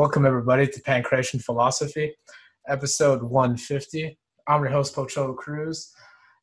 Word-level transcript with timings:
Welcome 0.00 0.24
everybody 0.24 0.66
to 0.66 0.80
Pancreation 0.80 1.40
Philosophy, 1.40 2.14
episode 2.66 3.22
150. 3.22 4.18
I'm 4.48 4.62
your 4.62 4.70
host, 4.70 4.96
Pocholo 4.96 5.36
Cruz, 5.36 5.92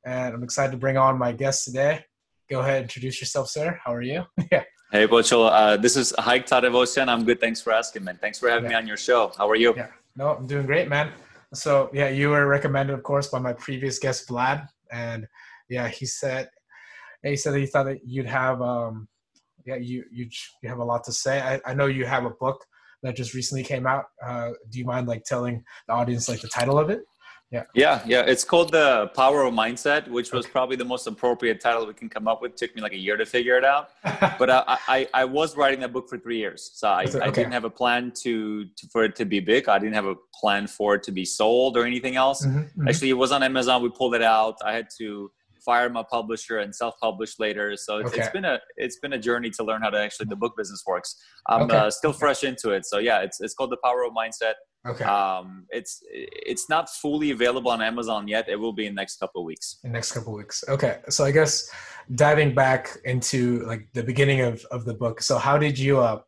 and 0.06 0.36
I'm 0.36 0.44
excited 0.44 0.74
to 0.74 0.78
bring 0.78 0.96
on 0.96 1.18
my 1.18 1.32
guest 1.32 1.66
today. 1.66 2.06
Go 2.52 2.60
ahead, 2.60 2.84
introduce 2.84 3.20
yourself, 3.20 3.50
sir. 3.50 3.80
How 3.84 3.96
are 3.96 4.04
you? 4.04 4.24
yeah. 4.52 4.62
Hey, 4.92 5.08
Pocholo. 5.08 5.50
Uh, 5.52 5.76
this 5.76 5.98
is 5.98 6.14
Haik 6.20 6.46
Tadevosian. 6.46 7.08
I'm 7.08 7.26
good. 7.26 7.40
Thanks 7.40 7.60
for 7.60 7.74
asking, 7.74 8.04
man. 8.04 8.20
Thanks 8.22 8.38
for 8.38 8.48
having 8.48 8.66
yeah. 8.66 8.70
me 8.70 8.76
on 8.76 8.88
your 8.88 8.96
show. 8.96 9.32
How 9.36 9.50
are 9.50 9.56
you? 9.56 9.74
Yeah. 9.76 9.88
No, 10.16 10.36
I'm 10.36 10.46
doing 10.46 10.68
great, 10.68 10.88
man. 10.88 11.10
So, 11.56 11.90
yeah, 11.92 12.10
you 12.10 12.30
were 12.30 12.46
recommended, 12.46 12.94
of 12.94 13.02
course, 13.02 13.30
by 13.30 13.40
my 13.40 13.54
previous 13.54 13.98
guest, 13.98 14.30
Vlad. 14.30 14.68
And 14.92 15.28
yeah, 15.68 15.88
he 15.88 16.06
said, 16.06 16.52
he 17.24 17.36
said 17.36 17.56
that 17.56 17.60
he 17.60 17.66
thought 17.66 17.86
that 17.86 18.06
you'd 18.06 18.28
have, 18.28 18.62
um, 18.62 19.08
yeah, 19.66 19.78
you, 19.78 20.04
you, 20.12 20.30
you 20.62 20.70
have 20.70 20.78
a 20.78 20.86
lot 20.86 21.04
to 21.06 21.12
say. 21.12 21.42
I, 21.42 21.60
I 21.66 21.74
know 21.74 21.88
you 21.88 22.06
have 22.06 22.26
a 22.26 22.30
book 22.30 22.64
that 23.04 23.16
just 23.16 23.34
recently 23.34 23.64
came 23.64 23.86
out. 23.86 24.06
Uh, 24.26 24.52
do 24.70 24.80
you 24.80 24.86
mind 24.86 25.08
like 25.08 25.24
telling 25.24 25.64
the 25.88 25.94
audience 25.94 26.28
like 26.28 26.42
the 26.42 26.48
title 26.48 26.80
of 26.80 26.90
it? 26.90 27.02
Yeah. 27.52 27.64
Yeah, 27.74 28.02
yeah. 28.06 28.24
It's 28.28 28.44
called 28.44 28.74
the 28.74 29.10
Power 29.16 29.44
of 29.44 29.54
Mindset, 29.54 30.10
which 30.10 30.34
was 30.34 30.46
okay. 30.46 30.52
probably 30.52 30.76
the 30.76 30.84
most 30.84 31.08
appropriate 31.08 31.62
title 31.62 31.88
we 31.88 31.94
can 31.94 32.10
come 32.10 32.28
up 32.28 32.42
with. 32.42 32.52
It 32.52 32.58
took 32.58 32.76
me 32.76 32.82
like 32.82 32.92
a 32.92 32.98
year 32.98 33.16
to 33.16 33.26
figure 33.26 33.58
it 33.58 33.64
out, 33.64 33.92
but 34.38 34.50
I, 34.50 34.78
I, 34.88 35.08
I 35.14 35.26
was 35.26 35.56
writing 35.56 35.80
that 35.80 35.94
book 35.94 36.10
for 36.10 36.18
three 36.18 36.38
years, 36.38 36.72
so 36.74 36.90
I, 36.90 37.06
okay. 37.06 37.22
I 37.22 37.30
didn't 37.30 37.54
have 37.54 37.64
a 37.64 37.70
plan 37.70 38.12
to, 38.24 38.66
to, 38.66 38.88
for 38.92 39.06
it 39.06 39.16
to 39.16 39.26
be 39.26 39.40
big. 39.40 39.70
I 39.70 39.80
didn't 39.80 39.96
have 39.96 40.08
a 40.08 40.16
plan 40.34 40.68
for 40.68 40.96
it 40.96 41.04
to 41.04 41.14
be 41.14 41.24
sold 41.24 41.78
or 41.78 41.86
anything 41.86 42.18
else. 42.18 42.46
Mm-hmm, 42.46 42.60
mm-hmm. 42.60 42.88
Actually, 42.90 43.12
it 43.12 43.18
was 43.18 43.32
on 43.32 43.44
Amazon. 43.44 43.82
We 43.82 43.90
pulled 43.90 44.16
it 44.16 44.22
out. 44.22 44.58
I 44.66 44.74
had 44.74 44.90
to 44.98 45.32
fired 45.68 45.94
my 45.94 46.04
publisher 46.10 46.58
and 46.60 46.74
self-published 46.74 47.40
later. 47.40 47.76
So 47.76 47.98
it's, 47.98 48.12
okay. 48.12 48.22
it's 48.22 48.30
been 48.30 48.46
a 48.46 48.58
it's 48.78 48.98
been 49.04 49.14
a 49.14 49.20
journey 49.20 49.52
to 49.58 49.64
learn 49.64 49.82
how 49.84 49.92
to 49.92 50.00
actually 50.00 50.28
the 50.30 50.36
book 50.44 50.54
business 50.58 50.82
works. 50.88 51.10
I'm 51.48 51.64
okay. 51.64 51.78
uh, 51.78 51.92
still 51.92 52.14
fresh 52.14 52.42
into 52.44 52.72
it. 52.72 52.86
So 52.86 52.98
yeah, 52.98 53.20
it's 53.26 53.40
it's 53.42 53.54
called 53.54 53.72
the 53.72 53.82
Power 53.84 54.02
of 54.08 54.14
Mindset. 54.22 54.56
Okay. 54.88 55.04
Um, 55.04 55.66
it's 55.70 56.00
it's 56.12 56.70
not 56.70 56.90
fully 56.90 57.32
available 57.32 57.72
on 57.72 57.82
Amazon 57.82 58.28
yet. 58.28 58.48
It 58.48 58.60
will 58.64 58.74
be 58.74 58.86
in 58.88 58.96
the 58.96 59.02
next 59.02 59.18
couple 59.18 59.42
of 59.42 59.46
weeks. 59.46 59.78
In 59.84 59.92
next 59.92 60.14
couple 60.14 60.34
of 60.34 60.38
weeks. 60.38 60.64
Okay. 60.70 61.00
So 61.10 61.26
I 61.26 61.32
guess 61.32 61.70
diving 62.16 62.56
back 62.56 62.98
into 63.04 63.66
like 63.66 63.84
the 63.94 64.04
beginning 64.04 64.42
of 64.42 64.66
of 64.72 64.86
the 64.86 64.94
book. 64.94 65.22
So 65.22 65.38
how 65.38 65.58
did 65.58 65.78
you 65.78 66.00
uh 66.00 66.22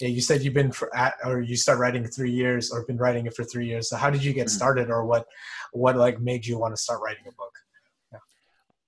yeah, 0.00 0.08
you 0.08 0.20
said 0.20 0.42
you've 0.42 0.54
been 0.54 0.72
for 0.72 0.94
at 0.94 1.14
or 1.24 1.40
you 1.40 1.56
start 1.56 1.78
writing 1.78 2.06
three 2.06 2.30
years 2.30 2.70
or 2.70 2.84
been 2.84 2.98
writing 2.98 3.26
it 3.26 3.34
for 3.34 3.44
three 3.44 3.66
years. 3.66 3.88
So 3.88 3.96
how 3.96 4.10
did 4.10 4.22
you 4.22 4.32
get 4.32 4.46
mm-hmm. 4.46 4.56
started 4.56 4.90
or 4.90 5.06
what 5.06 5.24
what 5.72 5.96
like 5.96 6.20
made 6.20 6.46
you 6.46 6.58
want 6.58 6.76
to 6.76 6.80
start 6.80 7.00
writing 7.02 7.24
a 7.26 7.32
book? 7.32 7.52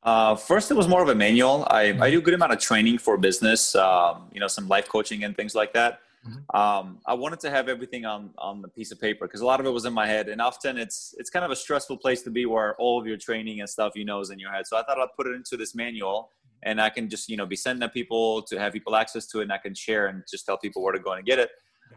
Uh, 0.08 0.34
first, 0.34 0.70
it 0.70 0.74
was 0.74 0.88
more 0.88 1.02
of 1.02 1.10
a 1.10 1.14
manual. 1.14 1.66
I, 1.70 1.84
mm-hmm. 1.84 2.02
I 2.02 2.10
do 2.10 2.18
a 2.18 2.22
good 2.22 2.32
amount 2.32 2.52
of 2.52 2.58
training 2.58 2.96
for 2.96 3.18
business, 3.18 3.74
um, 3.74 4.14
you 4.32 4.40
know, 4.40 4.48
some 4.48 4.66
life 4.66 4.88
coaching 4.88 5.24
and 5.24 5.36
things 5.36 5.54
like 5.54 5.74
that. 5.74 6.00
Mm-hmm. 6.26 6.56
Um, 6.58 6.98
I 7.06 7.12
wanted 7.12 7.40
to 7.40 7.50
have 7.50 7.68
everything 7.68 8.06
on 8.06 8.30
on 8.38 8.62
the 8.62 8.68
piece 8.68 8.90
of 8.90 8.98
paper 8.98 9.26
because 9.26 9.42
a 9.42 9.46
lot 9.52 9.60
of 9.60 9.66
it 9.66 9.70
was 9.78 9.84
in 9.84 9.92
my 9.92 10.06
head, 10.06 10.28
and 10.30 10.40
often 10.40 10.78
it's 10.78 11.14
it's 11.18 11.30
kind 11.30 11.44
of 11.44 11.50
a 11.50 11.56
stressful 11.64 11.98
place 11.98 12.22
to 12.22 12.30
be 12.30 12.46
where 12.46 12.74
all 12.76 12.98
of 13.00 13.06
your 13.06 13.18
training 13.18 13.60
and 13.60 13.68
stuff 13.68 13.92
you 13.94 14.04
know 14.04 14.18
is 14.20 14.30
in 14.30 14.38
your 14.38 14.50
head. 14.50 14.66
So 14.66 14.78
I 14.78 14.82
thought 14.82 14.98
I'd 14.98 15.14
put 15.14 15.26
it 15.26 15.34
into 15.40 15.56
this 15.58 15.74
manual, 15.74 16.30
and 16.62 16.80
I 16.80 16.90
can 16.90 17.08
just 17.08 17.28
you 17.28 17.36
know 17.36 17.46
be 17.46 17.56
sending 17.64 17.86
to 17.86 17.92
people 18.00 18.42
to 18.50 18.58
have 18.58 18.72
people 18.72 18.96
access 18.96 19.26
to 19.32 19.40
it, 19.40 19.42
and 19.44 19.52
I 19.52 19.58
can 19.58 19.74
share 19.74 20.06
and 20.06 20.24
just 20.34 20.46
tell 20.46 20.58
people 20.58 20.82
where 20.82 20.94
to 20.98 21.04
go 21.08 21.12
and 21.12 21.24
get 21.24 21.38
it. 21.38 21.50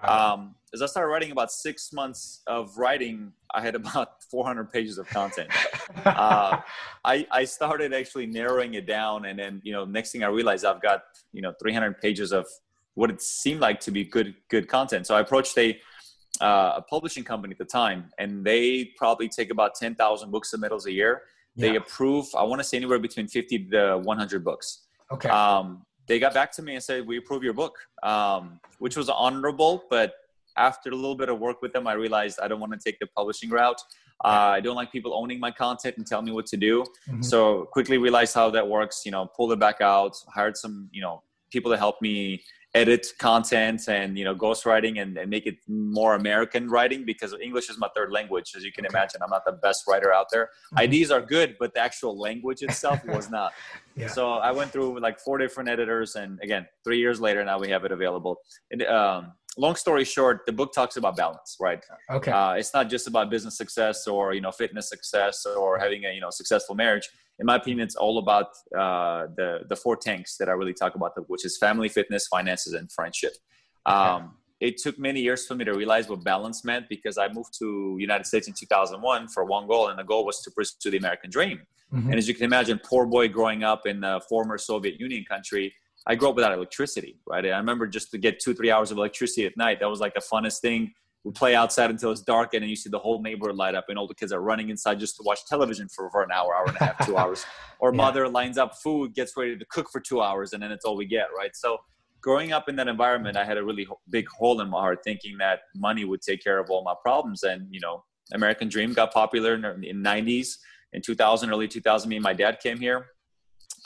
Um, 0.03 0.56
as 0.74 0.81
I 0.81 0.85
started 0.85 1.09
writing 1.09 1.31
about 1.31 1.52
six 1.52 1.91
months 1.91 2.41
of 2.47 2.78
writing, 2.78 3.34
I 3.53 3.62
had 3.62 3.75
about 3.75 4.24
400 4.31 4.72
pages 4.72 4.97
of 4.97 5.07
content. 5.07 5.50
uh, 6.06 6.57
I, 7.03 7.28
I 7.31 7.44
started 7.44 7.94
actually 7.94 8.28
narrowing 8.28 8.74
it 8.75 8.85
down, 8.85 9.25
and 9.25 9.38
then 9.38 9.62
you 9.63 9.74
know, 9.74 9.85
next 9.85 10.12
thing 10.12 10.24
I 10.24 10.28
realized, 10.28 10.66
I've 10.66 10.81
got 10.81 11.03
you 11.34 11.41
know 11.41 11.53
300 11.62 12.00
pages 12.00 12.31
of 12.31 12.47
what 12.94 13.09
it 13.09 13.22
seemed 13.22 13.59
like 13.59 13.79
to 13.81 13.91
be 13.91 14.03
good 14.03 14.35
good 14.50 14.68
content. 14.68 15.07
So 15.07 15.16
I 15.16 15.22
approached 15.22 15.57
a 15.57 15.79
uh, 16.40 16.73
a 16.78 16.81
publishing 16.81 17.23
company 17.23 17.53
at 17.53 17.58
the 17.58 17.66
time, 17.66 18.09
and 18.18 18.44
they 18.44 18.91
probably 18.97 19.28
take 19.28 19.52
about 19.52 19.75
10,000 19.75 20.31
book 20.31 20.46
submittals 20.46 20.85
a 20.85 20.91
year. 20.91 21.23
Yeah. 21.56 21.69
They 21.69 21.75
approve, 21.75 22.25
I 22.35 22.44
want 22.44 22.59
to 22.59 22.63
say 22.63 22.78
anywhere 22.78 23.00
between 23.00 23.28
50 23.28 23.69
to 23.72 23.97
100 24.03 24.44
books. 24.44 24.88
Okay. 25.12 25.29
Um, 25.29 25.85
they 26.11 26.19
got 26.19 26.33
back 26.33 26.51
to 26.57 26.61
me 26.61 26.75
and 26.75 26.83
said, 26.83 27.07
"We 27.07 27.17
approve 27.17 27.41
your 27.41 27.53
book," 27.53 27.75
um, 28.03 28.59
which 28.79 28.97
was 28.97 29.07
honorable. 29.07 29.85
But 29.89 30.13
after 30.57 30.89
a 30.89 30.95
little 30.95 31.16
bit 31.16 31.29
of 31.29 31.39
work 31.39 31.61
with 31.61 31.72
them, 31.72 31.88
I 31.88 31.94
realized 31.94 32.39
I 32.44 32.47
don't 32.49 32.59
want 32.59 32.73
to 32.73 32.79
take 32.83 32.99
the 32.99 33.07
publishing 33.07 33.49
route. 33.49 33.81
Uh, 34.23 34.51
I 34.57 34.59
don't 34.59 34.75
like 34.75 34.91
people 34.91 35.13
owning 35.16 35.39
my 35.39 35.51
content 35.51 35.95
and 35.97 36.05
tell 36.05 36.22
me 36.22 36.31
what 36.31 36.45
to 36.47 36.57
do. 36.57 36.83
Mm-hmm. 36.83 37.22
So 37.22 37.66
quickly 37.72 37.97
realized 37.97 38.33
how 38.35 38.49
that 38.51 38.67
works. 38.67 39.03
You 39.05 39.11
know, 39.11 39.25
pulled 39.38 39.53
it 39.53 39.59
back 39.59 39.79
out. 39.79 40.13
Hired 40.35 40.57
some, 40.57 40.89
you 40.91 41.01
know, 41.01 41.23
people 41.49 41.72
to 41.72 41.77
help 41.77 42.01
me 42.01 42.43
edit 42.73 43.05
content 43.19 43.81
and 43.89 44.17
you 44.17 44.23
know 44.23 44.33
ghostwriting 44.33 45.01
and, 45.01 45.17
and 45.17 45.29
make 45.29 45.45
it 45.45 45.57
more 45.67 46.15
american 46.15 46.69
writing 46.69 47.03
because 47.05 47.35
english 47.41 47.69
is 47.69 47.77
my 47.77 47.89
third 47.95 48.11
language 48.11 48.53
as 48.55 48.63
you 48.63 48.71
can 48.71 48.85
imagine. 48.85 49.21
I'm 49.21 49.29
not 49.29 49.43
the 49.45 49.51
best 49.51 49.83
writer 49.87 50.13
out 50.13 50.27
there. 50.31 50.45
Mm-hmm. 50.45 50.79
ideas 50.79 51.11
are 51.11 51.21
good 51.21 51.57
but 51.59 51.73
the 51.73 51.81
actual 51.81 52.17
language 52.17 52.61
itself 52.61 53.03
was 53.05 53.29
not. 53.37 53.51
Yeah. 53.95 54.07
so 54.07 54.33
i 54.33 54.51
went 54.51 54.71
through 54.71 54.99
like 54.99 55.19
four 55.19 55.37
different 55.37 55.69
editors 55.69 56.15
and 56.15 56.39
again 56.41 56.65
three 56.85 56.97
years 56.97 57.19
later 57.19 57.43
now 57.43 57.59
we 57.59 57.69
have 57.69 57.83
it 57.83 57.91
available. 57.91 58.37
And 58.71 58.83
um, 58.83 59.33
long 59.57 59.75
story 59.75 60.06
short 60.06 60.41
the 60.45 60.51
book 60.51 60.72
talks 60.73 60.95
about 60.95 61.17
balance 61.17 61.57
right 61.59 61.84
okay 62.09 62.31
uh, 62.31 62.53
it's 62.53 62.73
not 62.73 62.89
just 62.89 63.07
about 63.07 63.29
business 63.29 63.57
success 63.57 64.07
or 64.07 64.34
you 64.34 64.41
know 64.41 64.51
fitness 64.51 64.88
success 64.88 65.45
or 65.45 65.78
having 65.78 66.06
a 66.06 66.13
you 66.13 66.22
know 66.22 66.29
successful 66.29 66.73
marriage 66.73 67.09
in 67.41 67.47
my 67.47 67.56
opinion, 67.56 67.84
it's 67.84 67.95
all 67.95 68.19
about 68.19 68.50
uh, 68.78 69.25
the 69.35 69.61
the 69.67 69.75
four 69.75 69.97
tanks 69.97 70.38
that 70.38 70.47
I 70.47 70.51
really 70.51 70.75
talk 70.75 70.94
about, 70.94 71.13
which 71.28 71.44
is 71.44 71.57
family, 71.57 71.90
fitness, 71.90 72.28
finances, 72.28 72.73
and 72.73 72.90
friendship. 72.91 73.34
Um, 73.88 74.35
it 74.59 74.78
took 74.78 75.00
many 75.00 75.22
years 75.22 75.47
for 75.47 75.56
me 75.56 75.66
to 75.66 75.73
realize 75.73 76.07
what 76.07 76.23
balance 76.23 76.63
meant 76.63 76.85
because 76.88 77.17
I 77.17 77.28
moved 77.29 77.57
to 77.57 77.97
United 78.00 78.28
States 78.28 78.47
in 78.47 78.53
2001 78.53 79.29
for 79.29 79.44
one 79.44 79.67
goal, 79.67 79.88
and 79.88 79.97
the 79.97 80.03
goal 80.03 80.23
was 80.23 80.40
to 80.44 80.51
pursue 80.51 80.91
the 80.91 80.97
American 80.97 81.31
dream. 81.31 81.61
Mm-hmm. 81.91 82.11
And 82.11 82.16
as 82.19 82.28
you 82.28 82.35
can 82.35 82.44
imagine, 82.44 82.79
poor 82.84 83.07
boy 83.07 83.28
growing 83.28 83.63
up 83.63 83.88
in 83.88 84.01
the 84.01 84.22
former 84.29 84.59
Soviet 84.59 85.00
Union 85.00 85.25
country, 85.28 85.73
I 86.07 86.16
grew 86.16 86.29
up 86.29 86.35
without 86.35 86.53
electricity. 86.53 87.19
Right, 87.28 87.45
I 87.45 87.57
remember 87.57 87.88
just 87.88 88.12
to 88.12 88.17
get 88.17 88.39
two 88.39 88.53
three 88.53 88.72
hours 88.72 88.91
of 88.91 88.97
electricity 88.97 89.45
at 89.45 89.57
night, 89.57 89.79
that 89.79 89.89
was 89.89 90.00
like 90.00 90.13
the 90.13 90.22
funnest 90.22 90.59
thing. 90.59 90.94
We 91.23 91.31
play 91.31 91.53
outside 91.53 91.91
until 91.91 92.12
it's 92.12 92.22
dark 92.22 92.56
and 92.56 92.63
then 92.63 92.69
you 92.69 92.75
see 92.75 92.89
the 92.89 92.97
whole 92.97 93.22
neighborhood 93.22 93.56
light 93.56 93.75
up 93.75 93.85
and 93.89 93.97
all 93.97 94.07
the 94.07 94.16
kids 94.16 94.31
are 94.31 94.41
running 94.41 94.69
inside 94.69 95.00
just 95.00 95.17
to 95.17 95.23
watch 95.23 95.45
television 95.47 95.88
for, 95.88 96.09
for 96.09 96.23
an 96.23 96.31
hour 96.31 96.56
hour 96.56 96.66
and 96.66 96.75
a 96.78 96.84
half 96.84 97.06
two 97.06 97.17
hours. 97.17 97.45
Or 97.79 97.91
yeah. 97.91 97.97
mother 97.97 98.29
lines 98.29 98.59
up 98.59 98.75
food 98.75 99.16
gets 99.16 99.35
ready 99.35 99.57
to 99.57 99.66
cook 99.66 99.90
for 99.91 100.00
two 100.00 100.22
hours 100.22 100.53
and 100.53 100.61
then 100.61 100.72
it's 100.72 100.85
all 100.85 100.95
we 100.95 101.07
get 101.07 101.29
right? 101.35 101.50
So 101.56 101.79
growing 102.22 102.51
up 102.51 102.69
in 102.69 102.75
that 102.75 102.88
environment 102.88 103.35
i 103.35 103.44
had 103.44 103.57
a 103.57 103.63
really 103.66 103.88
big 104.11 104.28
hole 104.29 104.61
in 104.61 104.69
my 104.69 104.79
heart 104.79 105.00
thinking 105.03 105.35
that 105.40 105.61
money 105.75 106.06
would 106.06 106.22
take 106.22 106.44
care 106.44 106.59
of 106.59 106.69
all 106.69 106.84
my 106.84 106.94
problems. 107.01 107.41
And 107.41 107.67
you 107.72 107.79
know 107.79 108.03
american 108.34 108.69
dream 108.69 108.94
got 108.94 109.11
popular 109.11 109.56
in 109.56 109.61
the 109.81 109.94
90s 109.94 110.57
in 110.94 111.01
2000 111.01 111.50
early 111.50 111.67
2000 111.67 112.07
me 112.07 112.17
and 112.17 112.23
my 112.23 112.34
dad 112.34 112.59
came 112.59 112.79
here. 112.79 113.07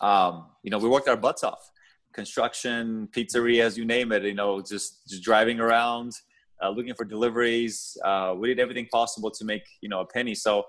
Um, 0.02 0.48
you 0.64 0.72
know 0.72 0.78
we 0.78 0.90
worked 0.90 1.08
our 1.08 1.18
butts 1.18 1.44
off 1.44 1.72
construction 2.16 3.08
pizzerias 3.12 3.76
you 3.78 3.86
name 3.86 4.12
it 4.12 4.24
you 4.24 4.34
know 4.34 4.62
just 4.62 5.08
just 5.08 5.22
driving 5.22 5.60
around 5.60 6.14
uh, 6.64 6.70
looking 6.70 6.94
for 6.94 7.06
deliveries. 7.06 7.98
Uh, 8.04 8.34
we 8.38 8.48
did 8.48 8.60
everything 8.60 8.88
possible 8.92 9.32
to 9.32 9.46
make 9.46 9.64
you 9.82 9.90
know 9.90 10.02
a 10.02 10.06
penny. 10.06 10.36
So 10.36 10.60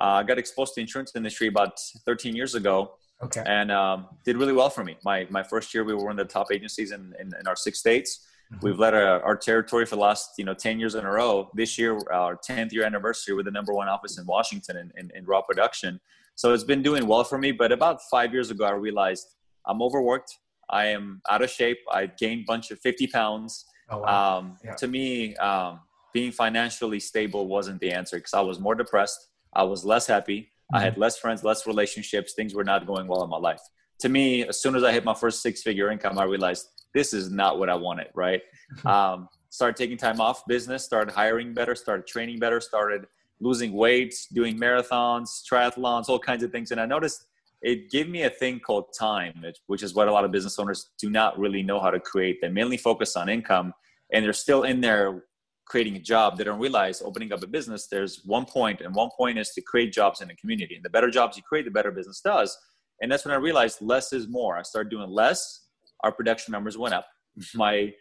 uh, 0.00 0.20
I 0.20 0.22
got 0.22 0.38
exposed 0.38 0.74
to 0.74 0.80
the 0.80 0.82
insurance 0.82 1.12
industry 1.14 1.48
about 1.48 1.78
13 2.04 2.34
years 2.34 2.54
ago, 2.54 2.92
okay. 3.22 3.42
and 3.46 3.70
um, 3.72 4.06
did 4.24 4.36
really 4.36 4.52
well 4.52 4.70
for 4.70 4.84
me. 4.84 4.96
My 5.04 5.26
my 5.30 5.42
first 5.42 5.72
year, 5.74 5.84
we 5.84 5.94
were 5.94 6.10
in 6.10 6.16
the 6.16 6.24
top 6.24 6.48
agencies 6.52 6.92
in, 6.92 7.14
in, 7.18 7.32
in 7.38 7.46
our 7.46 7.56
six 7.56 7.78
states. 7.78 8.26
Mm-hmm. 8.52 8.66
We've 8.66 8.78
led 8.78 8.94
our, 8.94 9.20
our, 9.22 9.36
territory 9.36 9.86
for 9.86 9.96
the 9.96 10.02
last 10.02 10.30
you 10.38 10.44
know 10.44 10.54
10 10.54 10.78
years 10.78 10.94
in 10.94 11.04
a 11.04 11.10
row. 11.10 11.50
This 11.54 11.76
year, 11.78 11.98
our 12.12 12.36
10th 12.36 12.72
year 12.72 12.84
anniversary 12.84 13.34
with 13.34 13.46
the 13.46 13.50
number 13.50 13.72
one 13.72 13.88
office 13.88 14.18
in 14.18 14.26
Washington 14.26 14.76
in, 14.76 14.92
in, 14.96 15.10
in 15.16 15.24
raw 15.24 15.42
production. 15.42 16.00
So 16.36 16.52
it's 16.52 16.62
been 16.62 16.82
doing 16.82 17.08
well 17.08 17.24
for 17.24 17.38
me. 17.38 17.50
But 17.50 17.72
about 17.72 18.00
five 18.08 18.32
years 18.32 18.50
ago, 18.50 18.64
I 18.64 18.72
realized 18.72 19.34
I'm 19.66 19.82
overworked. 19.82 20.38
I 20.70 20.86
am 20.86 21.22
out 21.30 21.42
of 21.42 21.50
shape. 21.50 21.78
I 21.90 22.06
gained 22.06 22.42
a 22.42 22.44
bunch 22.44 22.70
of 22.70 22.80
50 22.80 23.06
pounds 23.08 23.66
Oh, 23.88 23.98
wow. 23.98 24.38
um, 24.38 24.56
yeah. 24.64 24.74
To 24.74 24.88
me, 24.88 25.36
um, 25.36 25.80
being 26.12 26.32
financially 26.32 27.00
stable 27.00 27.46
wasn't 27.46 27.80
the 27.80 27.92
answer 27.92 28.16
because 28.16 28.34
I 28.34 28.40
was 28.40 28.58
more 28.58 28.74
depressed. 28.74 29.28
I 29.52 29.62
was 29.62 29.84
less 29.84 30.06
happy. 30.06 30.40
Mm-hmm. 30.42 30.76
I 30.76 30.80
had 30.80 30.92
mm-hmm. 30.94 31.02
less 31.02 31.18
friends, 31.18 31.44
less 31.44 31.66
relationships. 31.66 32.34
Things 32.34 32.54
were 32.54 32.64
not 32.64 32.86
going 32.86 33.06
well 33.06 33.22
in 33.22 33.30
my 33.30 33.38
life. 33.38 33.60
To 34.00 34.08
me, 34.08 34.46
as 34.46 34.60
soon 34.60 34.74
as 34.74 34.82
I 34.82 34.92
hit 34.92 35.04
my 35.04 35.14
first 35.14 35.40
six 35.40 35.62
figure 35.62 35.90
income, 35.90 36.18
I 36.18 36.24
realized 36.24 36.68
this 36.94 37.14
is 37.14 37.30
not 37.30 37.58
what 37.58 37.70
I 37.70 37.74
wanted, 37.74 38.08
right? 38.14 38.42
um, 38.84 39.28
started 39.50 39.76
taking 39.76 39.96
time 39.96 40.20
off 40.20 40.44
business, 40.46 40.84
started 40.84 41.12
hiring 41.12 41.54
better, 41.54 41.74
started 41.74 42.06
training 42.06 42.38
better, 42.38 42.60
started 42.60 43.06
losing 43.40 43.72
weight, 43.72 44.14
doing 44.32 44.58
marathons, 44.58 45.42
triathlons, 45.50 46.08
all 46.08 46.18
kinds 46.18 46.42
of 46.42 46.50
things. 46.50 46.72
And 46.72 46.80
I 46.80 46.86
noticed 46.86 47.26
it 47.66 47.90
gave 47.90 48.08
me 48.08 48.22
a 48.22 48.30
thing 48.30 48.60
called 48.60 48.94
time, 48.96 49.44
which 49.66 49.82
is 49.82 49.92
what 49.92 50.06
a 50.06 50.12
lot 50.12 50.24
of 50.24 50.30
business 50.30 50.56
owners 50.56 50.90
do 51.00 51.10
not 51.10 51.36
really 51.36 51.64
know 51.64 51.80
how 51.80 51.90
to 51.90 51.98
create. 51.98 52.38
They 52.40 52.48
mainly 52.48 52.76
focus 52.76 53.16
on 53.16 53.28
income 53.28 53.74
and 54.12 54.24
they're 54.24 54.32
still 54.32 54.62
in 54.62 54.80
there 54.80 55.24
creating 55.66 55.96
a 55.96 55.98
job. 55.98 56.38
They 56.38 56.44
don't 56.44 56.60
realize 56.60 57.02
opening 57.02 57.32
up 57.32 57.42
a 57.42 57.46
business, 57.48 57.88
there's 57.88 58.24
one 58.24 58.44
point, 58.44 58.82
and 58.82 58.94
one 58.94 59.08
point 59.16 59.36
is 59.36 59.50
to 59.50 59.60
create 59.62 59.92
jobs 59.92 60.20
in 60.20 60.28
the 60.28 60.36
community. 60.36 60.76
And 60.76 60.84
the 60.84 60.90
better 60.90 61.10
jobs 61.10 61.36
you 61.36 61.42
create, 61.42 61.64
the 61.64 61.72
better 61.72 61.90
business 61.90 62.20
does. 62.20 62.56
And 63.02 63.10
that's 63.10 63.24
when 63.24 63.34
I 63.34 63.38
realized 63.38 63.82
less 63.82 64.12
is 64.12 64.28
more. 64.28 64.56
I 64.56 64.62
started 64.62 64.90
doing 64.90 65.10
less, 65.10 65.64
our 66.04 66.12
production 66.12 66.52
numbers 66.52 66.78
went 66.78 66.94
up. 66.94 67.06
My 67.52 67.92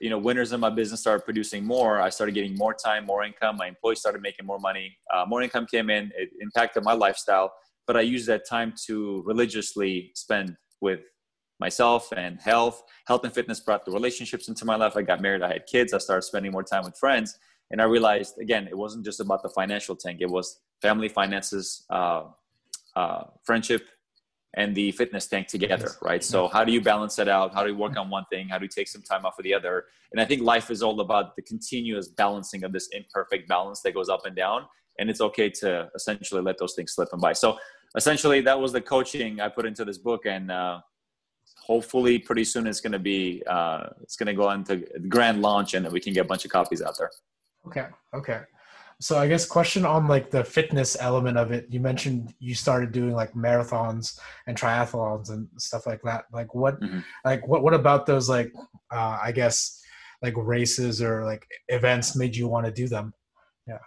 you 0.00 0.10
know 0.10 0.18
winners 0.18 0.52
in 0.52 0.60
my 0.60 0.68
business 0.70 1.00
started 1.00 1.24
producing 1.24 1.64
more 1.64 2.00
i 2.00 2.08
started 2.10 2.34
getting 2.34 2.56
more 2.56 2.74
time 2.74 3.06
more 3.06 3.22
income 3.22 3.56
my 3.56 3.68
employees 3.68 4.00
started 4.00 4.20
making 4.20 4.44
more 4.44 4.58
money 4.58 4.94
uh, 5.14 5.24
more 5.26 5.40
income 5.40 5.66
came 5.66 5.88
in 5.88 6.10
it 6.16 6.30
impacted 6.40 6.82
my 6.82 6.92
lifestyle 6.92 7.52
but 7.86 7.96
i 7.96 8.00
used 8.00 8.26
that 8.26 8.46
time 8.48 8.72
to 8.86 9.22
religiously 9.26 10.10
spend 10.14 10.56
with 10.80 11.00
myself 11.60 12.12
and 12.16 12.40
health 12.40 12.82
health 13.06 13.24
and 13.24 13.32
fitness 13.32 13.60
brought 13.60 13.84
the 13.84 13.92
relationships 13.92 14.48
into 14.48 14.64
my 14.64 14.76
life 14.76 14.96
i 14.96 15.02
got 15.02 15.20
married 15.20 15.42
i 15.42 15.52
had 15.52 15.66
kids 15.66 15.92
i 15.92 15.98
started 15.98 16.22
spending 16.22 16.52
more 16.52 16.64
time 16.64 16.84
with 16.84 16.96
friends 16.96 17.38
and 17.70 17.80
i 17.80 17.84
realized 17.84 18.38
again 18.38 18.66
it 18.66 18.76
wasn't 18.76 19.04
just 19.04 19.20
about 19.20 19.42
the 19.42 19.48
financial 19.48 19.94
tank 19.94 20.18
it 20.20 20.30
was 20.30 20.60
family 20.82 21.08
finances 21.08 21.84
uh, 21.90 22.24
uh, 22.96 23.24
friendship 23.44 23.88
and 24.56 24.74
the 24.74 24.92
fitness 24.92 25.26
tank 25.26 25.48
together, 25.48 25.90
right? 26.02 26.22
So 26.22 26.48
how 26.48 26.64
do 26.64 26.72
you 26.72 26.80
balance 26.80 27.16
that 27.16 27.28
out? 27.28 27.52
How 27.54 27.64
do 27.64 27.70
you 27.70 27.76
work 27.76 27.96
on 27.96 28.08
one 28.08 28.24
thing? 28.30 28.48
How 28.48 28.58
do 28.58 28.64
you 28.64 28.68
take 28.68 28.88
some 28.88 29.02
time 29.02 29.26
off 29.26 29.38
of 29.38 29.44
the 29.44 29.52
other? 29.52 29.86
And 30.12 30.20
I 30.20 30.24
think 30.24 30.42
life 30.42 30.70
is 30.70 30.82
all 30.82 31.00
about 31.00 31.34
the 31.36 31.42
continuous 31.42 32.08
balancing 32.08 32.62
of 32.64 32.72
this 32.72 32.88
imperfect 32.92 33.48
balance 33.48 33.80
that 33.82 33.94
goes 33.94 34.08
up 34.08 34.26
and 34.26 34.36
down. 34.36 34.66
And 34.98 35.10
it's 35.10 35.20
okay 35.20 35.50
to 35.50 35.88
essentially 35.96 36.40
let 36.40 36.58
those 36.58 36.74
things 36.74 36.92
slip 36.92 37.08
and 37.12 37.20
by. 37.20 37.32
So 37.32 37.58
essentially, 37.96 38.40
that 38.42 38.58
was 38.58 38.72
the 38.72 38.80
coaching 38.80 39.40
I 39.40 39.48
put 39.48 39.66
into 39.66 39.84
this 39.84 39.98
book, 39.98 40.26
and 40.26 40.50
uh, 40.50 40.80
hopefully, 41.58 42.18
pretty 42.18 42.44
soon 42.44 42.66
it's 42.66 42.80
going 42.80 42.92
to 42.92 42.98
be 42.98 43.42
uh, 43.46 43.88
it's 44.02 44.16
going 44.16 44.26
to 44.26 44.34
go 44.34 44.50
into 44.50 44.84
grand 45.08 45.42
launch, 45.42 45.74
and 45.74 45.90
we 45.90 46.00
can 46.00 46.12
get 46.12 46.20
a 46.20 46.28
bunch 46.28 46.44
of 46.44 46.50
copies 46.50 46.82
out 46.82 46.96
there. 46.98 47.10
Okay. 47.66 47.86
Okay 48.12 48.40
so 49.00 49.18
i 49.18 49.26
guess 49.26 49.44
question 49.44 49.84
on 49.84 50.06
like 50.06 50.30
the 50.30 50.44
fitness 50.44 50.96
element 51.00 51.36
of 51.36 51.52
it 51.52 51.66
you 51.70 51.80
mentioned 51.80 52.32
you 52.38 52.54
started 52.54 52.92
doing 52.92 53.12
like 53.12 53.32
marathons 53.34 54.18
and 54.46 54.56
triathlons 54.56 55.30
and 55.30 55.48
stuff 55.58 55.86
like 55.86 56.00
that 56.02 56.24
like 56.32 56.54
what 56.54 56.80
mm-hmm. 56.80 57.00
like 57.24 57.46
what 57.46 57.62
what 57.62 57.74
about 57.74 58.06
those 58.06 58.28
like 58.28 58.52
uh 58.92 59.18
i 59.22 59.32
guess 59.32 59.82
like 60.22 60.34
races 60.36 61.02
or 61.02 61.24
like 61.24 61.46
events 61.68 62.16
made 62.16 62.36
you 62.36 62.48
want 62.48 62.64
to 62.64 62.72
do 62.72 62.88
them 62.88 63.12
yeah 63.66 63.78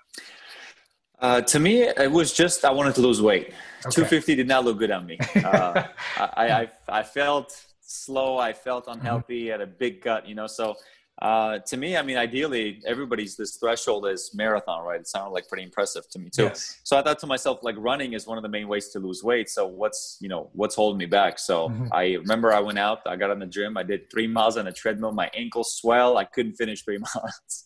uh, 1.20 1.42
to 1.42 1.60
me, 1.60 1.84
it 1.84 2.12
was 2.12 2.34
just 2.34 2.64
I 2.66 2.72
wanted 2.72 2.96
to 2.96 3.02
lose 3.02 3.22
weight. 3.22 3.54
Okay. 3.86 3.96
250 3.96 4.36
did 4.36 4.48
not 4.48 4.66
look 4.66 4.78
good 4.78 4.92
on 4.92 5.06
me. 5.06 5.18
Uh, 5.38 5.88
I, 6.18 6.50
I, 6.50 6.72
I 6.90 7.04
felt 7.04 7.66
slow. 7.82 8.38
I 8.38 8.54
felt 8.54 8.86
mm-hmm. 8.86 9.00
unhealthy. 9.00 9.44
Mm-hmm. 9.44 9.52
Had 9.52 9.62
a 9.62 9.68
big 9.68 10.02
gut, 10.02 10.28
you 10.28 10.36
know. 10.36 10.48
So 10.48 10.76
uh, 11.22 11.60
to 11.60 11.78
me, 11.78 11.98
I 11.98 12.04
mean, 12.04 12.18
ideally, 12.18 12.82
everybody's 12.86 13.36
this 13.36 13.56
threshold 13.56 14.08
is 14.08 14.32
marathon, 14.36 14.84
right? 14.84 15.00
It 15.00 15.08
sounded 15.08 15.32
like 15.32 15.48
pretty 15.48 15.64
impressive 15.64 16.08
to 16.12 16.20
me 16.20 16.30
too. 16.30 16.44
Yes. 16.44 16.80
So 16.84 16.98
I 16.98 17.02
thought 17.02 17.18
to 17.20 17.28
myself, 17.28 17.60
like 17.64 17.76
running 17.78 18.14
is 18.14 18.28
one 18.28 18.38
of 18.38 18.44
the 18.44 18.50
main 18.50 18.68
ways 18.68 18.90
to 18.90 19.00
lose 19.00 19.24
weight. 19.24 19.50
So 19.50 19.66
what's 19.66 20.18
you 20.22 20.30
know 20.30 20.50
what's 20.54 20.76
holding 20.76 21.00
me 21.00 21.08
back? 21.08 21.40
So 21.40 21.70
mm-hmm. 21.70 21.88
I 21.92 22.14
remember 22.16 22.54
I 22.54 22.60
went 22.60 22.78
out, 22.78 23.00
I 23.08 23.16
got 23.16 23.32
on 23.32 23.40
the 23.40 23.48
gym, 23.48 23.78
I 23.78 23.84
did 23.84 24.12
three 24.12 24.28
miles 24.28 24.58
on 24.58 24.68
a 24.68 24.72
treadmill. 24.72 25.12
My 25.12 25.32
ankles 25.34 25.74
swell, 25.74 26.18
I 26.18 26.26
couldn't 26.26 26.54
finish 26.54 26.84
three 26.84 27.00
miles. 27.16 27.66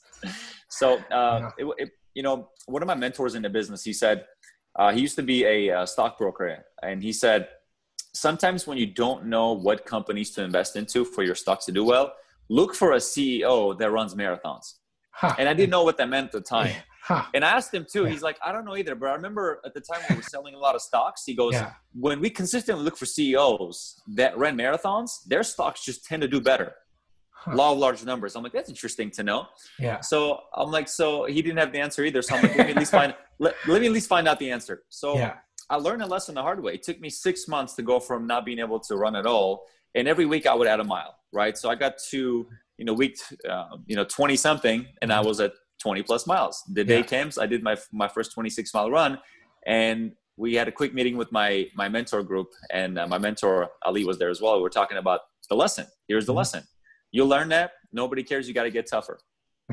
so 0.70 0.98
uh, 1.12 1.50
yeah. 1.50 1.50
it, 1.58 1.66
it, 1.78 1.90
you 2.14 2.24
know, 2.24 2.50
one 2.66 2.82
of 2.82 2.88
my 2.88 2.96
mentors 2.96 3.36
in 3.36 3.42
the 3.42 3.50
business, 3.50 3.84
he 3.84 3.94
said 3.94 4.26
uh, 4.76 4.92
he 4.92 5.02
used 5.02 5.16
to 5.16 5.24
be 5.24 5.46
a 5.46 5.72
uh, 5.72 5.86
stockbroker, 5.86 6.66
and 6.82 7.04
he 7.04 7.14
said 7.14 7.50
sometimes 8.14 8.68
when 8.68 8.78
you 8.78 8.86
don't 8.86 9.26
know 9.26 9.54
what 9.54 9.86
companies 9.86 10.32
to 10.32 10.44
invest 10.44 10.76
into 10.76 11.06
for 11.06 11.24
your 11.24 11.36
stocks 11.36 11.66
to 11.66 11.72
do 11.72 11.84
well 11.84 12.14
look 12.52 12.76
for 12.76 12.92
a 12.92 12.98
CEO 12.98 13.78
that 13.80 13.90
runs 13.92 14.14
marathons. 14.14 14.74
Huh. 15.12 15.34
And 15.40 15.48
I 15.48 15.54
didn't 15.54 15.70
know 15.70 15.84
what 15.84 15.98
that 15.98 16.10
meant 16.10 16.28
at 16.28 16.32
the 16.34 16.42
time. 16.42 16.76
Huh. 17.04 17.24
And 17.34 17.44
I 17.44 17.50
asked 17.50 17.74
him 17.74 17.88
too. 17.92 18.06
He's 18.06 18.22
like, 18.22 18.38
I 18.46 18.52
don't 18.52 18.64
know 18.64 18.78
either. 18.78 18.94
But 18.94 19.10
I 19.10 19.14
remember 19.16 19.60
at 19.66 19.74
the 19.74 19.82
time 19.82 20.02
we 20.08 20.18
were 20.18 20.22
selling 20.22 20.54
a 20.54 20.60
lot 20.60 20.76
of 20.76 20.84
stocks. 20.84 21.24
He 21.26 21.34
goes, 21.34 21.56
yeah. 21.56 21.72
when 22.00 22.20
we 22.20 22.30
consistently 22.30 22.84
look 22.86 22.96
for 22.96 23.08
CEOs 23.08 24.04
that 24.10 24.38
run 24.38 24.56
marathons, 24.56 25.24
their 25.26 25.42
stocks 25.42 25.84
just 25.84 26.06
tend 26.06 26.22
to 26.22 26.28
do 26.28 26.40
better. 26.40 26.74
Huh. 27.44 27.56
Law 27.56 27.72
of 27.72 27.80
large 27.80 28.04
numbers. 28.06 28.36
I'm 28.36 28.44
like, 28.44 28.54
that's 28.54 28.70
interesting 28.70 29.10
to 29.12 29.24
know. 29.24 29.48
Yeah. 29.80 30.00
So 30.00 30.42
I'm 30.56 30.70
like, 30.70 30.88
so 30.88 31.26
he 31.26 31.42
didn't 31.42 31.58
have 31.58 31.72
the 31.72 31.80
answer 31.80 32.04
either. 32.04 32.22
So 32.22 32.36
I'm 32.36 32.44
like, 32.44 32.56
let 32.56 32.68
me 32.68 32.74
at 32.74 32.78
least 32.78 32.92
find 32.92 33.16
let, 33.40 33.56
let 33.68 33.82
me 33.82 33.88
at 33.88 33.94
least 33.94 34.08
find 34.08 34.28
out 34.28 34.38
the 34.38 34.52
answer. 34.52 34.84
So 34.90 35.16
yeah. 35.16 35.38
I 35.70 35.78
learned 35.78 36.04
a 36.04 36.06
lesson 36.06 36.36
the 36.36 36.44
hard 36.44 36.62
way. 36.62 36.76
It 36.76 36.84
took 36.84 37.00
me 37.02 37.10
six 37.10 37.48
months 37.48 37.74
to 37.76 37.82
go 37.82 38.00
from 38.00 38.28
not 38.28 38.46
being 38.46 38.60
able 38.60 38.80
to 38.82 38.96
run 38.96 39.16
at 39.16 39.26
all 39.26 39.66
and 39.96 40.08
every 40.08 40.26
week 40.26 40.46
I 40.46 40.54
would 40.54 40.68
add 40.68 40.80
a 40.80 40.84
mile, 40.84 41.16
right? 41.34 41.58
So 41.58 41.70
I 41.70 41.76
got 41.76 41.98
to 42.10 42.48
you 42.78 42.86
know 42.86 42.94
week 42.94 43.18
uh, 43.50 43.78
you 43.86 43.96
know 43.96 44.06
20 44.06 44.36
something, 44.36 44.88
and 45.02 45.12
I 45.12 45.22
was 45.22 45.40
at 45.40 45.54
20 45.82 46.04
plus 46.04 46.28
miles. 46.28 46.64
The 46.72 46.84
day 46.84 46.98
yeah. 46.98 47.04
comes, 47.04 47.38
I 47.38 47.46
did 47.46 47.64
my 47.64 47.78
my 47.92 48.08
first 48.08 48.34
26 48.34 48.74
mile 48.74 48.92
run, 48.92 49.20
and 49.66 50.14
we 50.38 50.56
had 50.56 50.68
a 50.68 50.72
quick 50.72 50.94
meeting 50.94 51.18
with 51.18 51.32
my 51.32 51.68
my 51.76 51.90
mentor 51.90 52.24
group, 52.24 52.50
and 52.72 52.98
uh, 52.98 53.08
my 53.08 53.18
mentor 53.18 53.70
Ali 53.84 54.06
was 54.06 54.18
there 54.18 54.30
as 54.30 54.42
well. 54.42 54.58
We 54.58 54.64
were 54.64 54.70
talking 54.70 54.98
about 54.98 55.22
the 55.50 55.56
lesson. 55.56 55.88
Here's 56.08 56.26
the 56.26 56.32
mm-hmm. 56.32 56.38
lesson: 56.38 56.64
you 57.12 57.26
learn 57.26 57.50
that. 57.50 57.72
Nobody 57.92 58.24
cares. 58.24 58.48
You 58.48 58.54
got 58.54 58.64
to 58.64 58.72
get 58.72 58.88
tougher. 58.88 59.20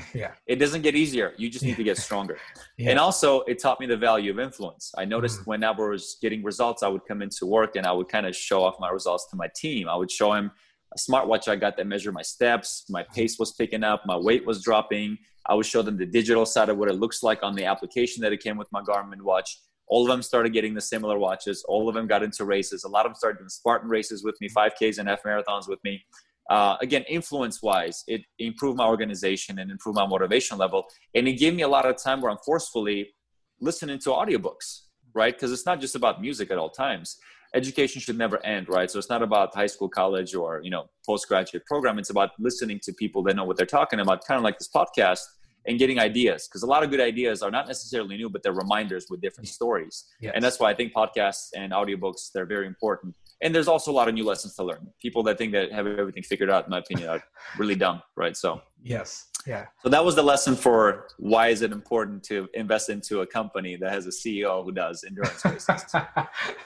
yeah. 0.14 0.32
It 0.46 0.56
doesn't 0.56 0.82
get 0.82 0.94
easier. 0.94 1.34
You 1.36 1.50
just 1.50 1.64
need 1.64 1.76
to 1.76 1.84
get 1.84 1.96
stronger. 1.96 2.38
Yeah. 2.76 2.90
and 2.90 2.98
also 3.00 3.40
it 3.42 3.58
taught 3.58 3.80
me 3.80 3.86
the 3.86 3.96
value 3.96 4.30
of 4.30 4.38
influence. 4.38 4.92
I 4.96 5.04
noticed 5.04 5.40
mm-hmm. 5.40 5.50
when 5.50 5.64
i 5.64 5.70
was 5.72 6.16
getting 6.22 6.44
results 6.44 6.84
i 6.84 6.88
would 6.88 7.04
come 7.08 7.22
into 7.22 7.44
work 7.44 7.74
and 7.74 7.84
i 7.84 7.90
would 7.90 8.08
kind 8.08 8.24
of 8.24 8.36
show 8.36 8.62
off 8.62 8.76
my 8.78 8.88
results 8.88 9.26
to 9.30 9.36
my 9.36 9.48
team. 9.56 9.88
I 9.88 9.96
would 9.96 10.10
show 10.10 10.32
him 10.32 10.52
a 10.94 10.98
smartwatch. 10.98 11.48
I 11.48 11.56
got 11.56 11.76
that 11.76 11.88
measured 11.88 12.14
my 12.14 12.22
steps. 12.22 12.84
My 12.88 13.04
pace 13.14 13.36
was 13.38 13.52
picking 13.52 13.82
up. 13.82 14.02
My 14.06 14.16
weight 14.16 14.46
was 14.46 14.62
dropping. 14.62 15.18
I 15.46 15.54
would 15.54 15.66
show 15.66 15.82
them 15.82 15.96
the 15.96 16.06
digital 16.06 16.46
side 16.46 16.68
of 16.68 16.78
what 16.78 16.88
it 16.88 16.94
looks 16.94 17.22
like 17.24 17.42
on 17.42 17.56
the 17.56 17.64
application 17.64 18.22
that 18.22 18.32
it 18.32 18.40
came 18.40 18.56
with 18.56 18.70
my 18.70 18.82
garmin 18.82 19.22
watch. 19.22 19.58
All 19.88 20.02
of 20.02 20.08
them 20.08 20.22
started 20.22 20.52
getting 20.52 20.74
the 20.74 20.80
similar 20.80 21.18
watches. 21.18 21.64
All 21.66 21.88
of 21.88 21.94
them 21.94 22.06
got 22.06 22.22
into 22.22 22.44
races. 22.44 22.84
A 22.84 22.88
lot 22.88 23.06
of 23.06 23.10
them 23.10 23.16
started 23.16 23.38
doing 23.38 23.48
spartan 23.48 23.88
races 23.88 24.22
with 24.22 24.36
me 24.40 24.48
5ks 24.48 24.98
and 24.98 25.08
half 25.08 25.22
marathons 25.24 25.68
with 25.68 25.82
me 25.82 26.04
uh, 26.48 26.76
again, 26.80 27.04
influence 27.08 27.62
wise, 27.62 28.04
it 28.06 28.22
improved 28.38 28.78
my 28.78 28.86
organization 28.86 29.58
and 29.58 29.70
improved 29.70 29.96
my 29.96 30.06
motivation 30.06 30.56
level. 30.56 30.86
And 31.14 31.28
it 31.28 31.34
gave 31.34 31.54
me 31.54 31.62
a 31.62 31.68
lot 31.68 31.86
of 31.86 32.02
time 32.02 32.20
where 32.20 32.30
I'm 32.30 32.38
forcefully 32.44 33.14
listening 33.60 33.98
to 34.00 34.10
audiobooks, 34.10 34.82
right? 35.14 35.34
Because 35.34 35.52
it's 35.52 35.66
not 35.66 35.80
just 35.80 35.94
about 35.94 36.20
music 36.20 36.50
at 36.50 36.58
all 36.58 36.70
times. 36.70 37.18
Education 37.54 38.00
should 38.00 38.18
never 38.18 38.44
end, 38.44 38.68
right? 38.68 38.90
So 38.90 38.98
it's 38.98 39.08
not 39.08 39.22
about 39.22 39.54
high 39.54 39.66
school, 39.66 39.88
college, 39.88 40.34
or 40.34 40.60
you 40.62 40.70
know, 40.70 40.88
postgraduate 41.04 41.64
program. 41.66 41.98
It's 41.98 42.10
about 42.10 42.30
listening 42.38 42.80
to 42.84 42.92
people 42.92 43.22
that 43.24 43.36
know 43.36 43.44
what 43.44 43.56
they're 43.56 43.66
talking 43.66 44.00
about, 44.00 44.24
kind 44.26 44.38
of 44.38 44.44
like 44.44 44.58
this 44.58 44.68
podcast 44.68 45.20
and 45.66 45.78
getting 45.78 45.98
ideas 45.98 46.48
because 46.48 46.62
a 46.62 46.66
lot 46.66 46.82
of 46.82 46.90
good 46.90 47.00
ideas 47.00 47.42
are 47.42 47.50
not 47.50 47.66
necessarily 47.66 48.16
new 48.16 48.30
but 48.30 48.42
they're 48.42 48.52
reminders 48.52 49.06
with 49.10 49.20
different 49.20 49.48
stories 49.48 50.06
yes. 50.20 50.32
and 50.34 50.42
that's 50.42 50.58
why 50.58 50.70
i 50.70 50.74
think 50.74 50.92
podcasts 50.94 51.48
and 51.56 51.72
audiobooks 51.72 52.30
they're 52.32 52.46
very 52.46 52.66
important 52.66 53.14
and 53.40 53.54
there's 53.54 53.68
also 53.68 53.90
a 53.90 53.94
lot 53.94 54.08
of 54.08 54.14
new 54.14 54.24
lessons 54.24 54.54
to 54.56 54.64
learn. 54.64 54.88
People 55.00 55.22
that 55.24 55.38
think 55.38 55.52
that 55.52 55.72
have 55.72 55.86
everything 55.86 56.22
figured 56.22 56.50
out 56.50 56.64
in 56.64 56.70
my 56.70 56.78
opinion 56.78 57.08
are 57.08 57.22
really 57.56 57.74
dumb 57.74 58.02
right? 58.16 58.36
So 58.36 58.60
yes. 58.82 59.26
Yeah. 59.46 59.66
So 59.82 59.88
that 59.88 60.04
was 60.04 60.14
the 60.14 60.22
lesson 60.22 60.56
for 60.56 61.08
why 61.18 61.48
is 61.48 61.62
it 61.62 61.72
important 61.72 62.22
to 62.24 62.48
invest 62.54 62.90
into 62.90 63.20
a 63.20 63.26
company 63.26 63.76
that 63.76 63.90
has 63.92 64.06
a 64.06 64.10
ceo 64.10 64.64
who 64.64 64.72
does 64.72 65.04
endurance 65.04 65.44
races. 65.44 65.94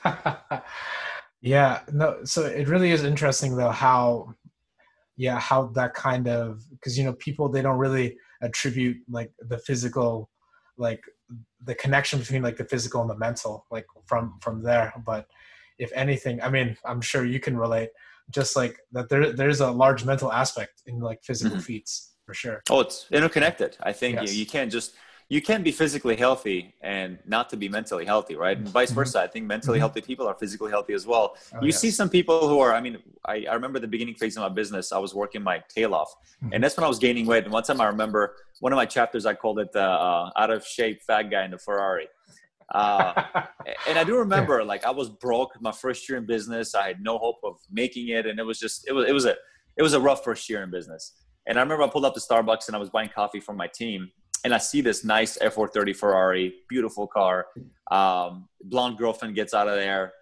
Yeah 1.45 1.81
no 1.93 2.19
so 2.23 2.45
it 2.45 2.69
really 2.69 2.93
is 2.93 3.03
interesting 3.03 3.57
though 3.57 3.71
how 3.73 4.33
yeah 5.17 5.41
how 5.41 5.67
that 5.75 5.93
kind 5.93 6.29
of 6.29 6.63
because 6.71 6.97
you 6.97 7.03
know 7.03 7.15
people 7.15 7.49
they 7.49 7.63
don't 7.63 7.79
really 7.79 8.17
attribute 8.43 8.99
like 9.09 9.33
the 9.41 9.59
physical 9.59 10.31
like 10.79 11.03
the 11.65 11.75
connection 11.75 12.19
between 12.19 12.43
like 12.43 12.57
the 12.57 12.65
physical 12.65 13.01
and 13.01 13.11
the 13.11 13.17
mental 13.17 13.67
like 13.71 13.87
from 14.07 14.39
from 14.41 14.63
there. 14.63 14.93
But 15.05 15.27
if 15.85 15.91
anything 16.05 16.41
i 16.43 16.49
mean 16.49 16.69
i'm 16.85 17.01
sure 17.01 17.25
you 17.25 17.41
can 17.47 17.57
relate 17.57 17.91
just 18.31 18.57
like 18.61 18.75
that 18.93 19.09
there 19.09 19.33
there's 19.33 19.61
a 19.61 19.71
large 19.71 20.05
mental 20.05 20.31
aspect 20.33 20.83
in 20.87 21.01
like 21.01 21.21
physical 21.23 21.57
mm-hmm. 21.57 21.69
feats 21.69 21.93
for 22.27 22.35
sure 22.35 22.63
oh 22.71 22.81
it's 22.81 23.07
interconnected 23.11 23.77
i 23.91 23.93
think 23.93 24.13
yes. 24.21 24.33
you, 24.33 24.41
you 24.41 24.47
can't 24.47 24.71
just 24.71 24.95
you 25.33 25.41
can 25.41 25.63
be 25.63 25.73
physically 25.73 26.15
healthy 26.15 26.75
and 26.83 27.19
not 27.27 27.49
to 27.49 27.57
be 27.57 27.67
mentally 27.67 28.05
healthy, 28.05 28.37
right? 28.37 28.59
And 28.59 28.69
vice 28.69 28.91
mm-hmm. 28.91 28.97
versa. 28.97 29.23
I 29.23 29.27
think 29.29 29.47
mentally 29.47 29.77
mm-hmm. 29.77 29.81
healthy 29.81 30.03
people 30.03 30.27
are 30.27 30.35
physically 30.35 30.71
healthy 30.71 30.93
as 30.93 31.07
well. 31.07 31.37
Oh, 31.55 31.61
you 31.63 31.69
yes. 31.69 31.81
see 31.81 31.91
some 31.91 32.11
people 32.11 32.49
who 32.49 32.61
are, 32.61 32.75
I 32.75 32.83
mean, 32.83 32.99
I, 33.25 33.47
I, 33.51 33.55
remember 33.55 33.79
the 33.79 33.89
beginning 33.89 34.15
phase 34.15 34.37
of 34.37 34.43
my 34.43 34.51
business, 34.51 34.93
I 34.93 34.99
was 34.99 35.15
working 35.15 35.43
my 35.43 35.63
tail 35.75 35.95
off. 35.95 36.15
Mm-hmm. 36.45 36.53
And 36.53 36.63
that's 36.63 36.77
when 36.77 36.85
I 36.85 36.89
was 36.89 36.99
gaining 36.99 37.25
weight. 37.25 37.45
And 37.45 37.53
one 37.53 37.63
time 37.63 37.81
I 37.81 37.87
remember 37.87 38.35
one 38.61 38.75
of 38.75 38.77
my 38.77 38.85
chapters, 38.85 39.25
I 39.25 39.33
called 39.33 39.59
it 39.59 39.73
the 39.73 39.83
uh, 39.83 40.31
out 40.37 40.51
of 40.51 40.67
shape 40.67 41.01
fat 41.03 41.31
guy 41.31 41.47
in 41.47 41.53
the 41.53 41.59
Ferrari. 41.59 42.09
Uh, 42.73 43.23
and 43.89 43.99
I 43.99 44.05
do 44.05 44.17
remember 44.17 44.65
like 44.65 44.85
I 44.85 44.91
was 44.91 45.09
broke 45.09 45.61
my 45.61 45.73
first 45.73 46.09
year 46.09 46.19
in 46.19 46.27
business. 46.27 46.75
I 46.75 46.89
had 46.89 47.01
no 47.01 47.19
hope 47.19 47.39
of 47.45 47.57
making 47.71 48.09
it. 48.09 48.27
And 48.27 48.39
it 48.39 48.45
was 48.45 48.59
just, 48.59 48.89
it 48.89 48.93
was, 48.93 49.09
it 49.09 49.13
was 49.13 49.27
a, 49.27 49.37
it 49.77 49.83
was 49.83 49.95
a 49.95 50.01
rough 50.01 50.25
first 50.25 50.49
year 50.49 50.63
in 50.63 50.71
business. 50.71 51.15
And 51.47 51.59
I 51.59 51.63
remember 51.63 51.85
I 51.85 51.89
pulled 51.89 52.05
up 52.05 52.15
to 52.15 52.21
Starbucks 52.21 52.69
and 52.69 52.77
I 52.77 52.79
was 52.79 52.91
buying 52.91 53.11
coffee 53.15 53.41
for 53.41 53.53
my 53.53 53.67
team 53.67 54.11
and 54.45 54.55
I 54.55 54.59
see 54.59 54.81
this 54.81 55.05
nice 55.05 55.39
F430 55.39 55.97
Ferrari, 55.97 56.55
beautiful 56.69 57.07
car. 57.07 57.47
Um, 57.91 58.49
blonde 58.65 58.99
girlfriend 58.99 59.35
gets 59.35 59.55
out 59.55 59.69
of 59.69 59.77
there, 59.77 60.13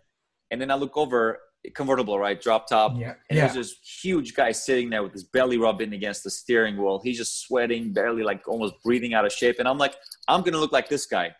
and 0.50 0.60
then 0.60 0.70
I 0.70 0.74
look 0.74 0.96
over, 0.96 1.38
convertible, 1.74 2.18
right, 2.18 2.40
drop 2.40 2.66
top, 2.68 2.92
yeah, 2.96 3.14
and 3.30 3.36
yeah. 3.38 3.48
there's 3.48 3.54
this 3.54 4.00
huge 4.02 4.34
guy 4.34 4.52
sitting 4.52 4.90
there 4.90 5.02
with 5.02 5.12
his 5.12 5.24
belly 5.24 5.56
rubbing 5.56 5.92
against 5.92 6.24
the 6.24 6.30
steering 6.30 6.76
wheel. 6.76 7.00
He's 7.02 7.16
just 7.16 7.40
sweating, 7.42 7.92
barely 7.92 8.22
like 8.22 8.46
almost 8.48 8.74
breathing 8.84 9.14
out 9.14 9.24
of 9.24 9.32
shape, 9.32 9.56
and 9.58 9.68
I'm 9.68 9.78
like, 9.78 9.94
I'm 10.28 10.42
gonna 10.42 10.58
look 10.58 10.72
like 10.72 10.88
this 10.88 11.06
guy. 11.06 11.34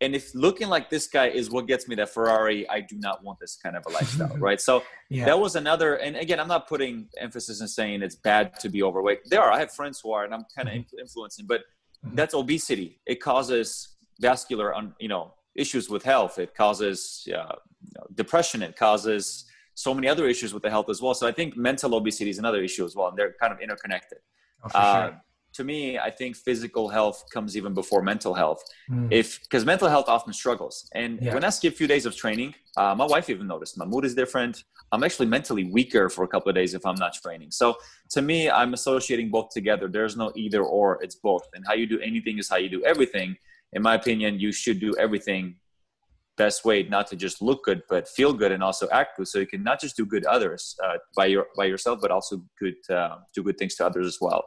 And 0.00 0.14
if 0.14 0.34
looking 0.34 0.68
like 0.68 0.88
this 0.88 1.06
guy 1.06 1.26
is 1.28 1.50
what 1.50 1.66
gets 1.66 1.86
me 1.86 1.94
that 1.96 2.08
Ferrari, 2.08 2.68
I 2.70 2.80
do 2.80 2.96
not 2.96 3.22
want 3.22 3.38
this 3.38 3.56
kind 3.62 3.76
of 3.76 3.84
a 3.86 3.90
lifestyle, 3.90 4.34
right? 4.38 4.60
So 4.60 4.82
yeah. 5.10 5.26
that 5.26 5.38
was 5.38 5.56
another. 5.56 5.96
And 5.96 6.16
again, 6.16 6.40
I'm 6.40 6.48
not 6.48 6.68
putting 6.68 7.08
emphasis 7.18 7.60
in 7.60 7.68
saying 7.68 8.02
it's 8.02 8.14
bad 8.14 8.58
to 8.60 8.70
be 8.70 8.82
overweight. 8.82 9.20
There 9.26 9.42
are. 9.42 9.52
I 9.52 9.58
have 9.58 9.72
friends 9.72 10.00
who 10.02 10.12
are, 10.12 10.24
and 10.24 10.32
I'm 10.32 10.46
kind 10.56 10.68
of 10.68 10.74
mm-hmm. 10.74 10.98
influencing, 10.98 11.46
but 11.46 11.62
mm-hmm. 12.04 12.14
that's 12.14 12.34
obesity. 12.34 13.00
It 13.06 13.20
causes 13.20 13.96
vascular, 14.20 14.74
you 14.98 15.08
know, 15.08 15.34
issues 15.54 15.90
with 15.90 16.02
health. 16.02 16.38
It 16.38 16.54
causes 16.54 17.28
uh, 17.36 17.56
depression. 18.14 18.62
It 18.62 18.76
causes 18.76 19.44
so 19.74 19.92
many 19.92 20.08
other 20.08 20.28
issues 20.28 20.54
with 20.54 20.62
the 20.62 20.70
health 20.70 20.88
as 20.88 21.02
well. 21.02 21.14
So 21.14 21.26
I 21.26 21.32
think 21.32 21.56
mental 21.56 21.94
obesity 21.94 22.30
is 22.30 22.38
another 22.38 22.62
issue 22.62 22.86
as 22.86 22.96
well, 22.96 23.08
and 23.08 23.18
they're 23.18 23.34
kind 23.38 23.52
of 23.52 23.60
interconnected. 23.60 24.18
Oh, 24.64 24.78
uh, 24.78 25.08
sure 25.08 25.20
to 25.52 25.64
me, 25.64 25.98
I 25.98 26.10
think 26.10 26.36
physical 26.36 26.88
health 26.88 27.24
comes 27.32 27.56
even 27.56 27.74
before 27.74 28.02
mental 28.02 28.34
health. 28.34 28.62
Mm. 28.90 29.08
If 29.10 29.40
because 29.42 29.64
mental 29.64 29.88
health 29.88 30.08
often 30.08 30.32
struggles, 30.32 30.88
and 30.94 31.18
yeah. 31.20 31.34
when 31.34 31.44
I 31.44 31.50
skip 31.50 31.74
a 31.74 31.76
few 31.76 31.86
days 31.86 32.06
of 32.06 32.16
training, 32.16 32.54
uh, 32.76 32.94
my 32.94 33.06
wife 33.06 33.28
even 33.30 33.46
noticed 33.46 33.76
my 33.76 33.84
mood 33.84 34.04
is 34.04 34.14
different. 34.14 34.64
I'm 34.92 35.04
actually 35.04 35.26
mentally 35.26 35.64
weaker 35.64 36.08
for 36.08 36.24
a 36.24 36.28
couple 36.28 36.48
of 36.48 36.54
days 36.54 36.74
if 36.74 36.84
I'm 36.84 36.96
not 36.96 37.14
training. 37.14 37.50
So 37.50 37.76
to 38.10 38.22
me, 38.22 38.50
I'm 38.50 38.74
associating 38.74 39.30
both 39.30 39.50
together. 39.50 39.88
There's 39.88 40.16
no 40.16 40.32
either 40.36 40.62
or; 40.62 41.02
it's 41.02 41.16
both. 41.16 41.48
And 41.54 41.64
how 41.66 41.74
you 41.74 41.86
do 41.86 42.00
anything 42.00 42.38
is 42.38 42.48
how 42.48 42.56
you 42.56 42.68
do 42.68 42.84
everything. 42.84 43.36
In 43.72 43.82
my 43.82 43.94
opinion, 43.94 44.40
you 44.40 44.52
should 44.52 44.80
do 44.80 44.94
everything 44.98 45.56
best 46.36 46.64
way 46.64 46.82
not 46.84 47.06
to 47.06 47.16
just 47.16 47.42
look 47.42 47.64
good 47.64 47.82
but 47.90 48.08
feel 48.08 48.32
good 48.32 48.50
and 48.50 48.62
also 48.62 48.88
act 49.00 49.18
good 49.18 49.28
so 49.28 49.38
you 49.38 49.46
can 49.46 49.62
not 49.62 49.78
just 49.78 49.94
do 49.94 50.06
good 50.06 50.24
others 50.24 50.74
uh, 50.84 50.96
by 51.14 51.26
your 51.26 51.44
by 51.54 51.66
yourself 51.66 51.98
but 52.00 52.10
also 52.10 52.34
good 52.58 52.78
uh, 52.88 53.16
do 53.34 53.42
good 53.42 53.58
things 53.58 53.74
to 53.74 53.84
others 53.84 54.06
as 54.06 54.18
well 54.22 54.42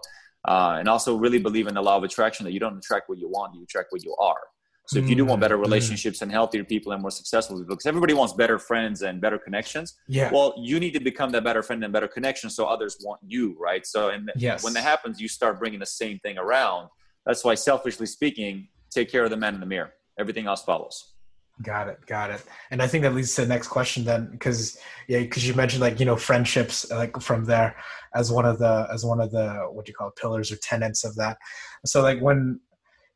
uh, 0.46 0.78
and 0.80 0.88
also 0.88 1.16
really 1.16 1.40
believe 1.40 1.68
in 1.68 1.76
the 1.76 1.82
law 1.82 1.98
of 1.98 2.04
attraction 2.04 2.44
that 2.46 2.52
you 2.52 2.60
don't 2.60 2.78
attract 2.78 3.10
what 3.10 3.18
you 3.18 3.30
want, 3.30 3.56
you 3.56 3.64
attract 3.64 3.92
what 3.92 4.04
you 4.04 4.16
are. 4.20 4.40
So 4.86 5.00
if 5.00 5.08
you 5.08 5.16
do 5.16 5.24
want 5.24 5.40
better 5.40 5.56
mm-hmm. 5.56 5.62
relationships 5.62 6.22
and 6.22 6.30
healthier 6.30 6.66
people 6.66 6.92
and 6.92 7.02
more 7.02 7.10
successful 7.10 7.58
people, 7.58 7.76
because 7.76 7.86
everybody 7.86 8.14
wants 8.14 8.34
better 8.34 8.60
friends 8.60 9.02
and 9.02 9.22
better 9.22 9.38
connections. 9.38 9.96
Yeah. 10.10 10.30
Well, 10.30 10.54
you 10.58 10.78
need 10.78 10.92
to 10.92 11.00
become 11.00 11.32
that 11.32 11.46
better 11.46 11.64
friend 11.64 11.82
and 11.86 11.94
better 11.94 12.08
connection 12.08 12.50
so 12.50 12.66
others 12.66 12.98
want 13.02 13.22
you, 13.26 13.56
right? 13.58 13.86
So 13.86 14.10
and 14.10 14.30
yes. 14.36 14.62
when 14.62 14.74
that 14.74 14.84
happens, 14.84 15.22
you 15.22 15.30
start 15.30 15.58
bringing 15.58 15.80
the 15.80 15.86
same 15.86 16.20
thing 16.20 16.38
around. 16.38 16.90
That's 17.26 17.46
why, 17.46 17.56
selfishly 17.56 18.06
speaking, 18.06 18.68
take 18.92 19.10
care 19.10 19.24
of 19.24 19.30
the 19.30 19.38
man 19.38 19.54
in 19.54 19.62
the 19.62 19.66
mirror. 19.66 19.94
Everything 20.20 20.48
else 20.48 20.64
follows. 20.64 21.13
Got 21.62 21.88
it, 21.88 22.06
got 22.08 22.32
it. 22.32 22.44
And 22.72 22.82
I 22.82 22.88
think 22.88 23.04
that 23.04 23.14
leads 23.14 23.36
to 23.36 23.42
the 23.42 23.48
next 23.48 23.68
question 23.68 24.04
then, 24.04 24.30
because 24.32 24.78
yeah, 25.08 25.20
because 25.20 25.48
you 25.48 25.54
mentioned 25.54 25.82
like 25.82 26.00
you 26.00 26.06
know 26.06 26.16
friendships 26.16 26.90
uh, 26.92 26.98
like 26.98 27.22
from 27.22 27.46
there 27.46 27.76
as 28.16 28.32
one 28.32 28.46
of 28.46 28.58
the 28.58 28.88
as 28.92 29.06
one 29.06 29.22
of 29.22 29.32
the 29.32 29.68
what 29.72 29.86
do 29.86 29.92
you 29.92 29.94
call 29.94 30.08
it, 30.08 30.16
pillars 30.16 30.52
or 30.52 30.56
tenets 30.58 31.04
of 31.04 31.16
that. 31.16 31.38
So 31.86 32.02
like 32.02 32.20
when 32.22 32.60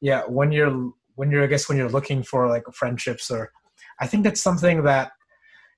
yeah 0.01 0.21
when 0.27 0.51
you're 0.51 0.91
when 1.15 1.31
you're 1.31 1.43
I 1.43 1.47
guess 1.47 1.67
when 1.67 1.79
you're 1.79 1.89
looking 1.89 2.21
for 2.21 2.47
like 2.47 2.63
friendships 2.73 3.31
or 3.31 3.51
I 3.99 4.05
think 4.05 4.23
that's 4.23 4.41
something 4.41 4.83
that 4.83 5.11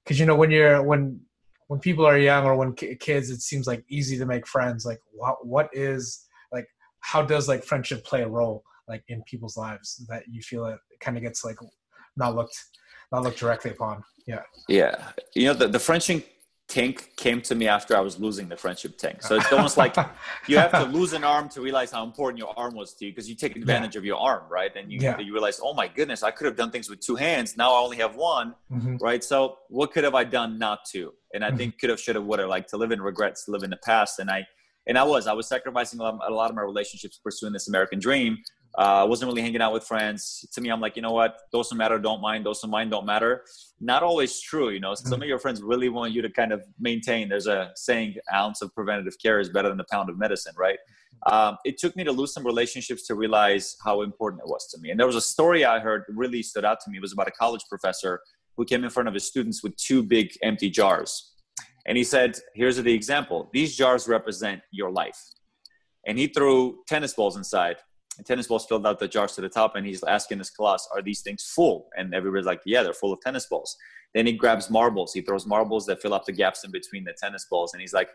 because 0.03 0.19
you 0.19 0.25
know 0.25 0.35
when 0.35 0.51
you're 0.51 0.83
when 0.83 1.21
when 1.67 1.79
people 1.79 2.05
are 2.05 2.17
young 2.17 2.45
or 2.45 2.55
when 2.55 2.73
kids 2.73 3.29
it 3.29 3.41
seems 3.41 3.67
like 3.67 3.85
easy 3.89 4.17
to 4.17 4.25
make 4.25 4.45
friends 4.45 4.85
like 4.85 4.99
what 5.13 5.45
what 5.45 5.69
is 5.71 6.27
like 6.51 6.67
how 6.99 7.21
does 7.21 7.47
like 7.47 7.63
friendship 7.63 8.03
play 8.03 8.23
a 8.23 8.27
role 8.27 8.63
like 8.87 9.03
in 9.07 9.23
people's 9.23 9.55
lives 9.55 10.03
that 10.09 10.23
you 10.27 10.41
feel 10.41 10.65
it 10.65 10.79
kind 10.99 11.15
of 11.15 11.23
gets 11.23 11.45
like 11.45 11.57
not 12.19 12.35
looked 12.35 12.57
not 13.11 13.23
looked 13.23 13.39
directly 13.39 13.71
upon. 13.71 14.03
Yeah. 14.27 14.41
Yeah. 14.67 15.07
You 15.33 15.45
know, 15.47 15.53
the, 15.53 15.67
the 15.67 15.79
friendship 15.79 16.27
tank 16.67 17.09
came 17.17 17.41
to 17.41 17.55
me 17.55 17.67
after 17.67 17.97
I 17.97 17.99
was 17.99 18.19
losing 18.19 18.47
the 18.47 18.55
friendship 18.55 18.95
tank. 18.99 19.23
So 19.23 19.35
it's 19.35 19.51
almost 19.51 19.75
like 19.75 19.95
you 20.47 20.59
have 20.59 20.71
to 20.71 20.83
lose 20.83 21.13
an 21.13 21.23
arm 21.23 21.49
to 21.49 21.61
realize 21.61 21.89
how 21.89 22.03
important 22.03 22.38
your 22.38 22.53
arm 22.55 22.75
was 22.75 22.93
to 22.95 23.05
you 23.05 23.11
because 23.11 23.27
you 23.27 23.33
take 23.33 23.55
advantage 23.55 23.95
yeah. 23.95 23.99
of 23.99 24.05
your 24.05 24.19
arm, 24.19 24.43
right? 24.51 24.71
And 24.75 24.91
you, 24.91 24.99
yeah. 25.01 25.17
you 25.17 25.33
realize, 25.33 25.59
oh 25.63 25.73
my 25.73 25.88
goodness, 25.88 26.21
I 26.21 26.29
could 26.29 26.45
have 26.45 26.55
done 26.55 26.69
things 26.69 26.88
with 26.88 26.99
two 26.99 27.15
hands. 27.15 27.57
Now 27.57 27.73
I 27.73 27.79
only 27.79 27.97
have 27.97 28.15
one, 28.15 28.53
mm-hmm. 28.71 28.97
right? 28.97 29.23
So 29.23 29.57
what 29.69 29.91
could 29.91 30.03
have 30.03 30.13
I 30.13 30.23
done 30.23 30.59
not 30.59 30.85
to? 30.91 31.11
And 31.33 31.43
I 31.43 31.47
mm-hmm. 31.47 31.57
think 31.57 31.79
could 31.79 31.89
have, 31.89 31.99
should 31.99 32.15
have, 32.15 32.25
would 32.25 32.38
have, 32.38 32.49
like 32.49 32.67
to 32.67 32.77
live 32.77 32.91
in 32.91 33.01
regrets, 33.01 33.45
to 33.45 33.51
live 33.51 33.63
in 33.63 33.71
the 33.71 33.79
past. 33.83 34.19
And 34.19 34.29
I, 34.29 34.45
and 34.85 34.95
I 34.95 35.03
was, 35.03 35.25
I 35.25 35.33
was 35.33 35.47
sacrificing 35.47 35.99
a 35.99 36.03
lot, 36.03 36.19
a 36.27 36.31
lot 36.31 36.51
of 36.51 36.55
my 36.55 36.61
relationships 36.61 37.19
pursuing 37.23 37.51
this 37.51 37.67
American 37.67 37.99
dream 37.99 38.38
uh, 38.77 39.05
wasn't 39.09 39.29
really 39.29 39.41
hanging 39.41 39.61
out 39.61 39.73
with 39.73 39.83
friends. 39.83 40.45
To 40.53 40.61
me, 40.61 40.69
I'm 40.69 40.79
like, 40.79 40.95
you 40.95 41.01
know 41.01 41.11
what? 41.11 41.38
Those 41.51 41.69
who 41.69 41.75
matter 41.75 41.97
don't 41.99 42.21
mind. 42.21 42.45
Those 42.45 42.61
who 42.61 42.67
mind 42.67 42.91
don't 42.91 43.05
matter. 43.05 43.43
Not 43.81 44.03
always 44.03 44.39
true. 44.39 44.69
You 44.69 44.79
know, 44.79 44.93
some 44.95 45.13
mm-hmm. 45.13 45.23
of 45.23 45.27
your 45.27 45.39
friends 45.39 45.61
really 45.61 45.89
want 45.89 46.13
you 46.13 46.21
to 46.21 46.29
kind 46.29 46.51
of 46.51 46.63
maintain. 46.79 47.29
There's 47.29 47.47
a 47.47 47.71
saying, 47.75 48.15
ounce 48.33 48.61
of 48.61 48.73
preventative 48.73 49.15
care 49.21 49.39
is 49.39 49.49
better 49.49 49.69
than 49.69 49.79
a 49.79 49.85
pound 49.91 50.09
of 50.09 50.17
medicine, 50.17 50.53
right? 50.57 50.77
Um, 51.29 51.57
it 51.65 51.77
took 51.77 51.95
me 51.95 52.03
to 52.03 52.11
lose 52.11 52.33
some 52.33 52.45
relationships 52.45 53.05
to 53.07 53.15
realize 53.15 53.75
how 53.83 54.01
important 54.03 54.43
it 54.45 54.49
was 54.49 54.67
to 54.71 54.79
me. 54.79 54.91
And 54.91 54.99
there 54.99 55.07
was 55.07 55.15
a 55.17 55.21
story 55.21 55.65
I 55.65 55.79
heard 55.79 56.03
really 56.07 56.43
stood 56.43 56.63
out 56.63 56.79
to 56.81 56.89
me. 56.89 56.97
It 56.97 57.01
was 57.01 57.11
about 57.11 57.27
a 57.27 57.31
college 57.31 57.63
professor 57.67 58.21
who 58.55 58.65
came 58.65 58.83
in 58.83 58.89
front 58.89 59.07
of 59.07 59.13
his 59.13 59.25
students 59.25 59.63
with 59.63 59.75
two 59.77 60.03
big 60.03 60.31
empty 60.43 60.69
jars. 60.69 61.33
And 61.85 61.97
he 61.97 62.03
said, 62.03 62.38
here's 62.53 62.77
the 62.77 62.93
example. 62.93 63.49
These 63.51 63.75
jars 63.75 64.07
represent 64.07 64.61
your 64.71 64.91
life. 64.91 65.19
And 66.05 66.17
he 66.17 66.27
threw 66.27 66.79
tennis 66.88 67.13
balls 67.13 67.35
inside 67.35 67.77
and 68.19 68.25
tennis 68.25 68.47
balls 68.47 68.65
filled 68.65 68.85
out 68.85 68.99
the 68.99 69.07
jars 69.07 69.31
to 69.31 69.39
the 69.39 69.47
top 69.47 69.77
and 69.77 69.88
he's 69.88 70.03
asking 70.03 70.39
his 70.39 70.49
class 70.49 70.85
are 70.93 71.01
these 71.01 71.21
things 71.21 71.41
full? 71.55 71.88
And 71.97 72.13
everybody's 72.13 72.45
like 72.45 72.59
yeah 72.65 72.83
they're 72.83 72.91
full 72.91 73.13
of 73.13 73.21
tennis 73.21 73.45
balls. 73.45 73.77
Then 74.13 74.25
he 74.25 74.33
grabs 74.33 74.69
marbles. 74.69 75.13
He 75.13 75.21
throws 75.21 75.45
marbles 75.45 75.85
that 75.85 76.01
fill 76.01 76.13
up 76.13 76.25
the 76.25 76.33
gaps 76.33 76.65
in 76.65 76.71
between 76.71 77.05
the 77.05 77.13
tennis 77.13 77.47
balls 77.49 77.73
and 77.73 77.79
he's 77.79 77.93
like 77.93 78.09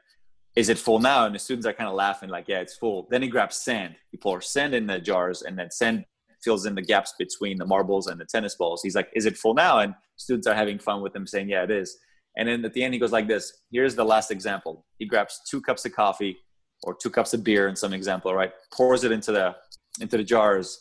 is 0.56 0.68
it 0.68 0.76
full 0.76 0.98
now? 0.98 1.24
And 1.24 1.34
the 1.34 1.38
students 1.38 1.66
are 1.66 1.72
kind 1.72 1.88
of 1.88 1.96
laughing 1.96 2.28
like 2.28 2.48
yeah 2.48 2.60
it's 2.60 2.76
full. 2.76 3.08
Then 3.10 3.22
he 3.22 3.28
grabs 3.28 3.56
sand. 3.56 3.96
He 4.10 4.18
pours 4.18 4.46
sand 4.46 4.74
in 4.74 4.86
the 4.86 4.98
jars 4.98 5.40
and 5.40 5.58
then 5.58 5.70
sand 5.70 6.04
fills 6.42 6.66
in 6.66 6.74
the 6.74 6.82
gaps 6.82 7.14
between 7.18 7.56
the 7.56 7.64
marbles 7.64 8.06
and 8.06 8.20
the 8.20 8.26
tennis 8.26 8.56
balls. 8.56 8.82
He's 8.82 8.94
like 8.94 9.08
is 9.16 9.24
it 9.24 9.38
full 9.38 9.54
now? 9.54 9.78
And 9.78 9.94
students 10.16 10.46
are 10.46 10.54
having 10.54 10.78
fun 10.78 11.00
with 11.00 11.16
him 11.16 11.26
saying 11.26 11.48
yeah 11.48 11.62
it 11.62 11.70
is. 11.70 11.96
And 12.36 12.46
then 12.46 12.62
at 12.62 12.74
the 12.74 12.84
end 12.84 12.92
he 12.92 13.00
goes 13.00 13.12
like 13.12 13.26
this. 13.26 13.62
Here's 13.72 13.94
the 13.94 14.04
last 14.04 14.30
example. 14.30 14.84
He 14.98 15.06
grabs 15.06 15.40
two 15.48 15.62
cups 15.62 15.86
of 15.86 15.92
coffee 15.94 16.36
or 16.84 16.94
two 16.94 17.10
cups 17.10 17.32
of 17.34 17.42
beer 17.42 17.68
in 17.68 17.76
some 17.76 17.94
example 17.94 18.34
right? 18.34 18.52
Pours 18.72 19.04
it 19.04 19.12
into 19.12 19.32
the 19.32 19.54
into 20.00 20.16
the 20.16 20.24
jars 20.24 20.80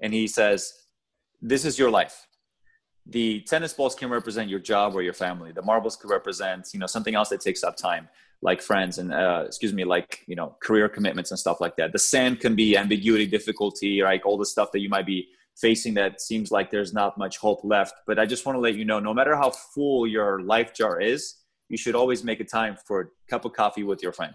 and 0.00 0.12
he 0.12 0.26
says 0.26 0.72
this 1.40 1.64
is 1.64 1.78
your 1.78 1.90
life. 1.90 2.26
The 3.06 3.42
tennis 3.42 3.74
balls 3.74 3.94
can 3.94 4.08
represent 4.08 4.48
your 4.48 4.60
job 4.60 4.94
or 4.94 5.02
your 5.02 5.12
family. 5.12 5.52
The 5.52 5.62
marbles 5.62 5.96
could 5.96 6.10
represent 6.10 6.68
you 6.72 6.80
know 6.80 6.86
something 6.86 7.14
else 7.14 7.28
that 7.28 7.40
takes 7.40 7.62
up 7.62 7.76
time 7.76 8.08
like 8.42 8.60
friends 8.60 8.98
and 8.98 9.12
uh, 9.12 9.44
excuse 9.46 9.72
me 9.72 9.84
like 9.84 10.24
you 10.26 10.36
know 10.36 10.56
career 10.62 10.88
commitments 10.88 11.30
and 11.30 11.38
stuff 11.38 11.60
like 11.60 11.76
that. 11.76 11.92
The 11.92 11.98
sand 11.98 12.40
can 12.40 12.54
be 12.56 12.76
ambiguity 12.76 13.26
difficulty 13.26 14.02
like 14.02 14.24
all 14.24 14.38
the 14.38 14.46
stuff 14.46 14.72
that 14.72 14.80
you 14.80 14.88
might 14.88 15.06
be 15.06 15.28
facing 15.56 15.94
that 15.94 16.20
seems 16.20 16.50
like 16.50 16.70
there's 16.70 16.92
not 16.92 17.16
much 17.18 17.36
hope 17.38 17.60
left. 17.62 17.94
But 18.06 18.18
i 18.18 18.26
just 18.26 18.46
want 18.46 18.56
to 18.56 18.60
let 18.60 18.74
you 18.74 18.84
know 18.84 19.00
no 19.00 19.12
matter 19.12 19.36
how 19.36 19.50
full 19.50 20.06
your 20.06 20.40
life 20.42 20.72
jar 20.74 21.00
is 21.00 21.36
you 21.68 21.76
should 21.76 21.94
always 21.94 22.24
make 22.24 22.40
a 22.40 22.44
time 22.44 22.76
for 22.86 23.00
a 23.00 23.06
cup 23.28 23.44
of 23.44 23.52
coffee 23.52 23.82
with 23.82 24.02
your 24.02 24.12
friend 24.12 24.34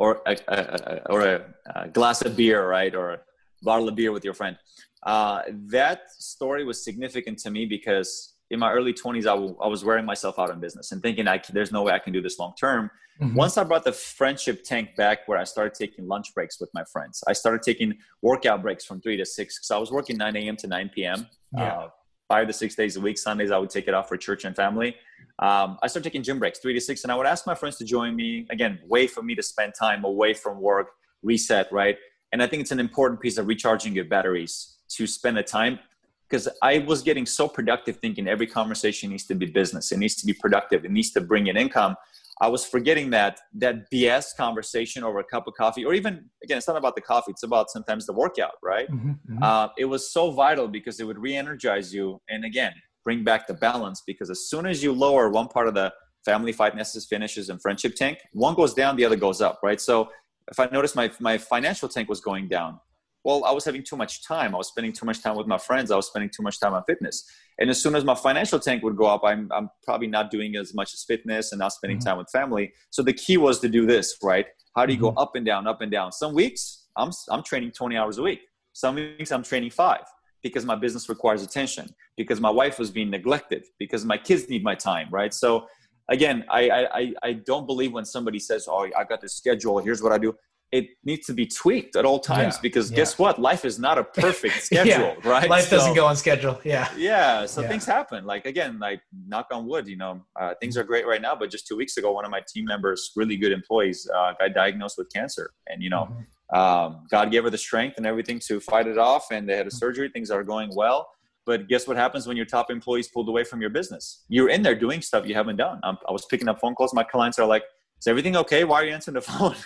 or 0.00 0.22
a, 0.26 0.36
a, 0.48 0.56
a 0.56 1.12
or 1.12 1.20
a, 1.20 1.44
a, 1.76 1.88
glass 1.88 2.22
of 2.22 2.34
beer, 2.34 2.66
right, 2.66 2.94
or 2.94 3.10
a 3.10 3.20
bottle 3.62 3.86
of 3.86 3.94
beer 3.94 4.12
with 4.12 4.24
your 4.24 4.32
friend. 4.32 4.56
Uh, 5.02 5.42
that 5.50 6.10
story 6.12 6.64
was 6.64 6.82
significant 6.82 7.38
to 7.38 7.50
me 7.50 7.66
because 7.66 8.34
in 8.50 8.58
my 8.58 8.72
early 8.72 8.94
20s, 8.94 9.20
I, 9.20 9.36
w- 9.42 9.56
I 9.62 9.68
was 9.68 9.84
wearing 9.84 10.06
myself 10.06 10.38
out 10.38 10.50
in 10.50 10.58
business 10.58 10.90
and 10.92 11.02
thinking 11.02 11.28
I, 11.28 11.40
there's 11.52 11.70
no 11.70 11.82
way 11.82 11.92
I 11.92 11.98
can 11.98 12.14
do 12.14 12.22
this 12.22 12.38
long 12.38 12.54
term. 12.58 12.90
Mm-hmm. 13.20 13.34
Once 13.34 13.58
I 13.58 13.64
brought 13.64 13.84
the 13.84 13.92
friendship 13.92 14.64
tank 14.64 14.96
back, 14.96 15.28
where 15.28 15.36
I 15.36 15.44
started 15.44 15.74
taking 15.74 16.08
lunch 16.08 16.34
breaks 16.34 16.58
with 16.58 16.70
my 16.72 16.84
friends, 16.90 17.22
I 17.28 17.34
started 17.34 17.60
taking 17.60 17.98
workout 18.22 18.62
breaks 18.62 18.86
from 18.86 19.02
three 19.02 19.18
to 19.18 19.26
six 19.26 19.58
because 19.58 19.70
I 19.70 19.76
was 19.76 19.92
working 19.92 20.16
9 20.16 20.34
a.m. 20.36 20.56
to 20.56 20.66
9 20.66 20.90
p.m. 20.94 21.26
Yeah. 21.52 21.62
Uh, 21.62 21.88
five 22.30 22.46
to 22.46 22.52
six 22.52 22.76
days 22.76 22.96
a 22.96 23.00
week. 23.00 23.18
Sundays 23.18 23.50
I 23.50 23.58
would 23.58 23.70
take 23.70 23.88
it 23.88 23.94
off 23.94 24.08
for 24.08 24.16
church 24.16 24.44
and 24.44 24.54
family. 24.54 24.94
Um, 25.40 25.78
I 25.82 25.88
started 25.88 26.04
taking 26.04 26.22
gym 26.22 26.38
breaks, 26.38 26.60
three 26.60 26.72
to 26.74 26.80
six, 26.80 27.02
and 27.02 27.10
I 27.10 27.16
would 27.16 27.26
ask 27.26 27.44
my 27.44 27.56
friends 27.56 27.76
to 27.78 27.84
join 27.84 28.14
me. 28.14 28.46
Again, 28.50 28.78
way 28.86 29.08
for 29.08 29.22
me 29.22 29.34
to 29.34 29.42
spend 29.42 29.72
time 29.76 30.04
away 30.04 30.32
from 30.32 30.60
work, 30.60 30.92
reset, 31.24 31.66
right? 31.72 31.96
And 32.30 32.40
I 32.40 32.46
think 32.46 32.60
it's 32.60 32.70
an 32.70 32.78
important 32.78 33.20
piece 33.20 33.36
of 33.36 33.48
recharging 33.48 33.94
your 33.94 34.04
batteries 34.04 34.76
to 34.90 35.08
spend 35.08 35.38
the 35.38 35.42
time 35.42 35.80
because 36.28 36.48
I 36.62 36.78
was 36.78 37.02
getting 37.02 37.26
so 37.26 37.48
productive 37.48 37.96
thinking 37.96 38.28
every 38.28 38.46
conversation 38.46 39.10
needs 39.10 39.26
to 39.26 39.34
be 39.34 39.46
business. 39.46 39.90
It 39.90 39.98
needs 39.98 40.14
to 40.16 40.26
be 40.26 40.32
productive. 40.32 40.84
It 40.84 40.92
needs 40.92 41.10
to 41.12 41.20
bring 41.20 41.48
in 41.48 41.56
income. 41.56 41.96
I 42.40 42.48
was 42.48 42.64
forgetting 42.64 43.10
that 43.10 43.38
that 43.54 43.90
BS 43.90 44.34
conversation 44.36 45.04
over 45.04 45.18
a 45.18 45.24
cup 45.24 45.46
of 45.46 45.54
coffee, 45.54 45.84
or 45.84 45.92
even 45.92 46.24
again, 46.42 46.58
it's 46.58 46.68
not 46.68 46.76
about 46.76 46.94
the 46.94 47.02
coffee; 47.02 47.32
it's 47.32 47.42
about 47.42 47.70
sometimes 47.70 48.06
the 48.06 48.14
workout, 48.14 48.54
right? 48.62 48.90
Mm-hmm, 48.90 49.10
mm-hmm. 49.10 49.42
Uh, 49.42 49.68
it 49.76 49.84
was 49.84 50.12
so 50.12 50.30
vital 50.30 50.66
because 50.66 51.00
it 51.00 51.04
would 51.04 51.18
re-energize 51.18 51.92
you, 51.92 52.20
and 52.30 52.44
again, 52.44 52.72
bring 53.04 53.24
back 53.24 53.46
the 53.46 53.54
balance. 53.54 54.02
Because 54.06 54.30
as 54.30 54.48
soon 54.48 54.66
as 54.66 54.82
you 54.82 54.92
lower 54.92 55.28
one 55.28 55.48
part 55.48 55.68
of 55.68 55.74
the 55.74 55.92
family 56.24 56.52
finances, 56.52 57.06
finishes, 57.06 57.50
and 57.50 57.60
friendship 57.60 57.94
tank, 57.94 58.18
one 58.32 58.54
goes 58.54 58.72
down, 58.72 58.96
the 58.96 59.04
other 59.04 59.16
goes 59.16 59.40
up, 59.42 59.60
right? 59.62 59.80
So 59.80 60.08
if 60.50 60.58
I 60.58 60.66
noticed 60.72 60.96
my 60.96 61.10
my 61.20 61.36
financial 61.36 61.88
tank 61.88 62.08
was 62.08 62.20
going 62.20 62.48
down, 62.48 62.80
well, 63.24 63.44
I 63.44 63.52
was 63.52 63.64
having 63.64 63.82
too 63.82 63.96
much 63.96 64.24
time. 64.24 64.54
I 64.54 64.58
was 64.58 64.68
spending 64.68 64.92
too 64.92 65.04
much 65.04 65.22
time 65.22 65.36
with 65.36 65.46
my 65.46 65.58
friends. 65.58 65.90
I 65.90 65.96
was 65.96 66.06
spending 66.06 66.30
too 66.30 66.42
much 66.42 66.58
time 66.58 66.72
on 66.72 66.82
fitness. 66.84 67.30
And 67.58 67.68
as 67.68 67.82
soon 67.82 67.94
as 67.94 68.04
my 68.04 68.14
financial 68.14 68.58
tank 68.58 68.82
would 68.82 68.96
go 68.96 69.06
up, 69.06 69.22
I'm, 69.24 69.50
I'm 69.52 69.68
probably 69.84 70.06
not 70.06 70.30
doing 70.30 70.56
as 70.56 70.72
much 70.74 70.94
as 70.94 71.04
fitness 71.04 71.52
and 71.52 71.58
not 71.58 71.72
spending 71.72 71.98
mm-hmm. 71.98 72.08
time 72.08 72.18
with 72.18 72.30
family. 72.30 72.72
So 72.88 73.02
the 73.02 73.12
key 73.12 73.36
was 73.36 73.60
to 73.60 73.68
do 73.68 73.86
this, 73.86 74.16
right? 74.22 74.46
How 74.74 74.86
do 74.86 74.94
you 74.94 74.98
mm-hmm. 74.98 75.14
go 75.14 75.20
up 75.22 75.36
and 75.36 75.44
down, 75.44 75.66
up 75.66 75.82
and 75.82 75.92
down? 75.92 76.12
Some 76.12 76.34
weeks 76.34 76.86
I'm, 76.96 77.10
I'm 77.30 77.42
training 77.42 77.72
20 77.72 77.96
hours 77.96 78.18
a 78.18 78.22
week. 78.22 78.40
Some 78.72 78.94
weeks 78.94 79.32
I'm 79.32 79.42
training 79.42 79.70
five. 79.70 80.04
because 80.42 80.64
my 80.64 80.74
business 80.74 81.08
requires 81.08 81.42
attention, 81.42 81.94
because 82.16 82.40
my 82.40 82.50
wife 82.50 82.78
was 82.78 82.90
being 82.90 83.10
neglected, 83.10 83.64
because 83.78 84.04
my 84.04 84.16
kids 84.16 84.48
need 84.48 84.62
my 84.64 84.74
time, 84.74 85.08
right? 85.10 85.34
So 85.34 85.66
again, 86.08 86.44
I 86.50 86.70
I 86.70 87.12
I 87.22 87.32
don't 87.32 87.66
believe 87.66 87.92
when 87.92 88.04
somebody 88.04 88.38
says, 88.38 88.66
"Oh, 88.68 88.88
I 88.96 89.04
got 89.04 89.20
this 89.20 89.34
schedule. 89.34 89.78
Here's 89.78 90.02
what 90.02 90.12
I 90.12 90.18
do." 90.18 90.34
It 90.72 90.86
needs 91.04 91.26
to 91.26 91.32
be 91.32 91.46
tweaked 91.46 91.96
at 91.96 92.04
all 92.04 92.20
times 92.20 92.54
yeah, 92.54 92.60
because 92.62 92.90
yeah. 92.90 92.96
guess 92.96 93.18
what? 93.18 93.40
Life 93.40 93.64
is 93.64 93.78
not 93.78 93.98
a 93.98 94.04
perfect 94.20 94.62
schedule, 94.62 95.16
yeah. 95.22 95.28
right? 95.28 95.48
Life 95.48 95.64
so, 95.64 95.76
doesn't 95.76 95.94
go 95.94 96.06
on 96.06 96.16
schedule. 96.16 96.60
Yeah. 96.64 96.88
Yeah. 96.96 97.46
So 97.46 97.66
things 97.66 97.84
happen. 97.84 98.24
Like 98.24 98.46
again, 98.46 98.78
like 98.78 99.00
knock 99.26 99.48
on 99.52 99.66
wood, 99.66 99.88
you 99.88 99.96
know, 99.96 100.22
uh, 100.40 100.54
things 100.60 100.76
are 100.76 100.84
great 100.84 101.06
right 101.06 101.20
now. 101.20 101.34
But 101.34 101.50
just 101.50 101.66
two 101.66 101.76
weeks 101.76 101.96
ago, 101.96 102.12
one 102.12 102.24
of 102.24 102.30
my 102.30 102.42
team 102.46 102.66
members, 102.66 103.10
really 103.16 103.36
good 103.36 103.52
employees, 103.52 104.08
uh, 104.14 104.32
got 104.38 104.54
diagnosed 104.54 104.96
with 104.98 105.12
cancer, 105.12 105.52
and 105.66 105.82
you 105.82 105.90
know. 105.90 106.04
Mm-hmm 106.04 106.20
um, 106.52 107.06
God 107.10 107.30
gave 107.30 107.44
her 107.44 107.50
the 107.50 107.58
strength 107.58 107.96
and 107.96 108.06
everything 108.06 108.40
to 108.46 108.60
fight 108.60 108.86
it 108.86 108.98
off, 108.98 109.26
and 109.30 109.48
they 109.48 109.56
had 109.56 109.66
a 109.66 109.70
surgery. 109.70 110.08
Things 110.08 110.30
are 110.30 110.42
going 110.42 110.70
well. 110.74 111.08
But 111.46 111.68
guess 111.68 111.86
what 111.86 111.96
happens 111.96 112.26
when 112.26 112.36
your 112.36 112.46
top 112.46 112.70
employees 112.70 113.08
pulled 113.08 113.28
away 113.28 113.44
from 113.44 113.60
your 113.60 113.70
business? 113.70 114.24
You're 114.28 114.50
in 114.50 114.62
there 114.62 114.74
doing 114.74 115.00
stuff 115.00 115.26
you 115.26 115.34
haven't 115.34 115.56
done. 115.56 115.80
I'm, 115.82 115.96
i 116.08 116.12
was 116.12 116.26
picking 116.26 116.48
up 116.48 116.60
phone 116.60 116.74
calls. 116.74 116.92
My 116.92 117.02
clients 117.02 117.38
are 117.38 117.46
like, 117.46 117.64
"Is 118.00 118.06
everything 118.06 118.36
okay? 118.36 118.64
Why 118.64 118.82
are 118.82 118.84
you 118.84 118.92
answering 118.92 119.14
the 119.14 119.20
phone?" 119.32 119.56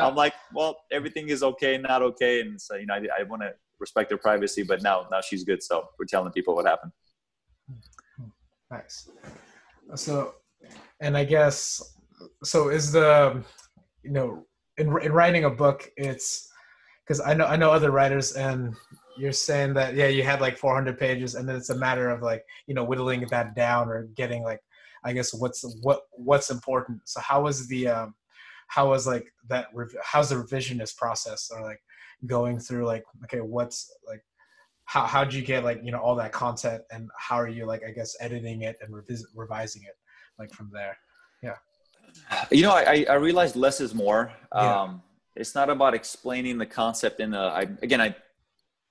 I'm 0.00 0.14
like, 0.22 0.34
"Well, 0.52 0.76
everything 0.92 1.28
is 1.28 1.42
okay, 1.42 1.78
not 1.78 2.02
okay." 2.02 2.40
And 2.40 2.60
so, 2.60 2.74
you 2.76 2.86
know, 2.86 2.94
I, 2.94 3.20
I 3.20 3.22
want 3.22 3.42
to 3.42 3.52
respect 3.78 4.08
their 4.08 4.18
privacy, 4.18 4.62
but 4.62 4.82
now, 4.82 5.06
now 5.10 5.20
she's 5.20 5.44
good. 5.44 5.62
So 5.62 5.88
we're 5.98 6.06
telling 6.06 6.32
people 6.32 6.54
what 6.54 6.66
happened. 6.66 6.92
Nice. 8.70 9.08
So, 9.94 10.34
and 11.00 11.16
I 11.16 11.24
guess 11.24 11.82
so. 12.42 12.68
Is 12.68 12.92
the 12.92 13.42
you 14.02 14.10
know 14.10 14.44
in, 14.78 14.88
in 15.02 15.12
writing 15.12 15.44
a 15.44 15.50
book, 15.50 15.90
it's 15.96 16.48
because 17.04 17.20
I 17.20 17.34
know 17.34 17.46
I 17.46 17.56
know 17.56 17.70
other 17.70 17.90
writers, 17.90 18.32
and 18.32 18.74
you're 19.16 19.32
saying 19.32 19.74
that 19.74 19.94
yeah, 19.94 20.08
you 20.08 20.22
had 20.22 20.40
like 20.40 20.58
400 20.58 20.98
pages, 20.98 21.34
and 21.34 21.48
then 21.48 21.56
it's 21.56 21.70
a 21.70 21.76
matter 21.76 22.10
of 22.10 22.22
like 22.22 22.44
you 22.66 22.74
know 22.74 22.84
whittling 22.84 23.26
that 23.30 23.54
down 23.54 23.88
or 23.88 24.08
getting 24.16 24.42
like 24.42 24.60
I 25.06 25.12
guess 25.12 25.32
what's 25.32 25.64
what 25.82 26.00
what's 26.12 26.50
important. 26.50 27.00
So 27.04 27.20
how 27.20 27.44
was 27.44 27.66
the 27.68 27.88
um, 27.88 28.14
how 28.68 28.90
was 28.90 29.06
like 29.06 29.32
that? 29.48 29.68
How's 30.02 30.30
the 30.30 30.36
revisionist 30.36 30.96
process 30.96 31.50
or 31.54 31.62
like 31.62 31.80
going 32.26 32.58
through 32.58 32.86
like 32.86 33.04
okay, 33.24 33.40
what's 33.40 33.90
like 34.06 34.22
how 34.84 35.06
how'd 35.06 35.32
you 35.32 35.42
get 35.42 35.64
like 35.64 35.80
you 35.82 35.92
know 35.92 36.00
all 36.00 36.16
that 36.16 36.32
content 36.32 36.82
and 36.90 37.08
how 37.18 37.36
are 37.36 37.48
you 37.48 37.66
like 37.66 37.82
I 37.88 37.92
guess 37.92 38.16
editing 38.20 38.62
it 38.62 38.76
and 38.80 38.92
revis- 38.92 39.30
revising 39.34 39.82
it 39.82 39.94
like 40.38 40.52
from 40.52 40.70
there? 40.72 40.98
Yeah. 41.42 41.54
You 42.50 42.62
know, 42.62 42.72
I, 42.72 43.04
I 43.08 43.14
realized 43.14 43.56
less 43.56 43.80
is 43.80 43.94
more. 43.94 44.32
Yeah. 44.54 44.82
Um, 44.82 45.02
it's 45.34 45.54
not 45.54 45.68
about 45.68 45.94
explaining 45.94 46.58
the 46.58 46.66
concept 46.66 47.20
in 47.20 47.30
the, 47.30 47.38
I, 47.38 47.62
again, 47.82 48.00
I, 48.00 48.16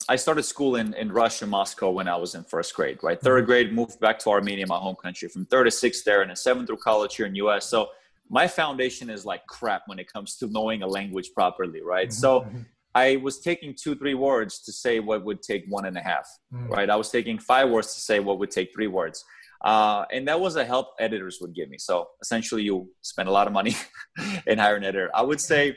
I 0.08 0.16
started 0.18 0.44
school 0.44 0.76
in, 0.76 0.94
in 0.94 1.12
Russia, 1.12 1.48
Moscow 1.48 1.90
when 1.90 2.08
I 2.08 2.16
was 2.16 2.36
in 2.36 2.44
first 2.44 2.76
grade, 2.76 3.00
right? 3.02 3.20
3rd 3.20 3.38
mm-hmm. 3.38 3.46
grade, 3.46 3.74
moved 3.74 4.00
back 4.00 4.20
to 4.20 4.30
Armenia, 4.30 4.68
my 4.68 4.78
home 4.78 4.96
country, 4.96 5.28
from 5.30 5.46
third 5.46 5.64
to 5.64 5.72
sixth 5.72 6.04
there, 6.04 6.22
and 6.22 6.30
then 6.30 6.36
seventh 6.36 6.68
through 6.68 6.78
college 6.78 7.16
here 7.16 7.26
in 7.26 7.36
US. 7.36 7.68
So 7.68 7.90
my 8.30 8.48
foundation 8.48 9.10
is 9.10 9.26
like 9.26 9.46
crap 9.48 9.84
when 9.88 10.00
it 10.00 10.12
comes 10.12 10.38
to 10.38 10.48
knowing 10.48 10.84
a 10.84 10.88
language 10.88 11.32
properly, 11.34 11.82
right? 11.82 12.10
Mm-hmm. 12.10 12.14
So 12.14 12.42
mm-hmm. 12.42 12.60
I 12.94 13.18
was 13.18 13.40
taking 13.40 13.74
two, 13.74 13.96
three 13.96 14.14
words 14.14 14.60
to 14.62 14.72
say 14.72 15.00
what 15.00 15.26
would 15.26 15.42
take 15.42 15.66
one 15.68 15.86
and 15.86 15.98
a 15.98 16.02
half, 16.02 16.28
mm-hmm. 16.54 16.68
right? 16.68 16.90
I 16.90 16.96
was 16.96 17.10
taking 17.10 17.40
five 17.40 17.70
words 17.70 17.94
to 17.96 18.00
say 18.00 18.20
what 18.20 18.40
would 18.40 18.52
take 18.52 18.74
three 18.74 18.88
words. 18.88 19.24
Uh, 19.64 20.06
and 20.12 20.28
that 20.28 20.40
was 20.40 20.56
a 20.56 20.64
help 20.64 20.90
editors 21.00 21.40
would 21.42 21.56
give 21.56 21.70
me. 21.70 21.78
So 21.78 22.10
essentially, 22.22 22.62
you 22.64 22.90
spend 23.02 23.28
a 23.28 23.32
lot 23.32 23.48
of 23.48 23.54
money 23.54 23.76
and 24.48 24.60
hire 24.60 24.76
an 24.76 24.84
editor. 24.84 25.10
I 25.14 25.24
would 25.24 25.42
say 25.42 25.76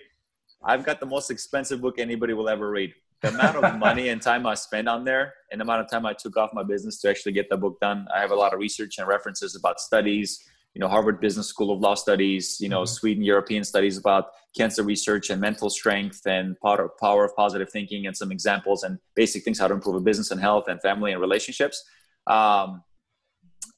I've 0.62 0.85
got 0.85 1.00
the 1.00 1.07
most 1.07 1.31
expensive 1.31 1.81
book 1.81 1.98
anybody 1.98 2.35
will 2.35 2.48
ever 2.48 2.70
read. 2.70 2.92
The 3.22 3.31
amount 3.31 3.57
of 3.57 3.78
money 3.78 4.11
and 4.11 4.22
time 4.22 4.46
I 4.46 4.54
spent 4.54 4.88
on 4.88 5.04
there, 5.04 5.35
and 5.50 5.61
the 5.61 5.64
amount 5.64 5.81
of 5.81 5.90
time 5.90 6.07
I 6.07 6.12
took 6.12 6.37
off 6.37 6.50
my 6.52 6.62
business 6.62 7.00
to 7.00 7.11
actually 7.11 7.33
get 7.33 7.50
the 7.50 7.57
book 7.57 7.81
done. 7.81 8.07
I 8.14 8.20
have 8.20 8.31
a 8.31 8.37
lot 8.37 8.54
of 8.54 8.61
research 8.61 8.98
and 8.98 9.09
references 9.09 9.57
about 9.57 9.81
studies. 9.81 10.44
You 10.74 10.81
know, 10.81 10.88
Harvard 10.88 11.20
Business 11.20 11.48
School 11.48 11.72
of 11.72 11.81
Law 11.81 11.94
studies. 11.94 12.59
You 12.61 12.68
know, 12.68 12.83
mm-hmm. 12.83 12.94
Sweden 12.94 13.24
European 13.24 13.64
studies 13.64 13.98
about 13.98 14.26
cancer 14.57 14.85
research 14.85 15.31
and 15.31 15.40
mental 15.40 15.68
strength 15.68 16.20
and 16.26 16.57
power, 16.61 16.90
power 17.00 17.24
of 17.24 17.35
positive 17.35 17.70
thinking, 17.70 18.07
and 18.07 18.16
some 18.16 18.31
examples 18.31 18.85
and 18.85 18.98
basic 19.16 19.42
things 19.42 19.59
how 19.59 19.66
to 19.66 19.74
improve 19.74 19.96
a 19.96 20.00
business 20.00 20.31
and 20.31 20.40
health 20.40 20.68
and 20.68 20.81
family 20.81 21.11
and 21.11 21.20
relationships. 21.20 21.83
Um, 22.28 22.83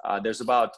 uh, 0.04 0.20
there's 0.20 0.40
about 0.40 0.76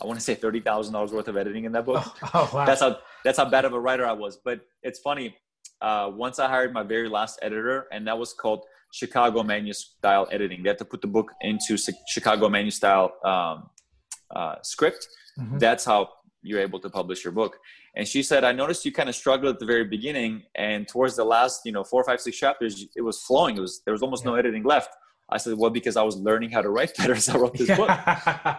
I 0.00 0.06
want 0.06 0.18
to 0.18 0.24
say 0.24 0.34
thirty 0.34 0.60
thousand 0.60 0.92
dollars 0.92 1.12
worth 1.12 1.28
of 1.28 1.36
editing 1.36 1.64
in 1.64 1.72
that 1.72 1.86
book. 1.86 2.04
Oh, 2.04 2.30
oh, 2.34 2.50
wow. 2.52 2.66
That's 2.66 2.80
how 2.80 2.98
that's 3.24 3.38
how 3.38 3.48
bad 3.48 3.64
of 3.64 3.72
a 3.72 3.80
writer 3.80 4.06
I 4.06 4.12
was. 4.12 4.38
But 4.44 4.60
it's 4.82 4.98
funny. 4.98 5.36
Uh, 5.80 6.10
once 6.14 6.38
I 6.38 6.48
hired 6.48 6.72
my 6.72 6.82
very 6.82 7.08
last 7.08 7.38
editor, 7.42 7.86
and 7.92 8.06
that 8.06 8.18
was 8.18 8.32
called 8.32 8.64
Chicago 8.92 9.42
Manu 9.42 9.72
Style 9.72 10.26
Editing. 10.30 10.62
They 10.62 10.70
had 10.70 10.78
to 10.78 10.84
put 10.84 11.02
the 11.02 11.08
book 11.08 11.32
into 11.42 11.76
Chicago 12.08 12.48
Manu 12.48 12.70
Style 12.70 13.12
um, 13.24 13.68
uh, 14.34 14.56
script. 14.62 15.06
Mm-hmm. 15.38 15.58
That's 15.58 15.84
how 15.84 16.08
you're 16.42 16.60
able 16.60 16.80
to 16.80 16.88
publish 16.88 17.24
your 17.24 17.32
book. 17.32 17.58
And 17.96 18.06
she 18.06 18.22
said, 18.22 18.44
I 18.44 18.52
noticed 18.52 18.84
you 18.84 18.92
kind 18.92 19.08
of 19.08 19.14
struggled 19.14 19.54
at 19.54 19.58
the 19.58 19.66
very 19.66 19.84
beginning, 19.84 20.44
and 20.54 20.86
towards 20.86 21.16
the 21.16 21.24
last, 21.24 21.62
you 21.64 21.72
know, 21.72 21.84
four, 21.84 22.04
five, 22.04 22.20
six 22.20 22.36
chapters, 22.36 22.86
it 22.94 23.02
was 23.02 23.22
flowing. 23.22 23.56
It 23.56 23.60
was 23.60 23.82
there 23.84 23.92
was 23.92 24.02
almost 24.02 24.24
yeah. 24.24 24.32
no 24.32 24.36
editing 24.36 24.62
left. 24.62 24.90
I 25.28 25.38
said, 25.38 25.58
well, 25.58 25.70
because 25.70 25.96
I 25.96 26.02
was 26.02 26.16
learning 26.16 26.50
how 26.50 26.62
to 26.62 26.70
write 26.70 26.94
better 26.98 27.14
as 27.14 27.28
I 27.28 27.36
wrote 27.36 27.54
this 27.54 27.76
book. 27.76 27.90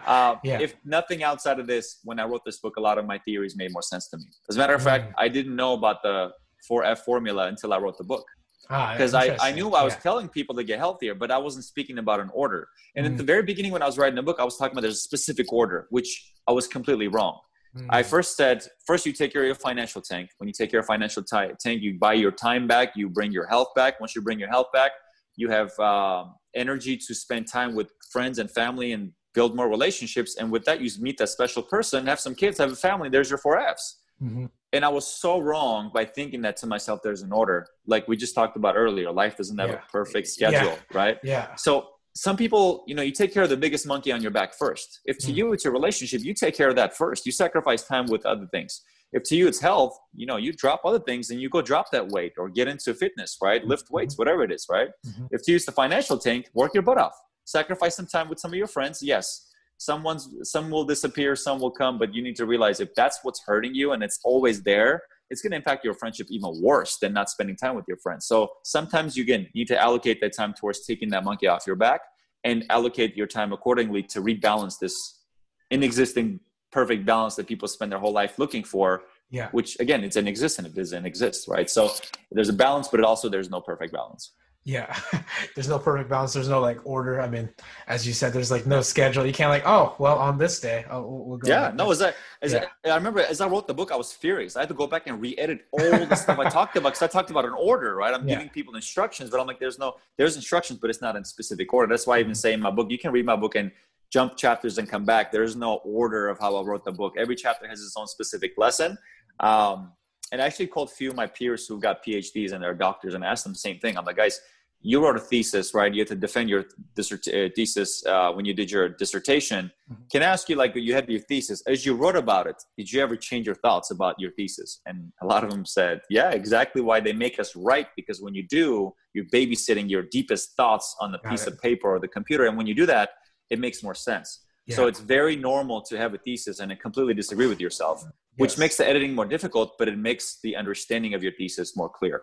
Um, 0.06 0.38
yeah. 0.44 0.60
If 0.60 0.74
nothing 0.84 1.22
outside 1.22 1.58
of 1.58 1.66
this, 1.66 2.00
when 2.04 2.20
I 2.20 2.24
wrote 2.24 2.42
this 2.44 2.58
book, 2.58 2.76
a 2.76 2.80
lot 2.80 2.98
of 2.98 3.06
my 3.06 3.18
theories 3.18 3.56
made 3.56 3.72
more 3.72 3.82
sense 3.82 4.08
to 4.10 4.18
me. 4.18 4.26
As 4.50 4.56
a 4.56 4.58
matter 4.58 4.74
of 4.74 4.82
fact. 4.82 5.14
I 5.16 5.28
didn't 5.28 5.56
know 5.56 5.72
about 5.72 6.02
the 6.02 6.30
4F 6.70 6.98
formula 6.98 7.46
until 7.46 7.72
I 7.72 7.78
wrote 7.78 7.98
the 7.98 8.04
book. 8.04 8.24
Because 8.68 9.14
ah, 9.14 9.20
I, 9.20 9.36
I 9.40 9.52
knew 9.52 9.70
I 9.70 9.82
was 9.82 9.94
yeah. 9.94 10.00
telling 10.00 10.28
people 10.28 10.54
to 10.56 10.64
get 10.64 10.78
healthier, 10.78 11.14
but 11.14 11.30
I 11.30 11.38
wasn't 11.38 11.64
speaking 11.64 11.98
about 11.98 12.20
an 12.20 12.30
order. 12.34 12.68
And 12.96 13.06
mm. 13.06 13.10
at 13.10 13.16
the 13.16 13.24
very 13.24 13.42
beginning, 13.42 13.72
when 13.72 13.82
I 13.82 13.86
was 13.86 13.96
writing 13.96 14.16
the 14.16 14.22
book, 14.22 14.36
I 14.38 14.44
was 14.44 14.58
talking 14.58 14.72
about 14.72 14.82
there's 14.82 14.96
a 14.96 15.08
specific 15.10 15.52
order, 15.52 15.86
which 15.90 16.32
I 16.46 16.52
was 16.52 16.66
completely 16.66 17.08
wrong. 17.08 17.40
Mm. 17.74 17.86
I 17.88 18.02
first 18.02 18.36
said, 18.36 18.66
first 18.86 19.06
you 19.06 19.12
take 19.12 19.32
care 19.32 19.42
of 19.42 19.46
your 19.46 19.54
financial 19.54 20.02
tank. 20.02 20.30
When 20.36 20.48
you 20.48 20.52
take 20.52 20.70
care 20.70 20.80
of 20.80 20.86
financial 20.86 21.22
t- 21.22 21.52
tank, 21.58 21.82
you 21.82 21.98
buy 21.98 22.12
your 22.14 22.30
time 22.30 22.66
back, 22.66 22.94
you 22.94 23.08
bring 23.08 23.32
your 23.32 23.46
health 23.46 23.68
back. 23.74 24.00
Once 24.00 24.14
you 24.14 24.20
bring 24.20 24.38
your 24.38 24.50
health 24.50 24.66
back, 24.74 24.92
you 25.36 25.48
have 25.48 25.78
um, 25.78 26.34
energy 26.54 26.96
to 26.96 27.14
spend 27.14 27.46
time 27.46 27.74
with 27.74 27.90
friends 28.12 28.38
and 28.38 28.50
family 28.50 28.92
and 28.92 29.12
build 29.34 29.54
more 29.56 29.68
relationships. 29.68 30.36
And 30.36 30.50
with 30.50 30.64
that, 30.64 30.80
you 30.80 30.90
meet 31.00 31.16
that 31.18 31.28
special 31.28 31.62
person, 31.62 32.06
have 32.06 32.20
some 32.20 32.34
kids, 32.34 32.58
have 32.58 32.72
a 32.72 32.76
family. 32.76 33.08
There's 33.08 33.30
your 33.30 33.38
four 33.38 33.58
F's. 33.58 34.00
Mm-hmm. 34.22 34.46
And 34.72 34.84
I 34.84 34.88
was 34.88 35.06
so 35.06 35.38
wrong 35.38 35.90
by 35.94 36.04
thinking 36.04 36.42
that 36.42 36.56
to 36.58 36.66
myself, 36.66 37.00
there's 37.02 37.22
an 37.22 37.32
order. 37.32 37.66
Like 37.86 38.06
we 38.06 38.16
just 38.16 38.34
talked 38.34 38.56
about 38.56 38.76
earlier, 38.76 39.10
life 39.10 39.36
doesn't 39.36 39.56
have 39.58 39.70
yeah. 39.70 39.76
a 39.76 39.90
perfect 39.90 40.28
schedule, 40.28 40.68
yeah. 40.68 40.98
right? 40.98 41.18
Yeah. 41.22 41.54
So 41.56 41.88
some 42.14 42.36
people, 42.36 42.84
you 42.86 42.94
know, 42.94 43.02
you 43.02 43.12
take 43.12 43.32
care 43.32 43.44
of 43.44 43.48
the 43.48 43.56
biggest 43.56 43.86
monkey 43.86 44.12
on 44.12 44.20
your 44.20 44.30
back 44.30 44.54
first. 44.54 45.00
If 45.06 45.18
to 45.18 45.28
mm-hmm. 45.28 45.36
you 45.36 45.52
it's 45.52 45.64
a 45.64 45.70
relationship, 45.70 46.22
you 46.22 46.34
take 46.34 46.54
care 46.54 46.68
of 46.68 46.76
that 46.76 46.96
first. 46.96 47.24
You 47.24 47.32
sacrifice 47.32 47.84
time 47.84 48.06
with 48.06 48.26
other 48.26 48.46
things 48.52 48.82
if 49.12 49.22
to 49.22 49.36
you 49.36 49.46
it's 49.46 49.60
health 49.60 49.98
you 50.14 50.26
know 50.26 50.36
you 50.36 50.52
drop 50.52 50.82
other 50.84 50.98
things 50.98 51.30
and 51.30 51.40
you 51.40 51.48
go 51.48 51.62
drop 51.62 51.90
that 51.90 52.06
weight 52.08 52.32
or 52.36 52.48
get 52.48 52.68
into 52.68 52.94
fitness 52.94 53.38
right 53.42 53.64
lift 53.64 53.86
mm-hmm. 53.86 53.96
weights 53.96 54.18
whatever 54.18 54.42
it 54.42 54.52
is 54.52 54.66
right 54.70 54.88
mm-hmm. 55.06 55.26
if 55.30 55.42
to 55.42 55.52
use 55.52 55.64
the 55.64 55.72
financial 55.72 56.18
tank 56.18 56.48
work 56.54 56.74
your 56.74 56.82
butt 56.82 56.98
off 56.98 57.14
sacrifice 57.44 57.96
some 57.96 58.06
time 58.06 58.28
with 58.28 58.38
some 58.38 58.52
of 58.52 58.56
your 58.56 58.66
friends 58.66 59.02
yes 59.02 59.47
someone's 59.78 60.28
some 60.42 60.70
will 60.70 60.84
disappear 60.84 61.34
some 61.34 61.58
will 61.60 61.70
come 61.70 61.98
but 61.98 62.14
you 62.14 62.22
need 62.22 62.36
to 62.36 62.44
realize 62.44 62.80
if 62.80 62.94
that's 62.94 63.20
what's 63.22 63.42
hurting 63.44 63.74
you 63.74 63.92
and 63.92 64.02
it's 64.02 64.18
always 64.24 64.62
there 64.62 65.02
it's 65.30 65.42
going 65.42 65.50
to 65.50 65.56
impact 65.56 65.84
your 65.84 65.94
friendship 65.94 66.26
even 66.30 66.60
worse 66.60 66.96
than 66.98 67.12
not 67.12 67.28
spending 67.28 67.56
time 67.56 67.76
with 67.76 67.84
your 67.86 67.96
friends. 67.98 68.26
So 68.26 68.50
sometimes 68.64 69.16
you 69.16 69.22
again 69.22 69.48
need 69.54 69.68
to 69.68 69.80
allocate 69.80 70.20
that 70.20 70.34
time 70.34 70.54
towards 70.54 70.86
taking 70.86 71.10
that 71.10 71.24
monkey 71.24 71.46
off 71.46 71.66
your 71.66 71.76
back 71.76 72.00
and 72.44 72.64
allocate 72.70 73.16
your 73.16 73.26
time 73.26 73.52
accordingly 73.52 74.02
to 74.04 74.22
rebalance 74.22 74.78
this 74.78 75.22
inexisting 75.70 76.40
perfect 76.70 77.04
balance 77.04 77.34
that 77.36 77.46
people 77.46 77.68
spend 77.68 77.92
their 77.92 77.98
whole 77.98 78.12
life 78.12 78.38
looking 78.38 78.62
for 78.62 79.02
yeah. 79.30 79.48
which 79.50 79.78
again 79.80 80.04
it's 80.04 80.16
inexistent 80.16 80.66
it 80.66 80.74
doesn't 80.74 81.04
exist 81.04 81.48
right? 81.48 81.68
So 81.68 81.90
there's 82.30 82.48
a 82.48 82.54
balance 82.54 82.88
but 82.88 83.00
it 83.00 83.04
also 83.04 83.28
there's 83.28 83.50
no 83.50 83.60
perfect 83.60 83.92
balance 83.92 84.32
yeah 84.64 84.94
there's 85.54 85.68
no 85.68 85.78
perfect 85.78 86.10
balance 86.10 86.32
there's 86.32 86.48
no 86.48 86.60
like 86.60 86.78
order 86.84 87.20
i 87.20 87.28
mean 87.28 87.48
as 87.86 88.06
you 88.06 88.12
said 88.12 88.32
there's 88.32 88.50
like 88.50 88.66
no 88.66 88.80
schedule 88.80 89.24
you 89.24 89.32
can't 89.32 89.50
like 89.50 89.62
oh 89.64 89.94
well 89.98 90.18
on 90.18 90.36
this 90.36 90.60
day 90.60 90.84
oh, 90.90 91.22
we'll 91.24 91.38
go 91.38 91.48
yeah 91.48 91.72
no 91.74 91.90
is 91.90 91.98
that 91.98 92.16
is 92.42 92.52
yeah. 92.52 92.66
that 92.84 92.92
i 92.92 92.96
remember 92.96 93.20
as 93.20 93.40
i 93.40 93.46
wrote 93.46 93.66
the 93.66 93.74
book 93.74 93.90
i 93.90 93.96
was 93.96 94.12
furious 94.12 94.56
i 94.56 94.60
had 94.60 94.68
to 94.68 94.74
go 94.74 94.86
back 94.86 95.06
and 95.06 95.20
re-edit 95.20 95.66
all 95.72 96.06
the 96.06 96.14
stuff 96.14 96.38
i 96.38 96.48
talked 96.48 96.76
about 96.76 96.90
because 96.90 97.02
i 97.02 97.06
talked 97.06 97.30
about 97.30 97.44
an 97.44 97.54
order 97.58 97.94
right 97.96 98.12
i'm 98.12 98.28
yeah. 98.28 98.34
giving 98.34 98.50
people 98.50 98.74
instructions 98.74 99.30
but 99.30 99.40
i'm 99.40 99.46
like 99.46 99.58
there's 99.58 99.78
no 99.78 99.94
there's 100.16 100.36
instructions 100.36 100.78
but 100.78 100.90
it's 100.90 101.00
not 101.00 101.16
in 101.16 101.24
specific 101.24 101.72
order 101.72 101.92
that's 101.92 102.06
why 102.06 102.16
i 102.16 102.20
even 102.20 102.34
say 102.34 102.52
in 102.52 102.60
my 102.60 102.70
book 102.70 102.90
you 102.90 102.98
can 102.98 103.10
read 103.10 103.24
my 103.24 103.36
book 103.36 103.54
and 103.54 103.70
jump 104.10 104.36
chapters 104.36 104.78
and 104.78 104.88
come 104.88 105.04
back. 105.04 105.30
There's 105.30 105.56
no 105.56 105.76
order 105.84 106.28
of 106.28 106.38
how 106.38 106.56
I 106.56 106.62
wrote 106.62 106.84
the 106.84 106.92
book. 106.92 107.14
Every 107.18 107.36
chapter 107.36 107.68
has 107.68 107.80
its 107.80 107.94
own 107.96 108.06
specific 108.06 108.54
lesson. 108.56 108.96
Um, 109.40 109.92
and 110.32 110.40
I 110.42 110.46
actually 110.46 110.68
called 110.68 110.88
a 110.88 110.92
few 110.92 111.10
of 111.10 111.16
my 111.16 111.26
peers 111.26 111.66
who 111.66 111.80
got 111.80 112.04
PhDs 112.04 112.52
and 112.52 112.62
they're 112.62 112.74
doctors 112.74 113.14
and 113.14 113.24
asked 113.24 113.44
them 113.44 113.52
the 113.52 113.58
same 113.58 113.78
thing. 113.78 113.96
I'm 113.96 114.04
like, 114.04 114.16
guys, 114.16 114.40
you 114.80 115.02
wrote 115.02 115.16
a 115.16 115.20
thesis, 115.20 115.74
right? 115.74 115.92
You 115.92 116.02
had 116.02 116.08
to 116.08 116.14
defend 116.14 116.48
your 116.48 116.60
uh, 116.60 117.48
thesis 117.56 118.06
uh, 118.06 118.30
when 118.32 118.44
you 118.44 118.54
did 118.54 118.70
your 118.70 118.88
dissertation. 118.88 119.72
Mm-hmm. 119.90 120.02
Can 120.12 120.22
I 120.22 120.26
ask 120.26 120.48
you, 120.48 120.54
like, 120.54 120.76
you 120.76 120.94
had 120.94 121.08
your 121.08 121.18
thesis, 121.20 121.62
as 121.66 121.84
you 121.84 121.94
wrote 121.94 122.14
about 122.14 122.46
it, 122.46 122.62
did 122.76 122.92
you 122.92 123.02
ever 123.02 123.16
change 123.16 123.46
your 123.46 123.56
thoughts 123.56 123.90
about 123.90 124.14
your 124.20 124.30
thesis? 124.30 124.80
And 124.86 125.12
a 125.20 125.26
lot 125.26 125.42
of 125.42 125.50
them 125.50 125.66
said, 125.66 126.02
yeah, 126.10 126.30
exactly 126.30 126.80
why 126.80 127.00
they 127.00 127.12
make 127.12 127.40
us 127.40 127.56
write, 127.56 127.88
because 127.96 128.22
when 128.22 128.34
you 128.36 128.46
do, 128.46 128.92
you're 129.14 129.24
babysitting 129.24 129.90
your 129.90 130.02
deepest 130.02 130.54
thoughts 130.56 130.94
on 131.00 131.10
the 131.10 131.18
Got 131.18 131.30
piece 131.30 131.46
it. 131.48 131.54
of 131.54 131.60
paper 131.60 131.88
or 131.88 131.98
the 131.98 132.06
computer. 132.06 132.46
And 132.46 132.56
when 132.56 132.68
you 132.68 132.74
do 132.74 132.86
that, 132.86 133.10
it 133.50 133.58
makes 133.58 133.82
more 133.82 133.96
sense. 133.96 134.44
Yeah. 134.68 134.76
So 134.76 134.86
it's 134.86 135.00
very 135.00 135.34
normal 135.34 135.80
to 135.82 135.96
have 135.96 136.14
a 136.14 136.18
thesis 136.18 136.60
and 136.60 136.78
completely 136.78 137.14
disagree 137.14 137.48
with 137.48 137.60
yourself, 137.60 138.04
yes. 138.38 138.40
which 138.40 138.58
makes 138.58 138.76
the 138.76 138.86
editing 138.86 139.14
more 139.14 139.26
difficult, 139.26 139.76
but 139.78 139.88
it 139.88 139.98
makes 139.98 140.40
the 140.42 140.56
understanding 140.56 141.14
of 141.14 141.22
your 141.22 141.32
thesis 141.32 141.76
more 141.76 141.88
clear. 141.88 142.22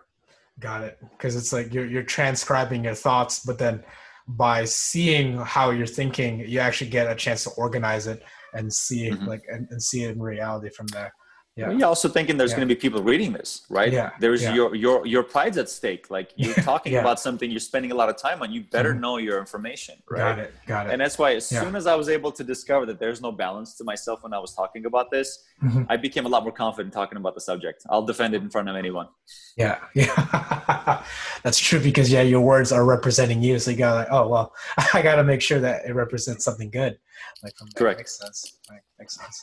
Got 0.58 0.84
it. 0.84 0.98
Because 1.00 1.36
it's 1.36 1.52
like 1.52 1.72
you're 1.72 1.86
you're 1.86 2.02
transcribing 2.02 2.84
your 2.84 2.94
thoughts, 2.94 3.40
but 3.40 3.58
then 3.58 3.84
by 4.26 4.64
seeing 4.64 5.36
how 5.38 5.70
you're 5.70 5.86
thinking, 5.86 6.40
you 6.40 6.58
actually 6.58 6.90
get 6.90 7.10
a 7.10 7.14
chance 7.14 7.44
to 7.44 7.50
organize 7.50 8.06
it 8.06 8.22
and 8.54 8.72
see 8.72 9.10
mm-hmm. 9.10 9.26
like 9.26 9.44
and, 9.52 9.68
and 9.70 9.82
see 9.82 10.04
it 10.04 10.10
in 10.10 10.20
reality 10.20 10.70
from 10.70 10.86
there 10.88 11.12
yeah. 11.56 11.70
You're 11.70 11.88
also 11.88 12.06
thinking 12.10 12.36
there's 12.36 12.50
yeah. 12.50 12.58
going 12.58 12.68
to 12.68 12.74
be 12.74 12.78
people 12.78 13.02
reading 13.02 13.32
this, 13.32 13.62
right? 13.70 13.90
Yeah. 13.90 14.10
There's 14.20 14.42
yeah. 14.42 14.54
your 14.54 14.74
your 14.74 15.06
your 15.06 15.22
pride's 15.22 15.56
at 15.56 15.70
stake. 15.70 16.10
Like 16.10 16.32
you're 16.36 16.52
talking 16.72 16.92
yeah. 16.92 17.00
about 17.00 17.18
something 17.18 17.50
you're 17.50 17.60
spending 17.60 17.92
a 17.92 17.94
lot 17.94 18.10
of 18.10 18.18
time 18.18 18.42
on. 18.42 18.52
You 18.52 18.64
better 18.64 18.90
mm-hmm. 18.90 19.00
know 19.00 19.16
your 19.16 19.38
information, 19.38 19.94
right? 20.10 20.18
Got 20.18 20.38
it. 20.38 20.54
Got 20.66 20.86
it. 20.86 20.92
And 20.92 21.00
that's 21.00 21.18
why 21.18 21.34
as 21.34 21.46
soon 21.46 21.74
as 21.74 21.86
I 21.86 21.94
was 21.94 22.10
able 22.10 22.30
to 22.32 22.44
discover 22.44 22.84
that 22.86 23.00
there's 23.00 23.22
no 23.22 23.32
balance 23.32 23.74
to 23.78 23.84
myself 23.84 24.22
when 24.22 24.34
I 24.34 24.38
was 24.38 24.54
talking 24.54 24.84
about 24.84 25.10
this, 25.10 25.44
mm-hmm. 25.62 25.84
I 25.88 25.96
became 25.96 26.26
a 26.26 26.28
lot 26.28 26.42
more 26.42 26.52
confident 26.52 26.92
talking 26.92 27.16
about 27.16 27.34
the 27.34 27.40
subject. 27.40 27.84
I'll 27.88 28.04
defend 28.04 28.34
it 28.34 28.42
in 28.42 28.50
front 28.50 28.68
of 28.68 28.76
anyone. 28.76 29.08
Yeah. 29.56 29.78
Yeah. 29.94 31.02
that's 31.42 31.58
true 31.58 31.80
because 31.80 32.12
yeah, 32.12 32.20
your 32.20 32.42
words 32.42 32.70
are 32.70 32.84
representing 32.84 33.42
you. 33.42 33.58
So 33.58 33.70
you 33.70 33.78
got 33.78 33.94
like, 33.94 34.08
oh 34.10 34.28
well, 34.28 34.52
I 34.92 35.00
got 35.00 35.16
to 35.16 35.24
make 35.24 35.40
sure 35.40 35.60
that 35.60 35.86
it 35.86 35.94
represents 35.94 36.44
something 36.44 36.68
good. 36.68 36.98
Like 37.42 37.56
from 37.56 37.68
Correct. 37.74 38.00
Makes 38.00 38.18
sense. 38.18 38.58
Right. 38.70 38.80
Makes 38.98 39.14
sense. 39.14 39.42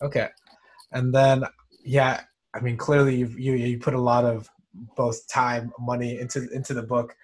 Okay 0.00 0.30
and 0.92 1.14
then 1.14 1.44
yeah 1.84 2.20
i 2.54 2.60
mean 2.60 2.76
clearly 2.76 3.16
you 3.16 3.26
you 3.36 3.54
you 3.54 3.78
put 3.78 3.94
a 3.94 4.00
lot 4.00 4.24
of 4.24 4.48
both 4.96 5.26
time 5.28 5.72
money 5.78 6.18
into 6.18 6.48
into 6.50 6.74
the 6.74 6.82
book 6.82 7.14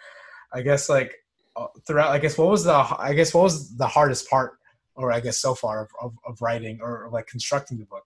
i 0.52 0.60
guess 0.60 0.88
like 0.88 1.14
uh, 1.56 1.66
throughout 1.86 2.10
i 2.10 2.18
guess 2.18 2.36
what 2.36 2.48
was 2.48 2.64
the 2.64 2.96
i 2.98 3.12
guess 3.12 3.32
what 3.34 3.42
was 3.42 3.76
the 3.76 3.86
hardest 3.86 4.28
part 4.28 4.58
or 4.94 5.12
i 5.12 5.20
guess 5.20 5.38
so 5.38 5.54
far 5.54 5.82
of, 5.82 5.90
of, 6.00 6.14
of 6.26 6.40
writing 6.40 6.78
or, 6.82 7.08
like 7.12 7.26
constructing 7.26 7.78
the 7.78 7.84
book 7.84 8.04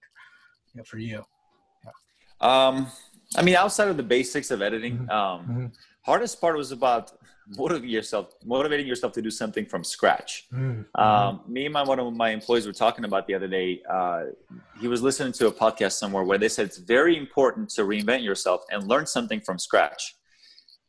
for 0.85 0.97
you 0.97 1.23
yeah. 1.83 1.91
um 2.41 2.87
i 3.35 3.41
mean 3.41 3.55
outside 3.55 3.87
of 3.87 3.97
the 3.97 4.03
basics 4.03 4.51
of 4.51 4.61
editing 4.61 4.97
mm-hmm. 4.97 5.09
um 5.09 5.41
mm-hmm. 5.41 5.65
hardest 6.01 6.39
part 6.39 6.55
was 6.55 6.71
about 6.71 7.11
motivate 7.57 7.89
yourself, 7.89 8.33
motivating 8.45 8.87
yourself 8.87 9.13
to 9.13 9.21
do 9.21 9.31
something 9.31 9.65
from 9.65 9.83
scratch. 9.83 10.47
Mm-hmm. 10.53 11.01
Um, 11.01 11.41
me 11.47 11.65
and 11.65 11.73
my 11.73 11.83
one 11.83 11.99
of 11.99 12.13
my 12.13 12.29
employees 12.29 12.65
were 12.65 12.73
talking 12.73 13.05
about 13.05 13.27
the 13.27 13.33
other 13.33 13.47
day. 13.47 13.81
Uh, 13.89 14.23
he 14.79 14.87
was 14.87 15.01
listening 15.01 15.33
to 15.33 15.47
a 15.47 15.51
podcast 15.51 15.93
somewhere 15.93 16.23
where 16.23 16.37
they 16.37 16.49
said 16.49 16.65
it's 16.67 16.77
very 16.77 17.17
important 17.17 17.69
to 17.71 17.81
reinvent 17.83 18.23
yourself 18.23 18.63
and 18.69 18.87
learn 18.87 19.05
something 19.05 19.41
from 19.41 19.59
scratch. 19.59 20.15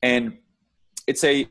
And 0.02 0.38
it's 1.06 1.24
a, 1.24 1.48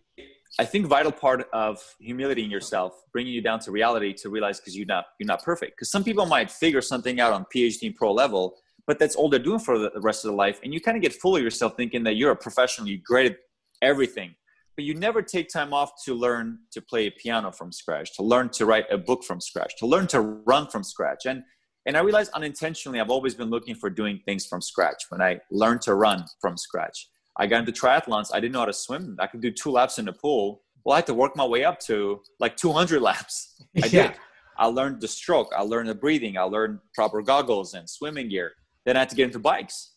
I 0.60 0.66
think, 0.66 0.88
vital 0.88 1.12
part 1.12 1.48
of 1.54 1.80
humility 2.00 2.44
in 2.44 2.52
yourself, 2.52 2.94
bringing 3.12 3.34
you 3.34 3.42
down 3.42 3.60
to 3.62 3.72
reality 3.72 4.14
to 4.14 4.30
realize 4.30 4.60
because 4.60 4.78
you're 4.78 4.86
not 4.86 5.06
you're 5.20 5.28
not 5.28 5.44
perfect. 5.44 5.74
Because 5.78 5.92
some 5.92 6.04
people 6.04 6.26
might 6.26 6.50
figure 6.52 6.82
something 6.82 7.20
out 7.20 7.34
on 7.34 7.46
PhD 7.54 7.88
and 7.88 7.96
pro 7.96 8.14
level, 8.14 8.58
but 8.88 9.00
that's 9.00 9.16
all 9.16 9.30
they're 9.30 9.40
doing 9.40 9.60
for 9.60 9.78
the 9.78 9.92
rest 10.02 10.24
of 10.24 10.30
their 10.30 10.38
life, 10.38 10.60
and 10.64 10.74
you 10.74 10.80
kind 10.80 10.96
of 10.96 11.04
get 11.04 11.14
full 11.14 11.36
of 11.36 11.44
yourself 11.44 11.76
thinking 11.76 12.04
that 12.04 12.16
you're 12.16 12.32
a 12.32 12.36
professional, 12.36 12.88
you're 12.88 13.00
great 13.04 13.32
at 13.32 13.38
everything 13.82 14.36
but 14.76 14.86
you 14.86 14.94
never 14.94 15.22
take 15.22 15.50
time 15.50 15.74
off 15.74 15.92
to 16.06 16.14
learn 16.14 16.60
to 16.72 16.82
play 16.82 17.08
a 17.08 17.12
piano 17.12 17.52
from 17.52 17.72
scratch 17.72 18.16
to 18.16 18.24
learn 18.24 18.50
to 18.50 18.66
write 18.66 18.86
a 18.92 18.98
book 18.98 19.24
from 19.24 19.42
scratch 19.42 19.74
to 19.78 19.86
learn 19.86 20.08
to 20.08 20.22
run 20.22 20.68
from 20.68 20.84
scratch. 20.84 21.26
And 21.26 21.44
and 21.88 21.98
i 21.98 22.00
realized 22.00 22.32
unintentionally 22.34 23.00
i've 23.00 23.10
always 23.10 23.34
been 23.34 23.50
looking 23.50 23.76
for 23.76 23.90
doing 23.90 24.20
things 24.26 24.46
from 24.46 24.62
scratch 24.62 25.04
when 25.10 25.22
i 25.22 25.40
learned 25.50 25.82
to 25.82 25.96
run 25.96 26.26
from 26.40 26.58
scratch. 26.58 27.10
I 27.38 27.48
got 27.48 27.60
into 27.60 27.72
triathlons 27.72 28.30
i 28.34 28.40
didn't 28.40 28.54
know 28.54 28.60
how 28.60 28.66
to 28.66 28.74
swim 28.74 29.18
i 29.20 29.28
could 29.28 29.42
do 29.42 29.52
two 29.52 29.72
laps 29.72 29.98
in 29.98 30.06
the 30.06 30.14
pool. 30.14 30.62
Well 30.86 30.94
i 30.94 30.98
had 30.98 31.08
to 31.08 31.14
work 31.14 31.36
my 31.36 31.46
way 31.46 31.64
up 31.64 31.80
to 31.82 32.22
like 32.40 32.56
200 32.56 33.02
laps. 33.02 33.62
I 33.84 33.88
yeah. 33.88 34.08
did. 34.08 34.12
I 34.58 34.66
learned 34.68 35.02
the 35.02 35.08
stroke 35.08 35.52
i 35.58 35.62
learned 35.62 35.90
the 35.90 35.96
breathing 35.96 36.38
i 36.38 36.44
learned 36.44 36.80
proper 36.94 37.22
goggles 37.22 37.74
and 37.74 37.90
swimming 37.90 38.30
gear. 38.30 38.54
Then 38.86 38.96
i 38.96 39.00
had 39.00 39.10
to 39.10 39.16
get 39.16 39.26
into 39.26 39.40
bikes 39.40 39.91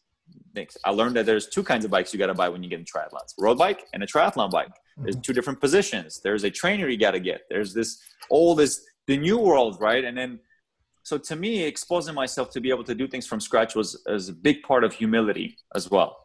things. 0.55 0.77
I 0.85 0.91
learned 0.91 1.17
that 1.17 1.27
there's 1.27 1.49
two 1.49 1.63
kinds 1.63 1.85
of 1.85 1.91
bikes 1.91 2.13
you 2.13 2.19
got 2.19 2.27
to 2.27 2.35
buy 2.35 2.49
when 2.49 2.63
you 2.63 2.71
get 2.71 2.79
in 2.79 2.85
triathlons: 2.85 3.35
road 3.39 3.59
bike 3.59 3.87
and 3.93 4.03
a 4.03 4.07
triathlon 4.07 4.51
bike. 4.51 4.73
There's 4.97 5.17
mm-hmm. 5.17 5.23
two 5.23 5.33
different 5.33 5.61
positions. 5.61 6.21
There's 6.23 6.45
a 6.45 6.51
trainer 6.51 6.89
you 6.89 6.99
got 6.99 7.13
to 7.13 7.21
get. 7.21 7.43
There's 7.51 7.75
this 7.75 8.01
all 8.31 8.55
this 8.55 8.85
the 9.07 9.17
new 9.17 9.39
world, 9.39 9.79
right? 9.81 10.05
And 10.05 10.17
then, 10.17 10.41
so 11.03 11.19
to 11.19 11.37
me, 11.37 11.65
exposing 11.65 12.15
myself 12.15 12.51
to 12.51 12.61
be 12.61 12.71
able 12.71 12.85
to 12.85 12.95
do 12.95 13.07
things 13.07 13.27
from 13.27 13.41
scratch 13.41 13.75
was, 13.75 14.03
was 14.07 14.29
a 14.31 14.33
big 14.33 14.63
part 14.63 14.85
of 14.85 14.93
humility 14.93 15.59
as 15.75 15.91
well. 15.91 16.17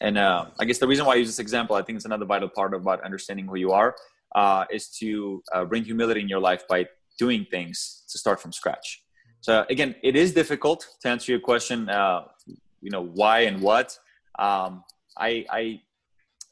And 0.00 0.16
uh, 0.16 0.46
I 0.60 0.64
guess 0.64 0.78
the 0.78 0.86
reason 0.86 1.06
why 1.06 1.14
I 1.14 1.16
use 1.16 1.26
this 1.26 1.40
example, 1.40 1.74
I 1.74 1.82
think 1.82 1.96
it's 1.96 2.04
another 2.04 2.24
vital 2.24 2.48
part 2.48 2.72
about 2.72 3.02
understanding 3.02 3.46
who 3.46 3.56
you 3.56 3.72
are, 3.72 3.96
uh, 4.34 4.64
is 4.70 4.90
to 4.98 5.42
uh, 5.52 5.64
bring 5.64 5.82
humility 5.82 6.20
in 6.20 6.28
your 6.28 6.38
life 6.38 6.62
by 6.68 6.86
doing 7.18 7.46
things 7.50 8.04
to 8.10 8.18
start 8.18 8.40
from 8.40 8.52
scratch. 8.52 9.02
So 9.40 9.64
again, 9.70 9.96
it 10.02 10.14
is 10.14 10.32
difficult 10.32 10.86
to 11.00 11.08
answer 11.08 11.32
your 11.32 11.40
question. 11.40 11.88
You 12.80 12.90
know 12.90 13.02
why 13.02 13.40
and 13.40 13.60
what. 13.60 13.98
Um, 14.38 14.84
I, 15.16 15.44
I 15.50 15.80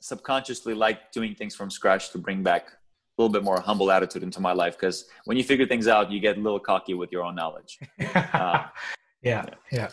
subconsciously 0.00 0.74
like 0.74 1.12
doing 1.12 1.34
things 1.34 1.54
from 1.54 1.70
scratch 1.70 2.10
to 2.10 2.18
bring 2.18 2.42
back 2.42 2.68
a 2.68 3.22
little 3.22 3.32
bit 3.32 3.44
more 3.44 3.60
humble 3.60 3.90
attitude 3.90 4.22
into 4.22 4.40
my 4.40 4.52
life 4.52 4.76
because 4.76 5.06
when 5.24 5.36
you 5.36 5.44
figure 5.44 5.66
things 5.66 5.88
out 5.88 6.10
you 6.10 6.20
get 6.20 6.36
a 6.36 6.40
little 6.40 6.60
cocky 6.60 6.94
with 6.94 7.10
your 7.12 7.22
own 7.22 7.34
knowledge. 7.34 7.78
Uh, 8.14 8.64
yeah, 9.22 9.44
yeah. 9.46 9.48
Yeah 9.72 9.88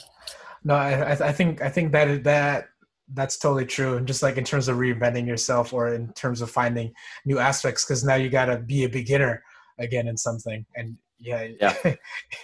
no 0.66 0.76
I, 0.76 1.12
I 1.12 1.34
think 1.34 1.62
i 1.62 1.68
think 1.68 1.92
that 1.92 2.24
that 2.24 2.70
that's 3.14 3.38
totally 3.38 3.66
true. 3.66 3.98
And 3.98 4.08
just 4.08 4.24
like 4.24 4.38
in 4.38 4.44
terms 4.44 4.68
of 4.68 4.78
reinventing 4.78 5.28
yourself 5.28 5.74
or 5.74 5.94
in 5.94 6.12
terms 6.14 6.42
of 6.42 6.50
finding 6.50 6.94
new 7.26 7.40
aspects 7.40 7.84
because 7.84 8.04
now 8.04 8.16
you 8.16 8.30
got 8.30 8.46
to 8.46 8.58
be 8.58 8.86
a 8.86 8.90
beginner 8.90 9.44
again 9.80 10.08
in 10.08 10.18
something 10.18 10.66
and 10.76 10.98
yeah 11.24 11.48
yeah. 11.60 11.96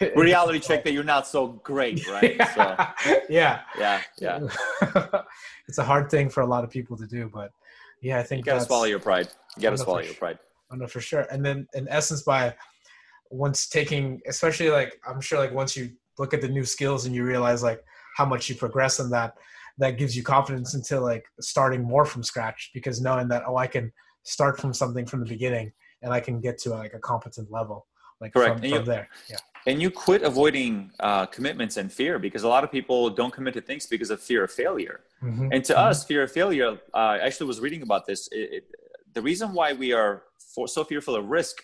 Reality 0.15 0.59
check 0.59 0.83
that 0.85 0.93
you're 0.93 1.03
not 1.03 1.27
so 1.27 1.47
great 1.63 2.07
right? 2.09 2.35
Yeah. 2.37 2.55
So, 2.55 3.13
yeah. 3.29 3.61
yeah 3.77 4.01
yeah. 4.19 4.39
It's 5.67 5.77
a 5.77 5.83
hard 5.83 6.09
thing 6.09 6.29
for 6.29 6.41
a 6.41 6.47
lot 6.47 6.63
of 6.63 6.69
people 6.69 6.97
to 6.97 7.05
do 7.05 7.29
but 7.31 7.51
yeah 8.01 8.19
i 8.19 8.23
think 8.23 8.45
you 8.45 8.51
gotta 8.51 8.65
swallow 8.65 8.85
your 8.85 8.99
pride. 8.99 9.27
You 9.55 9.63
gotta 9.63 9.77
swallow 9.77 9.99
your 9.99 10.13
pride. 10.15 10.39
I 10.71 10.75
know 10.75 10.87
for 10.87 11.01
sure. 11.01 11.27
And 11.31 11.45
then 11.45 11.67
in 11.73 11.87
essence 11.89 12.21
by 12.21 12.55
once 13.29 13.67
taking 13.67 14.19
especially 14.27 14.69
like 14.69 14.99
i'm 15.07 15.21
sure 15.21 15.37
like 15.37 15.53
once 15.53 15.77
you 15.77 15.91
look 16.17 16.33
at 16.33 16.41
the 16.41 16.47
new 16.47 16.65
skills 16.65 17.05
and 17.05 17.15
you 17.15 17.23
realize 17.23 17.61
like 17.61 17.83
how 18.15 18.25
much 18.25 18.49
you 18.49 18.55
progress 18.55 18.99
in 18.99 19.09
that 19.09 19.35
that 19.77 19.97
gives 19.97 20.15
you 20.15 20.23
confidence 20.23 20.73
into 20.73 20.99
like 20.99 21.25
starting 21.39 21.81
more 21.81 22.05
from 22.05 22.23
scratch 22.23 22.71
because 22.73 23.01
knowing 23.01 23.27
that 23.27 23.43
oh 23.47 23.55
i 23.55 23.67
can 23.67 23.91
start 24.23 24.59
from 24.59 24.73
something 24.73 25.05
from 25.05 25.19
the 25.19 25.25
beginning 25.25 25.71
and 26.01 26.11
i 26.11 26.19
can 26.19 26.39
get 26.39 26.57
to 26.57 26.69
like 26.69 26.93
a 26.93 26.99
competent 26.99 27.49
level 27.51 27.85
like 28.21 28.33
Correct. 28.33 28.57
From, 28.57 28.63
and 28.63 28.73
from 28.73 28.79
you, 28.81 28.85
there. 28.85 29.09
Yeah. 29.29 29.37
And 29.67 29.81
you 29.81 29.91
quit 29.91 30.23
avoiding 30.23 30.91
uh, 30.99 31.25
commitments 31.27 31.77
and 31.77 31.91
fear 31.91 32.17
because 32.17 32.43
a 32.43 32.47
lot 32.47 32.63
of 32.63 32.71
people 32.71 33.09
don't 33.09 33.33
commit 33.33 33.53
to 33.55 33.61
things 33.61 33.85
because 33.85 34.09
of 34.09 34.21
fear 34.21 34.43
of 34.43 34.51
failure. 34.51 35.01
Mm-hmm. 35.21 35.49
And 35.51 35.63
to 35.65 35.73
mm-hmm. 35.73 35.87
us, 35.87 36.05
fear 36.05 36.23
of 36.23 36.31
failure, 36.31 36.79
uh, 36.93 36.97
I 36.97 37.19
actually 37.19 37.47
was 37.47 37.59
reading 37.59 37.81
about 37.81 38.05
this. 38.05 38.27
It, 38.31 38.49
it, 38.51 38.63
the 39.13 39.21
reason 39.21 39.53
why 39.53 39.73
we 39.73 39.93
are 39.93 40.23
for, 40.55 40.67
so 40.67 40.83
fearful 40.83 41.15
of 41.15 41.25
risk 41.25 41.57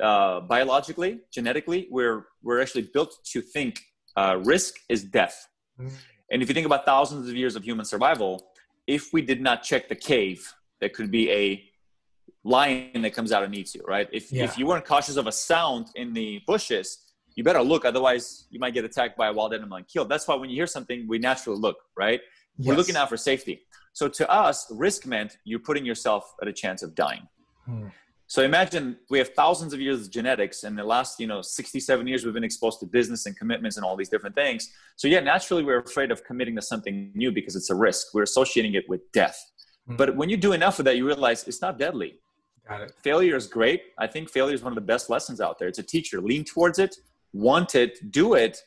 uh, 0.00 0.40
biologically, 0.40 1.20
genetically, 1.30 1.88
we're, 1.90 2.26
we're 2.42 2.60
actually 2.60 2.88
built 2.94 3.18
to 3.32 3.40
think 3.40 3.80
uh, 4.16 4.38
risk 4.42 4.76
is 4.88 5.04
death. 5.04 5.46
Mm-hmm. 5.78 5.94
And 6.30 6.42
if 6.42 6.48
you 6.48 6.54
think 6.54 6.66
about 6.66 6.86
thousands 6.86 7.28
of 7.28 7.36
years 7.36 7.56
of 7.56 7.62
human 7.62 7.84
survival, 7.84 8.48
if 8.86 9.12
we 9.12 9.20
did 9.22 9.40
not 9.40 9.62
check 9.62 9.88
the 9.88 9.94
cave, 9.94 10.52
there 10.80 10.88
could 10.88 11.10
be 11.10 11.30
a 11.30 11.62
lion 12.44 13.02
that 13.02 13.14
comes 13.14 13.32
out 13.32 13.44
and 13.44 13.54
eats 13.54 13.74
you, 13.74 13.82
right? 13.86 14.08
If 14.12 14.32
yeah. 14.32 14.44
if 14.44 14.58
you 14.58 14.66
weren't 14.66 14.84
cautious 14.84 15.16
of 15.16 15.26
a 15.26 15.32
sound 15.32 15.86
in 15.94 16.12
the 16.12 16.40
bushes, 16.46 16.98
you 17.34 17.44
better 17.44 17.62
look, 17.62 17.84
otherwise 17.84 18.46
you 18.50 18.58
might 18.58 18.74
get 18.74 18.84
attacked 18.84 19.16
by 19.16 19.28
a 19.28 19.32
wild 19.32 19.54
animal 19.54 19.78
and 19.78 19.86
killed. 19.86 20.08
That's 20.08 20.26
why 20.26 20.34
when 20.34 20.50
you 20.50 20.56
hear 20.56 20.66
something, 20.66 21.06
we 21.08 21.18
naturally 21.18 21.58
look, 21.58 21.76
right? 21.96 22.20
Yes. 22.58 22.68
We're 22.68 22.76
looking 22.76 22.96
out 22.96 23.08
for 23.08 23.16
safety. 23.16 23.62
So 23.94 24.08
to 24.08 24.30
us, 24.30 24.66
risk 24.70 25.06
meant 25.06 25.36
you're 25.44 25.60
putting 25.60 25.84
yourself 25.84 26.32
at 26.40 26.48
a 26.48 26.52
chance 26.52 26.82
of 26.82 26.94
dying. 26.94 27.28
Hmm. 27.66 27.88
So 28.26 28.42
imagine 28.42 28.96
we 29.10 29.18
have 29.18 29.34
thousands 29.34 29.74
of 29.74 29.80
years 29.80 30.06
of 30.06 30.10
genetics, 30.10 30.64
and 30.64 30.78
the 30.78 30.84
last, 30.84 31.20
you 31.20 31.26
know, 31.26 31.42
67 31.42 32.06
years 32.06 32.24
we've 32.24 32.32
been 32.32 32.44
exposed 32.44 32.80
to 32.80 32.86
business 32.86 33.26
and 33.26 33.36
commitments 33.36 33.76
and 33.76 33.84
all 33.84 33.94
these 33.94 34.08
different 34.08 34.34
things. 34.34 34.72
So 34.96 35.06
yeah, 35.06 35.20
naturally 35.20 35.62
we're 35.62 35.80
afraid 35.80 36.10
of 36.10 36.24
committing 36.24 36.56
to 36.56 36.62
something 36.62 37.12
new 37.14 37.30
because 37.30 37.56
it's 37.56 37.68
a 37.68 37.74
risk. 37.74 38.14
We're 38.14 38.22
associating 38.22 38.72
it 38.74 38.88
with 38.88 39.02
death. 39.12 39.38
Hmm. 39.86 39.96
But 39.96 40.16
when 40.16 40.30
you 40.30 40.38
do 40.38 40.52
enough 40.52 40.78
of 40.78 40.86
that, 40.86 40.96
you 40.96 41.06
realize 41.06 41.46
it's 41.46 41.60
not 41.60 41.78
deadly. 41.78 42.20
Failure 43.02 43.36
is 43.36 43.46
great. 43.46 43.82
I 43.98 44.06
think 44.06 44.30
failure 44.30 44.54
is 44.54 44.62
one 44.62 44.72
of 44.72 44.76
the 44.76 44.80
best 44.80 45.10
lessons 45.10 45.40
out 45.40 45.58
there. 45.58 45.68
It's 45.68 45.78
a 45.78 45.82
teacher. 45.82 46.20
Lean 46.20 46.44
towards 46.44 46.78
it, 46.78 46.96
want 47.32 47.74
it, 47.74 48.10
do 48.10 48.34
it, 48.34 48.58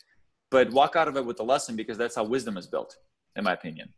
but 0.52 0.72
walk 0.72 0.96
out 0.96 1.08
of 1.08 1.18
it 1.18 1.26
with 1.26 1.38
the 1.38 1.44
lesson 1.44 1.76
because 1.76 1.98
that's 1.98 2.16
how 2.16 2.24
wisdom 2.24 2.58
is 2.58 2.68
built, 2.68 2.96
in 3.36 3.44
my 3.44 3.54
opinion. 3.54 3.94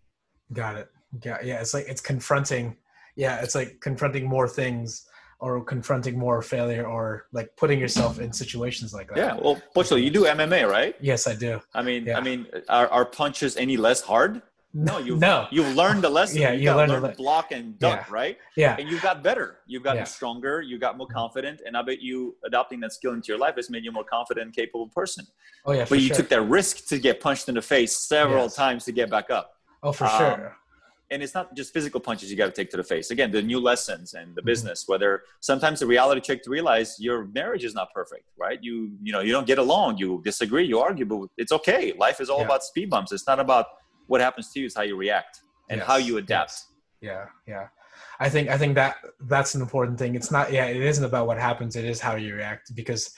Got 0.54 0.78
it. 0.78 0.90
Yeah, 1.24 1.38
yeah. 1.44 1.62
It's 1.62 1.74
like 1.74 1.86
it's 1.88 2.02
confronting 2.02 2.76
yeah, 3.18 3.42
it's 3.42 3.56
like 3.56 3.82
confronting 3.82 4.26
more 4.26 4.48
things 4.48 5.06
or 5.40 5.64
confronting 5.64 6.18
more 6.18 6.42
failure 6.42 6.86
or 6.88 7.26
like 7.34 7.50
putting 7.58 7.80
yourself 7.80 8.20
in 8.20 8.32
situations 8.32 8.94
like 8.94 9.10
that. 9.10 9.18
Yeah. 9.18 9.36
Well, 9.36 9.62
Pocho, 9.76 10.02
you 10.02 10.10
do 10.10 10.24
MMA, 10.26 10.70
right? 10.70 10.96
Yes, 11.02 11.28
I 11.28 11.36
do. 11.36 11.60
I 11.74 11.82
mean, 11.82 12.06
Yeah. 12.06 12.18
I 12.18 12.22
mean, 12.22 12.48
are, 12.70 12.88
are 12.88 13.06
punches 13.06 13.58
any 13.58 13.76
less 13.76 14.02
hard? 14.02 14.42
No, 14.78 14.98
you 15.08 15.16
no. 15.18 15.48
you've 15.52 15.76
learned 15.76 16.04
the 16.04 16.10
lesson. 16.10 16.40
Yeah, 16.42 16.52
you, 16.52 16.62
you 16.70 16.74
learned 16.76 16.92
learn 16.92 17.02
the 17.02 17.08
to 17.08 17.14
le- 17.14 17.18
block 17.18 17.52
and 17.52 17.78
duck, 17.80 18.06
Yeah. 18.08 18.14
right? 18.14 18.38
Yeah. 18.56 18.76
And 18.80 18.88
you've 18.90 19.02
got 19.02 19.24
better. 19.24 19.58
You've 19.66 19.84
gotten 19.84 20.02
Yeah. 20.02 20.04
stronger. 20.06 20.62
You 20.62 20.78
got 20.78 20.98
more 20.98 21.08
confident, 21.08 21.62
and 21.66 21.76
I 21.76 21.82
bet 21.82 22.00
you 22.02 22.36
adopting 22.46 22.80
that 22.82 22.94
skill 22.94 23.14
into 23.14 23.28
your 23.30 23.40
life 23.40 23.56
has 23.56 23.70
made 23.70 23.84
you 23.84 23.90
a 23.90 23.94
more 23.94 24.04
confident 24.04 24.46
and 24.46 24.56
capable 24.56 24.88
person. 24.90 25.26
Oh 25.66 25.72
yeah, 25.74 25.86
for 25.86 25.92
But 25.96 26.02
you 26.02 26.08
sure. 26.08 26.18
took 26.18 26.30
that 26.30 26.42
risk 26.42 26.88
to 26.88 27.00
get 27.00 27.20
punched 27.20 27.50
in 27.50 27.56
the 27.56 27.62
face 27.62 27.98
several 27.98 28.44
Yes. 28.44 28.56
times 28.56 28.86
to 28.86 28.92
get 28.92 29.10
back 29.10 29.30
up. 29.32 29.54
oh, 29.84 29.92
for 29.92 30.06
um, 30.06 30.18
sure. 30.18 30.58
and 31.12 31.24
it's 31.24 31.34
not 31.34 31.56
just 31.56 31.72
physical 31.72 32.00
punches 32.02 32.30
you 32.30 32.36
got 32.36 32.48
to 32.48 32.52
take 32.52 32.70
to 32.72 32.76
the 32.78 32.84
face. 32.84 33.12
Again, 33.12 33.32
the 33.32 33.42
new 33.42 33.60
lessons 33.62 34.14
and 34.14 34.36
the 34.36 34.42
Mhm. 34.42 34.46
business. 34.52 34.84
Whether 34.88 35.24
sometimes 35.40 35.80
the 35.80 35.86
reality 35.88 36.20
check 36.20 36.42
to 36.44 36.50
realize 36.50 37.00
your 37.00 37.26
marriage 37.40 37.64
is 37.64 37.74
not 37.74 37.94
perfect, 37.94 38.26
right? 38.38 38.60
You 38.62 38.76
you 39.02 39.12
know 39.14 39.22
you 39.22 39.32
don't 39.32 39.48
get 39.48 39.60
along, 39.60 39.98
you 40.00 40.22
disagree, 40.24 40.66
you 40.66 40.80
argue, 40.80 41.06
but 41.06 41.20
it's 41.38 41.52
okay. 41.60 41.94
Life 41.94 42.20
is 42.20 42.30
all 42.30 42.40
Yeah. 42.40 42.46
about 42.50 42.64
speed 42.64 42.90
bumps. 42.90 43.12
It's 43.12 43.28
not 43.28 43.40
about 43.40 43.66
what 44.08 44.22
happens 44.22 44.52
to 44.54 44.60
you; 44.60 44.66
is 44.66 44.76
how 44.76 44.82
you 44.84 44.96
react 44.96 45.42
and 45.70 45.80
Yes, 45.80 45.88
how 45.88 45.98
you 45.98 46.18
adapt. 46.18 46.52
yes. 46.52 46.68
Yeah, 47.02 47.26
yeah. 47.48 47.68
I 48.20 48.30
think 48.30 48.50
I 48.50 48.58
think 48.58 48.76
that 48.76 48.96
that's 49.22 49.54
an 49.56 49.62
important 49.62 49.98
thing. 50.00 50.16
It's 50.16 50.32
not 50.32 50.52
yeah, 50.52 50.66
it 50.66 50.78
isn't 50.82 51.04
about 51.04 51.28
what 51.28 51.38
happens, 51.38 51.76
it 51.76 51.86
is 51.86 52.00
how 52.00 52.16
you 52.16 52.36
react 52.36 52.74
because 52.76 53.14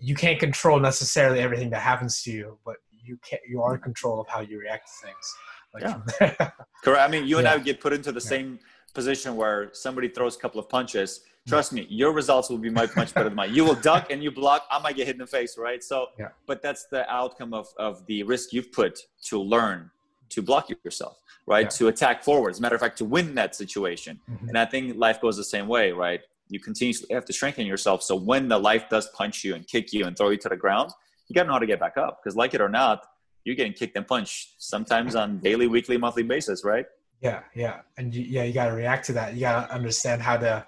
you 0.00 0.14
can't 0.16 0.40
control 0.40 0.80
necessarily 0.80 1.38
everything 1.40 1.70
that 1.70 1.80
happens 1.82 2.22
to 2.24 2.30
you, 2.32 2.58
but 2.64 2.76
you 2.90 3.18
can 3.28 3.38
not 3.42 3.48
you 3.50 3.62
are 3.62 3.74
in 3.76 3.80
control 3.80 4.20
of 4.20 4.28
how 4.28 4.40
you 4.40 4.58
react 4.58 4.88
to 4.88 5.06
things. 5.06 5.26
Like 5.74 5.82
Yeah. 5.84 6.50
Correct. 6.84 7.00
I 7.00 7.08
mean, 7.08 7.26
you 7.26 7.38
and 7.38 7.46
Yeah. 7.46 7.54
I 7.54 7.58
get 7.58 7.80
put 7.80 7.92
into 7.92 8.10
the 8.12 8.20
Yeah. 8.24 8.28
same 8.34 8.58
position 8.94 9.36
where 9.36 9.70
somebody 9.72 10.08
throws 10.08 10.36
a 10.36 10.38
couple 10.40 10.60
of 10.60 10.68
punches. 10.68 11.20
Mm. 11.46 11.50
Trust 11.50 11.72
me, 11.72 11.86
your 11.88 12.12
results 12.12 12.50
will 12.50 12.58
be 12.58 12.70
much 12.70 12.94
much 12.96 13.14
better 13.14 13.28
than 13.28 13.36
mine. 13.36 13.54
You 13.54 13.64
will 13.64 13.74
duck 13.90 14.10
and 14.10 14.22
you 14.24 14.30
block. 14.30 14.66
I 14.70 14.78
might 14.80 14.96
get 14.96 15.06
hit 15.06 15.16
in 15.16 15.20
the 15.26 15.26
face, 15.38 15.56
right? 15.56 15.82
So, 15.82 16.08
Yeah. 16.18 16.28
but 16.46 16.62
that's 16.62 16.86
the 16.94 17.02
outcome 17.10 17.52
of 17.54 17.66
of 17.78 18.04
the 18.06 18.22
risk 18.24 18.52
you've 18.52 18.72
put 18.72 18.94
to 19.28 19.38
learn 19.40 19.90
to 20.32 20.42
block 20.42 20.68
yourself, 20.84 21.18
right? 21.46 21.66
Yeah. 21.66 21.78
To 21.78 21.88
attack 21.88 22.22
forward. 22.22 22.50
As 22.50 22.58
a 22.58 22.62
matter 22.62 22.74
of 22.74 22.80
fact, 22.80 22.98
to 22.98 23.04
win 23.04 23.34
that 23.36 23.54
situation. 23.54 24.20
Mhm. 24.30 24.48
And 24.48 24.58
I 24.58 24.64
think 24.64 24.96
life 24.96 25.20
goes 25.20 25.36
the 25.36 25.44
same 25.44 25.68
way, 25.68 25.92
right? 25.92 26.20
You 26.48 26.60
continuously 26.60 27.08
have 27.14 27.24
to 27.26 27.32
strengthen 27.32 27.66
yourself. 27.66 28.02
So 28.02 28.14
when 28.16 28.48
the 28.48 28.58
life 28.58 28.88
does 28.88 29.08
punch 29.10 29.44
you 29.44 29.54
and 29.54 29.66
kick 29.66 29.92
you 29.92 30.06
and 30.06 30.16
throw 30.16 30.30
you 30.30 30.38
to 30.38 30.48
the 30.48 30.56
ground, 30.56 30.90
you 31.28 31.34
got 31.34 31.42
to 31.42 31.46
know 31.48 31.54
how 31.54 31.58
to 31.60 31.66
get 31.66 31.80
back 31.80 31.96
up. 31.96 32.20
Because 32.22 32.36
like 32.36 32.52
it 32.54 32.60
or 32.60 32.68
not, 32.68 33.06
you're 33.44 33.56
getting 33.56 33.72
kicked 33.72 33.96
and 33.96 34.06
punched 34.06 34.54
sometimes 34.58 35.14
on 35.14 35.38
daily, 35.38 35.66
weekly, 35.66 35.96
monthly 35.96 36.22
basis, 36.22 36.64
right? 36.64 36.86
Yeah, 37.20 37.40
yeah, 37.54 37.82
and 37.96 38.12
you, 38.12 38.22
yeah, 38.22 38.42
you 38.42 38.52
got 38.52 38.66
to 38.66 38.72
react 38.72 39.06
to 39.06 39.12
that. 39.12 39.34
You 39.34 39.42
got 39.42 39.68
to 39.68 39.74
understand 39.74 40.22
how 40.22 40.36
to, 40.38 40.66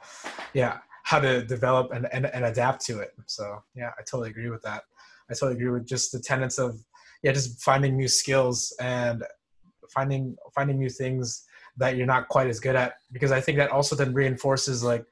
yeah, 0.54 0.78
how 1.02 1.18
to 1.20 1.44
develop 1.44 1.92
and, 1.92 2.06
and 2.12 2.26
and 2.26 2.44
adapt 2.44 2.84
to 2.86 3.00
it. 3.00 3.12
So 3.26 3.62
yeah, 3.74 3.90
I 3.98 4.02
totally 4.02 4.30
agree 4.30 4.50
with 4.50 4.62
that. 4.62 4.84
I 5.30 5.34
totally 5.34 5.54
agree 5.54 5.70
with 5.70 5.86
just 5.86 6.12
the 6.12 6.20
tenets 6.20 6.58
of 6.58 6.80
yeah, 7.22 7.32
just 7.32 7.62
finding 7.62 7.96
new 7.96 8.08
skills 8.08 8.74
and 8.80 9.24
finding 9.94 10.36
finding 10.54 10.78
new 10.78 10.90
things 10.90 11.44
that 11.76 11.96
you're 11.96 12.06
not 12.06 12.28
quite 12.28 12.48
as 12.48 12.60
good 12.60 12.76
at 12.76 12.94
because 13.12 13.32
I 13.32 13.40
think 13.40 13.58
that 13.58 13.70
also 13.70 13.96
then 13.96 14.12
reinforces 14.12 14.84
like 14.84 15.04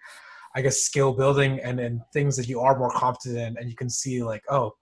I 0.55 0.63
guess 0.63 0.83
skill 0.83 1.13
building 1.13 1.61
and 1.61 1.81
and 1.81 2.01
things 2.13 2.37
that 2.37 2.49
you 2.49 2.61
are 2.61 2.79
more 2.79 2.91
confident 2.91 3.39
in 3.39 3.57
and 3.59 3.71
you 3.71 3.77
can 3.77 3.89
see 3.89 4.23
like 4.23 4.43
oh 4.51 4.73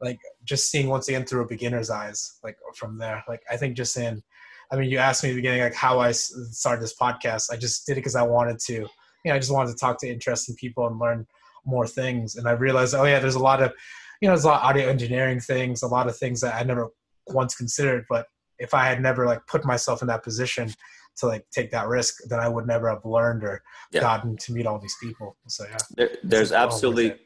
like 0.00 0.18
just 0.44 0.70
seeing 0.70 0.88
once 0.88 1.08
again 1.08 1.24
through 1.24 1.44
a 1.44 1.48
beginner's 1.48 1.90
eyes 1.90 2.38
like 2.42 2.56
from 2.74 2.98
there 2.98 3.22
like 3.28 3.42
I 3.50 3.56
think 3.56 3.76
just 3.76 3.96
in 3.96 4.22
I 4.70 4.76
mean, 4.76 4.90
you 4.90 4.98
asked 4.98 5.22
me 5.22 5.30
at 5.30 5.32
the 5.32 5.38
beginning 5.38 5.62
like 5.62 5.74
how 5.74 6.00
i 6.00 6.10
started 6.10 6.82
this 6.82 6.96
podcast. 6.96 7.52
I 7.52 7.56
just 7.56 7.86
did 7.86 7.92
it 7.92 7.96
because 7.96 8.16
I 8.16 8.22
wanted 8.22 8.58
to. 8.66 8.72
You 8.72 9.30
know, 9.30 9.34
I 9.34 9.38
just 9.38 9.52
wanted 9.52 9.70
to 9.70 9.76
talk 9.76 9.98
to 10.00 10.08
interesting 10.08 10.54
people 10.56 10.86
and 10.86 10.98
learn 10.98 11.26
more 11.64 11.86
things. 11.86 12.36
And 12.36 12.46
I 12.46 12.52
realized, 12.52 12.94
oh 12.94 13.04
yeah, 13.04 13.20
there's 13.20 13.36
a 13.36 13.42
lot 13.42 13.62
of, 13.62 13.72
you 14.20 14.28
know, 14.28 14.34
there's 14.34 14.44
a 14.44 14.48
lot 14.48 14.62
of 14.62 14.68
audio 14.68 14.88
engineering 14.88 15.40
things, 15.40 15.82
a 15.82 15.86
lot 15.86 16.08
of 16.08 16.16
things 16.16 16.40
that 16.40 16.54
I 16.54 16.62
never 16.62 16.88
once 17.28 17.54
considered. 17.54 18.04
But 18.10 18.26
if 18.58 18.74
I 18.74 18.84
had 18.86 19.00
never 19.02 19.26
like 19.26 19.46
put 19.46 19.64
myself 19.64 20.02
in 20.02 20.08
that 20.08 20.22
position 20.22 20.72
to 21.16 21.26
like 21.26 21.46
take 21.50 21.70
that 21.70 21.86
risk, 21.88 22.18
then 22.28 22.40
I 22.40 22.48
would 22.48 22.66
never 22.66 22.88
have 22.88 23.04
learned 23.04 23.44
or 23.44 23.62
Yeah. 23.92 24.00
gotten 24.00 24.36
to 24.36 24.52
meet 24.52 24.66
all 24.66 24.78
these 24.78 24.96
people. 25.00 25.36
So 25.48 25.64
yeah. 25.68 25.76
There, 25.96 26.10
there's 26.22 26.52
absolutely 26.52 27.16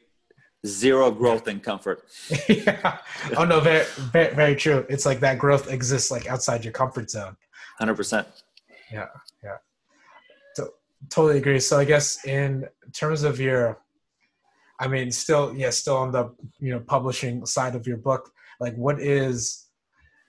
zero 0.65 1.09
growth 1.11 1.47
in 1.47 1.59
comfort. 1.59 2.03
yeah. 2.49 2.97
Oh 3.37 3.45
no, 3.45 3.59
very, 3.59 3.85
very, 4.11 4.35
very 4.35 4.55
true. 4.55 4.85
It's 4.89 5.05
like 5.05 5.19
that 5.21 5.39
growth 5.39 5.71
exists 5.71 6.11
like 6.11 6.27
outside 6.27 6.63
your 6.63 6.73
comfort 6.73 7.09
zone. 7.09 7.35
100%. 7.81 8.25
Yeah, 8.91 9.05
yeah. 9.43 9.57
So 10.55 10.69
totally 11.09 11.37
agree 11.37 11.59
so 11.59 11.79
i 11.79 11.85
guess 11.85 12.25
in 12.25 12.65
terms 12.93 13.23
of 13.23 13.39
your 13.39 13.79
i 14.81 14.87
mean 14.87 15.09
still 15.11 15.55
yeah 15.55 15.69
still 15.69 15.95
on 15.95 16.11
the 16.11 16.29
you 16.59 16.71
know 16.71 16.79
publishing 16.81 17.45
side 17.45 17.73
of 17.75 17.87
your 17.87 17.95
book 17.97 18.31
like 18.59 18.75
what 18.75 18.99
is 19.01 19.68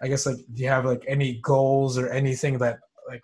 i 0.02 0.08
guess 0.08 0.26
like 0.26 0.36
do 0.54 0.62
you 0.62 0.68
have 0.68 0.84
like 0.84 1.04
any 1.06 1.40
goals 1.42 1.98
or 1.98 2.08
anything 2.08 2.58
that 2.58 2.78
like 3.08 3.22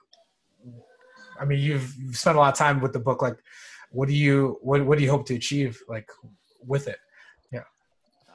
i 1.40 1.44
mean 1.44 1.58
you've, 1.60 1.94
you've 1.98 2.16
spent 2.16 2.36
a 2.36 2.40
lot 2.40 2.52
of 2.52 2.58
time 2.58 2.80
with 2.80 2.92
the 2.92 2.98
book 2.98 3.22
like 3.22 3.36
what 3.90 4.08
do 4.08 4.14
you 4.14 4.58
what, 4.62 4.84
what 4.84 4.98
do 4.98 5.04
you 5.04 5.10
hope 5.10 5.26
to 5.26 5.34
achieve 5.34 5.80
like 5.88 6.08
with 6.66 6.88
it 6.88 6.98
Yeah. 7.52 7.62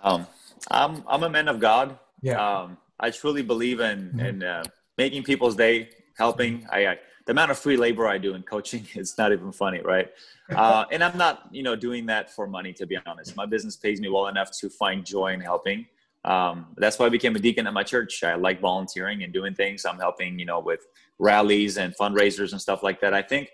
Um, 0.03 0.25
I'm, 0.69 1.03
I'm 1.07 1.23
a 1.23 1.29
man 1.29 1.47
of 1.47 1.59
God. 1.59 1.97
yeah 2.21 2.37
Um, 2.45 2.77
I 2.99 3.09
truly 3.11 3.43
believe 3.43 3.79
in, 3.81 3.99
Mhm. 4.15 4.27
in 4.27 4.43
uh, 4.43 4.63
making 4.97 5.23
people's 5.23 5.55
day, 5.55 5.89
helping. 6.17 6.53
I, 6.71 6.79
I, 6.91 6.93
the 7.25 7.31
amount 7.31 7.51
of 7.51 7.57
free 7.59 7.77
labor 7.77 8.07
I 8.07 8.17
do 8.17 8.33
in 8.35 8.43
coaching, 8.43 8.85
is 8.95 9.17
not 9.17 9.31
even 9.31 9.51
funny, 9.51 9.81
right? 9.81 10.09
Uh, 10.63 10.85
and 10.93 11.03
I'm 11.03 11.17
not, 11.17 11.35
you 11.51 11.63
know, 11.63 11.75
doing 11.75 12.05
that 12.07 12.31
for 12.35 12.47
money, 12.47 12.73
to 12.73 12.85
be 12.85 12.97
honest. 13.05 13.35
My 13.35 13.45
business 13.45 13.75
pays 13.75 13.99
me 13.99 14.07
well 14.09 14.27
enough 14.27 14.49
to 14.61 14.69
find 14.69 15.05
joy 15.05 15.33
in 15.33 15.41
helping. 15.41 15.85
Um, 16.23 16.67
that's 16.77 16.99
why 16.99 17.07
I 17.07 17.09
became 17.09 17.35
a 17.35 17.39
deacon 17.39 17.65
at 17.65 17.73
my 17.73 17.83
church. 17.83 18.23
I 18.23 18.35
like 18.35 18.59
volunteering 18.59 19.23
and 19.23 19.33
doing 19.33 19.55
things. 19.55 19.85
I'm 19.85 19.97
helping, 19.97 20.37
you 20.37 20.45
know, 20.45 20.59
with 20.59 20.81
rallies 21.17 21.77
and 21.77 21.95
fundraisers 21.97 22.51
and 22.51 22.61
stuff 22.61 22.83
like 22.83 23.01
that. 23.01 23.13
I 23.13 23.21
think 23.21 23.49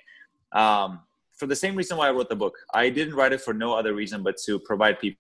um, 0.51 0.99
for 1.37 1.47
the 1.47 1.55
same 1.55 1.75
reason 1.75 1.97
why 1.97 2.07
I 2.07 2.11
wrote 2.11 2.29
the 2.29 2.35
book, 2.35 2.57
I 2.73 2.89
didn't 2.89 3.15
write 3.15 3.31
it 3.31 3.41
for 3.41 3.53
no 3.53 3.73
other 3.73 3.93
reason 3.93 4.23
but 4.23 4.37
to 4.45 4.59
provide 4.59 4.99
people. 4.99 5.17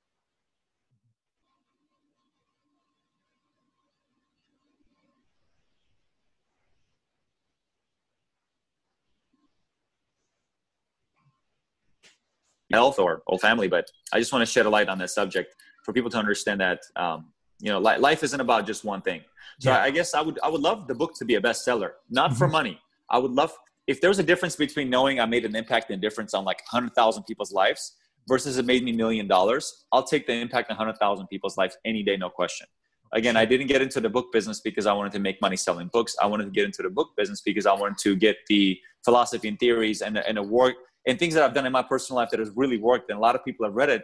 health 12.71 12.99
or 12.99 13.23
whole 13.27 13.37
family, 13.37 13.67
but 13.67 13.89
I 14.11 14.19
just 14.19 14.33
want 14.33 14.45
to 14.45 14.51
shed 14.51 14.65
a 14.65 14.69
light 14.69 14.89
on 14.89 14.97
this 14.97 15.15
subject 15.15 15.55
for 15.83 15.93
people 15.93 16.09
to 16.11 16.17
understand 16.17 16.59
that 16.59 16.81
um, 16.95 17.27
you 17.59 17.71
know 17.71 17.79
li- 17.79 17.97
life 17.97 18.23
isn't 18.23 18.39
about 18.39 18.65
just 18.67 18.83
one 18.83 19.01
thing. 19.01 19.21
So 19.59 19.71
Yeah. 19.71 19.81
I 19.83 19.89
guess 19.89 20.13
I 20.13 20.21
would 20.21 20.37
I 20.43 20.49
would 20.49 20.61
love 20.61 20.87
the 20.87 20.95
book 20.95 21.13
to 21.19 21.25
be 21.25 21.35
a 21.35 21.41
bestseller, 21.41 21.91
not 22.09 22.35
for 22.37 22.47
Mhm. 22.47 22.51
money. 22.51 22.81
I 23.09 23.17
would 23.17 23.31
love 23.31 23.51
if 23.87 24.01
there 24.01 24.09
was 24.09 24.19
a 24.19 24.23
difference 24.23 24.55
between 24.55 24.89
knowing 24.89 25.19
I 25.19 25.25
made 25.25 25.45
an 25.45 25.55
impact 25.55 25.89
and 25.91 26.01
difference 26.01 26.33
on 26.33 26.43
like 26.45 26.61
hundred 26.67 26.93
thousand 26.93 27.23
people's 27.23 27.51
lives 27.51 27.95
versus 28.27 28.57
it 28.57 28.65
made 28.65 28.83
me 28.83 28.91
million 28.91 29.27
dollars. 29.27 29.85
I'll 29.91 30.03
take 30.03 30.27
the 30.27 30.33
impact 30.33 30.69
on 30.69 30.75
hundred 30.77 30.97
thousand 30.97 31.27
people's 31.27 31.57
lives 31.57 31.77
any 31.85 32.03
day, 32.03 32.17
no 32.17 32.29
question. 32.29 32.67
Again, 33.13 33.37
I 33.37 33.45
didn't 33.45 33.67
get 33.67 33.81
into 33.81 34.01
the 34.01 34.09
book 34.09 34.33
business 34.33 34.59
because 34.59 34.85
I 34.85 34.91
wanted 34.91 35.13
to 35.13 35.19
make 35.19 35.41
money 35.41 35.55
selling 35.55 35.87
books. 35.87 36.13
I 36.21 36.25
wanted 36.25 36.43
to 36.45 36.51
get 36.51 36.65
into 36.65 36.83
the 36.83 36.89
book 36.89 37.11
business 37.15 37.39
because 37.41 37.65
I 37.65 37.73
wanted 37.73 37.97
to 37.99 38.15
get 38.17 38.35
the 38.49 38.77
philosophy 39.05 39.47
and 39.47 39.57
theories 39.57 40.01
and 40.01 40.17
and 40.17 40.35
the 40.37 40.43
work 40.43 40.75
and 41.07 41.17
things 41.17 41.33
that 41.35 41.43
I've 41.43 41.53
done 41.53 41.65
in 41.65 41.71
my 41.71 41.83
personal 41.83 42.17
life 42.17 42.29
that 42.31 42.39
has 42.41 42.51
really 42.53 42.77
worked. 42.77 43.09
And 43.09 43.17
a 43.17 43.21
lot 43.21 43.33
of 43.33 43.45
people 43.45 43.65
have 43.65 43.75
read 43.75 43.89
it, 43.89 44.03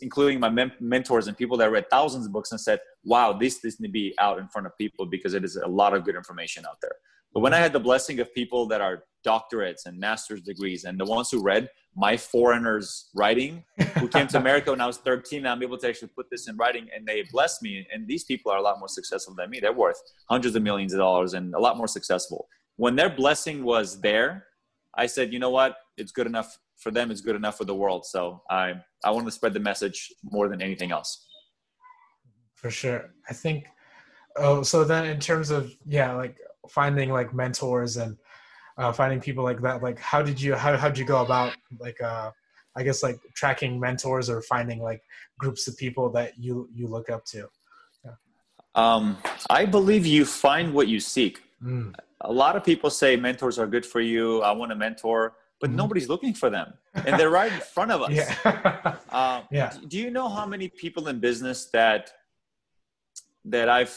including 0.00 0.40
my 0.40 0.48
men- 0.48 0.72
mentors 0.80 1.28
and 1.28 1.36
people 1.36 1.56
that 1.58 1.70
read 1.70 1.88
thousands 1.90 2.26
of 2.26 2.32
books 2.32 2.52
and 2.52 2.60
said, 2.60 2.80
wow, 3.04 3.32
this 3.32 3.58
this 3.60 3.80
need 3.80 3.88
to 3.88 3.92
be 3.92 4.14
out 4.18 4.38
in 4.38 4.48
front 4.48 4.66
of 4.66 4.76
people 4.78 5.06
because 5.06 5.34
it 5.34 5.44
is 5.44 5.56
a 5.56 5.66
lot 5.66 5.94
of 5.94 6.04
good 6.04 6.16
information 6.16 6.64
out 6.66 6.76
there. 6.80 6.96
But 7.34 7.40
when 7.40 7.54
I 7.54 7.58
had 7.58 7.72
the 7.72 7.80
blessing 7.80 8.20
of 8.20 8.32
people 8.34 8.66
that 8.68 8.80
are 8.80 9.04
doctorates 9.26 9.86
and 9.86 9.98
master's 9.98 10.42
degrees 10.42 10.84
and 10.84 10.98
the 10.98 11.04
ones 11.04 11.30
who 11.30 11.42
read 11.42 11.68
my 11.94 12.16
foreigners 12.16 13.10
writing, 13.14 13.64
who 13.98 14.08
came 14.08 14.26
to 14.26 14.38
America 14.38 14.70
when 14.70 14.80
I 14.80 14.86
was 14.86 14.98
13, 14.98 15.46
I'm 15.46 15.62
able 15.62 15.78
to 15.78 15.88
actually 15.88 16.08
put 16.08 16.26
this 16.30 16.48
in 16.48 16.56
writing 16.56 16.88
and 16.94 17.06
they 17.06 17.22
blessed 17.32 17.62
me. 17.62 17.86
And 17.92 18.06
these 18.06 18.24
people 18.24 18.52
are 18.52 18.58
a 18.58 18.62
lot 18.62 18.78
more 18.78 18.88
successful 18.88 19.34
than 19.34 19.50
me. 19.50 19.60
They're 19.60 19.72
worth 19.72 20.00
hundreds 20.28 20.56
of 20.56 20.62
millions 20.62 20.92
of 20.92 20.98
dollars 20.98 21.34
and 21.34 21.54
a 21.54 21.58
lot 21.58 21.76
more 21.76 21.88
successful. 21.88 22.48
When 22.76 22.96
their 22.96 23.10
blessing 23.10 23.64
was 23.64 24.00
there, 24.00 24.46
I 24.94 25.06
said, 25.06 25.32
you 25.32 25.38
know 25.38 25.50
what? 25.50 25.76
It's 25.96 26.12
good 26.12 26.26
enough 26.26 26.58
for 26.76 26.90
them. 26.90 27.10
It's 27.10 27.20
good 27.20 27.36
enough 27.36 27.56
for 27.56 27.64
the 27.64 27.74
world. 27.74 28.04
So 28.04 28.42
I, 28.50 28.74
I 29.04 29.10
want 29.10 29.26
to 29.26 29.32
spread 29.32 29.52
the 29.54 29.60
message 29.60 30.12
more 30.22 30.48
than 30.48 30.60
anything 30.62 30.92
else. 30.92 31.26
for 32.54 32.70
sure 32.70 33.10
i 33.28 33.32
think 33.32 33.66
oh 34.36 34.62
so 34.62 34.84
then 34.84 35.04
in 35.04 35.18
terms 35.18 35.50
of 35.50 35.62
yeah 35.86 36.12
like 36.22 36.36
finding 36.68 37.10
like 37.10 37.34
mentors 37.34 37.96
and 37.96 38.16
uh, 38.78 38.92
finding 38.92 39.20
people 39.20 39.44
like 39.44 39.60
that 39.60 39.82
like 39.82 39.98
how 39.98 40.22
did 40.22 40.40
you 40.40 40.54
how 40.54 40.76
how'd 40.76 40.96
you 40.96 41.04
go 41.04 41.20
about 41.22 41.52
like 41.80 42.00
uh 42.00 42.30
i 42.76 42.82
guess 42.82 43.02
like 43.02 43.18
tracking 43.34 43.78
mentors 43.80 44.30
or 44.30 44.40
finding 44.42 44.80
like 44.80 45.02
groups 45.38 45.66
of 45.68 45.76
people 45.76 46.08
that 46.10 46.30
you 46.38 46.68
you 46.72 46.86
look 46.86 47.10
up 47.10 47.24
to 47.24 47.48
Um, 48.74 49.18
I 49.50 49.66
believe 49.66 50.06
you 50.06 50.24
find 50.24 50.72
what 50.72 50.88
you 50.88 50.98
seek. 51.00 51.42
mm. 51.62 51.94
a 52.22 52.32
lot 52.32 52.56
of 52.56 52.64
people 52.64 52.88
say 52.90 53.16
mentors 53.16 53.58
are 53.58 53.66
good 53.66 53.84
for 53.84 54.00
you. 54.00 54.40
I 54.42 54.52
want 54.52 54.72
a 54.72 54.74
mentor, 54.74 55.34
but 55.62 55.70
mm-hmm. 55.70 55.76
nobody's 55.76 56.08
looking 56.08 56.34
for 56.34 56.50
them, 56.50 56.74
and 56.94 57.18
they're 57.18 57.30
right 57.30 57.52
in 57.52 57.60
front 57.60 57.92
of 57.92 58.02
us. 58.02 58.10
Yeah. 58.10 58.96
um, 59.10 59.44
yeah. 59.50 59.72
Do 59.88 59.96
you 59.96 60.10
know 60.10 60.28
how 60.28 60.44
many 60.44 60.68
people 60.68 61.08
in 61.08 61.20
business 61.20 61.66
that 61.72 62.12
that 63.44 63.68
I've 63.68 63.96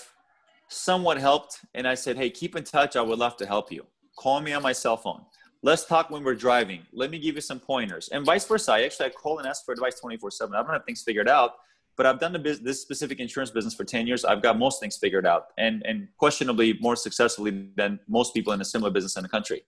somewhat 0.69 1.17
helped, 1.17 1.60
and 1.73 1.88
I 1.88 1.95
said, 1.95 2.15
"Hey, 2.17 2.30
keep 2.30 2.56
in 2.56 2.63
touch. 2.63 2.95
I 2.95 3.01
would 3.01 3.19
love 3.19 3.36
to 3.38 3.47
help 3.47 3.71
you. 3.71 3.84
Call 4.15 4.39
me 4.41 4.54
on 4.54 4.62
my 4.62 4.73
cell 4.73 4.95
phone. 4.95 5.25
Let's 5.63 5.86
talk 5.86 6.12
when 6.12 6.23
we're 6.23 6.36
driving. 6.36 6.86
Let 6.93 7.10
me 7.10 7.17
give 7.17 7.34
you 7.34 7.41
some 7.41 7.60
pointers." 7.60 8.10
And 8.10 8.23
vice 8.23 8.45
versa. 8.45 8.73
I 8.73 8.84
actually 8.84 9.08
I 9.08 9.10
call 9.10 9.39
and 9.39 9.47
ask 9.47 9.65
for 9.65 9.73
advice 9.73 9.99
twenty 9.99 10.17
four 10.17 10.30
seven. 10.30 10.54
I 10.54 10.62
don't 10.62 10.71
have 10.71 10.86
things 10.86 11.01
figured 11.01 11.28
out, 11.28 11.54
but 11.97 12.06
I've 12.06 12.19
done 12.19 12.34
the 12.34 12.39
biz- 12.39 12.60
this 12.60 12.80
specific 12.80 13.19
insurance 13.19 13.49
business 13.49 13.73
for 13.73 13.86
10 13.86 14.06
years. 14.06 14.23
I've 14.23 14.41
got 14.41 14.60
most 14.60 14.80
things 14.80 14.97
figured 14.97 15.25
out 15.25 15.47
and, 15.58 15.82
and 15.86 16.08
questionably 16.17 16.78
more 16.82 16.95
successfully 16.95 17.69
than 17.75 17.99
most 18.08 18.34
people 18.34 18.54
in 18.54 18.62
a 18.62 18.65
similar 18.65 18.91
business 18.91 19.15
in 19.15 19.23
the 19.23 19.30
country. 19.30 19.63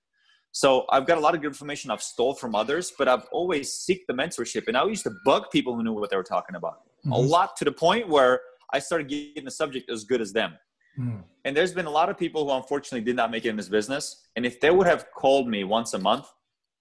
So 0.57 0.85
I've 0.89 1.05
got 1.05 1.19
a 1.19 1.21
lot 1.21 1.35
of 1.35 1.41
good 1.41 1.49
information 1.49 1.91
I've 1.91 2.01
stole 2.01 2.33
from 2.33 2.55
others, 2.55 2.91
but 2.97 3.07
I've 3.07 3.25
always 3.31 3.71
seek 3.71 4.07
the 4.07 4.13
mentorship. 4.13 4.67
And 4.67 4.75
I 4.75 4.83
used 4.85 5.03
to 5.03 5.13
bug 5.23 5.51
people 5.51 5.75
who 5.75 5.83
knew 5.83 5.93
what 5.93 6.09
they 6.09 6.15
were 6.15 6.23
talking 6.23 6.55
about 6.55 6.79
mm-hmm. 7.01 7.11
a 7.11 7.17
lot 7.19 7.55
to 7.57 7.63
the 7.63 7.71
point 7.71 8.09
where 8.09 8.41
I 8.73 8.79
started 8.79 9.07
getting 9.07 9.45
the 9.45 9.51
subject 9.51 9.87
as 9.87 10.03
good 10.03 10.19
as 10.19 10.33
them. 10.33 10.57
Mm. 10.97 11.21
And 11.45 11.55
there's 11.55 11.73
been 11.73 11.85
a 11.85 11.91
lot 11.91 12.09
of 12.09 12.17
people 12.17 12.43
who 12.43 12.55
unfortunately 12.55 13.05
did 13.05 13.15
not 13.15 13.29
make 13.29 13.45
it 13.45 13.49
in 13.49 13.55
this 13.55 13.69
business. 13.69 14.29
And 14.35 14.47
if 14.47 14.59
they 14.59 14.71
would 14.71 14.87
have 14.87 15.05
called 15.11 15.47
me 15.47 15.63
once 15.63 15.93
a 15.93 15.99
month, 15.99 16.25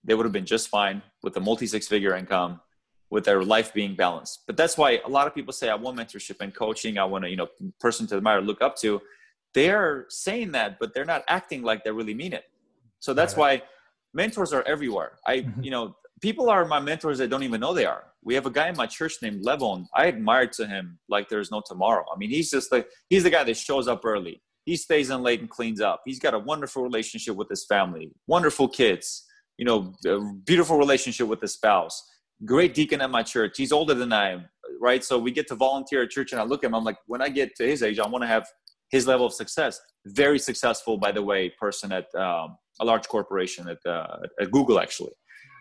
they 0.03 0.15
would 0.15 0.25
have 0.25 0.33
been 0.33 0.47
just 0.47 0.69
fine 0.69 1.03
with 1.23 1.37
a 1.37 1.41
multi 1.41 1.67
six 1.67 1.87
figure 1.87 2.15
income 2.15 2.63
with 3.11 3.27
their 3.27 3.43
life 3.45 3.75
being 3.75 3.95
balanced. 3.95 4.45
But 4.47 4.57
that's 4.57 4.79
why 4.79 5.03
a 5.05 5.09
lot 5.11 5.27
of 5.27 5.35
people 5.35 5.53
say, 5.53 5.69
I 5.69 5.75
want 5.75 5.99
mentorship 5.99 6.41
and 6.41 6.55
coaching. 6.55 6.97
I 6.97 7.05
want 7.05 7.27
a 7.27 7.29
you 7.29 7.37
know 7.37 7.49
person 7.79 8.07
to 8.07 8.17
admire, 8.17 8.41
look 8.41 8.63
up 8.63 8.75
to. 8.77 9.03
They're 9.53 10.07
saying 10.09 10.53
that, 10.53 10.79
but 10.79 10.95
they're 10.95 11.05
not 11.05 11.25
acting 11.29 11.63
like 11.63 11.85
they 11.85 11.91
really 11.91 12.15
mean 12.15 12.33
it. 12.33 12.45
So 13.01 13.15
that's 13.15 13.37
why 13.37 13.63
mentors 14.15 14.53
are 14.53 14.63
everywhere. 14.67 15.19
I, 15.27 15.39
mm-hmm. 15.39 15.63
you 15.63 15.71
know, 15.71 15.97
people 16.21 16.49
are 16.51 16.65
my 16.65 16.81
mentors 16.81 17.19
that 17.19 17.29
don't 17.29 17.43
even 17.43 17.61
know 17.61 17.75
they 17.75 17.87
are. 17.87 18.05
We 18.23 18.35
have 18.35 18.47
a 18.47 18.51
guy 18.51 18.69
in 18.69 18.77
my 18.77 18.87
church 18.87 19.15
named 19.23 19.45
Levon. 19.45 19.87
I 19.95 20.09
admire 20.09 20.47
to 20.49 20.67
him 20.67 20.99
like 21.09 21.29
there's 21.29 21.51
no 21.51 21.63
tomorrow. 21.65 22.05
I 22.13 22.19
mean, 22.19 22.31
he's 22.31 22.51
just 22.51 22.73
like 22.73 22.89
he's 23.09 23.23
the 23.23 23.31
guy 23.31 23.45
that 23.45 23.57
shows 23.57 23.87
up 23.87 24.05
early. 24.05 24.43
He 24.65 24.77
stays 24.77 25.11
in 25.11 25.23
late 25.23 25.41
and 25.41 25.49
cleans 25.49 25.81
up. 25.81 26.03
He's 26.05 26.19
got 26.19 26.35
a 26.35 26.39
wonderful 26.41 26.83
relationship 26.83 27.37
with 27.37 27.49
his 27.49 27.65
family, 27.67 28.11
wonderful 28.27 28.67
kids, 28.67 29.25
you 29.59 29.65
know, 29.65 29.95
beautiful 30.45 30.77
relationship 30.77 31.29
with 31.29 31.41
his 31.41 31.53
spouse 31.53 32.03
great 32.45 32.75
deacon 32.75 33.01
at 33.01 33.11
my 33.11 33.23
church. 33.23 33.57
He's 33.57 33.73
older 33.73 33.95
than 33.95 34.13
I 34.13 34.33
am, 34.33 34.49
right? 34.81 35.03
So 35.03 35.19
we 35.19 35.31
get 35.31 35.49
to 35.49 35.55
volunteer 35.55 36.03
at 36.03 36.11
church, 36.11 36.33
and 36.33 36.41
I 36.41 36.45
look 36.45 36.65
at 36.65 36.69
him. 36.69 36.75
I'm 36.75 36.85
like, 36.85 36.99
when 37.07 37.23
I 37.23 37.29
get 37.29 37.55
to 37.57 37.67
his 37.67 37.83
age, 37.83 37.99
I 37.99 38.07
want 38.07 38.23
to 38.23 38.29
have 38.29 38.47
his 38.91 39.07
level 39.07 39.27
of 39.27 39.33
success. 39.33 39.81
Very 40.07 40.39
successful, 40.39 40.99
by 40.99 41.13
the 41.13 41.23
way, 41.23 41.51
person 41.59 41.93
at 41.93 42.15
um, 42.15 42.57
a 42.81 42.85
large 42.85 43.09
corporation 43.09 43.69
at, 43.69 43.85
uh, 43.87 44.19
at 44.41 44.51
Google, 44.51 44.79
actually. 44.79 45.13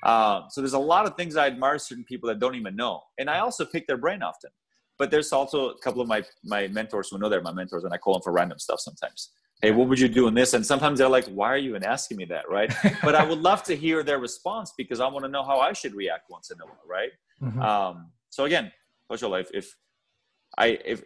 Uh, 0.03 0.47
so 0.49 0.61
there's 0.61 0.73
a 0.73 0.79
lot 0.79 1.05
of 1.05 1.15
things 1.15 1.35
I 1.35 1.47
admire 1.47 1.79
certain 1.79 2.03
people 2.03 2.29
that 2.29 2.39
don't 2.39 2.55
even 2.55 2.75
know, 2.75 3.01
and 3.17 3.29
I 3.29 3.39
also 3.39 3.65
pick 3.65 3.87
their 3.87 3.97
brain 3.97 4.21
often. 4.21 4.51
But 4.97 5.11
there's 5.11 5.33
also 5.33 5.69
a 5.69 5.79
couple 5.79 6.01
of 6.01 6.07
my 6.07 6.23
my 6.43 6.67
mentors 6.67 7.09
who 7.09 7.17
know 7.17 7.27
they're 7.27 7.41
my 7.41 7.51
mentors, 7.51 7.83
and 7.83 7.93
I 7.93 7.97
call 7.97 8.13
them 8.13 8.21
for 8.21 8.31
random 8.31 8.59
stuff 8.59 8.79
sometimes. 8.79 9.31
Hey 9.61 9.71
what 9.71 9.87
would 9.87 9.99
you 9.99 10.09
do 10.09 10.27
in 10.27 10.33
this? 10.33 10.53
And 10.53 10.65
sometimes 10.65 10.99
they're 10.99 11.09
like 11.09 11.25
why 11.27 11.47
are 11.47 11.57
you 11.57 11.71
even 11.71 11.83
asking 11.83 12.17
me 12.17 12.25
that? 12.25 12.49
Right? 12.49 12.73
But 13.03 13.15
i 13.15 13.23
would 13.23 13.39
love 13.39 13.63
to 13.63 13.75
hear 13.75 14.03
their 14.03 14.19
response 14.19 14.73
because 14.77 14.99
i 14.99 15.07
want 15.07 15.25
to 15.25 15.31
know 15.31 15.43
how 15.43 15.59
i 15.59 15.73
should 15.73 15.95
react 15.95 16.29
once 16.29 16.51
in 16.51 16.59
a 16.61 16.65
while 16.65 16.87
right? 16.87 17.11
Mm-hmm. 17.41 17.61
um, 17.61 18.11
so 18.29 18.45
again 18.45 18.71
coach 19.09 19.21
life. 19.21 19.49
If 19.53 19.75
i 20.57 20.67
if 20.85 21.03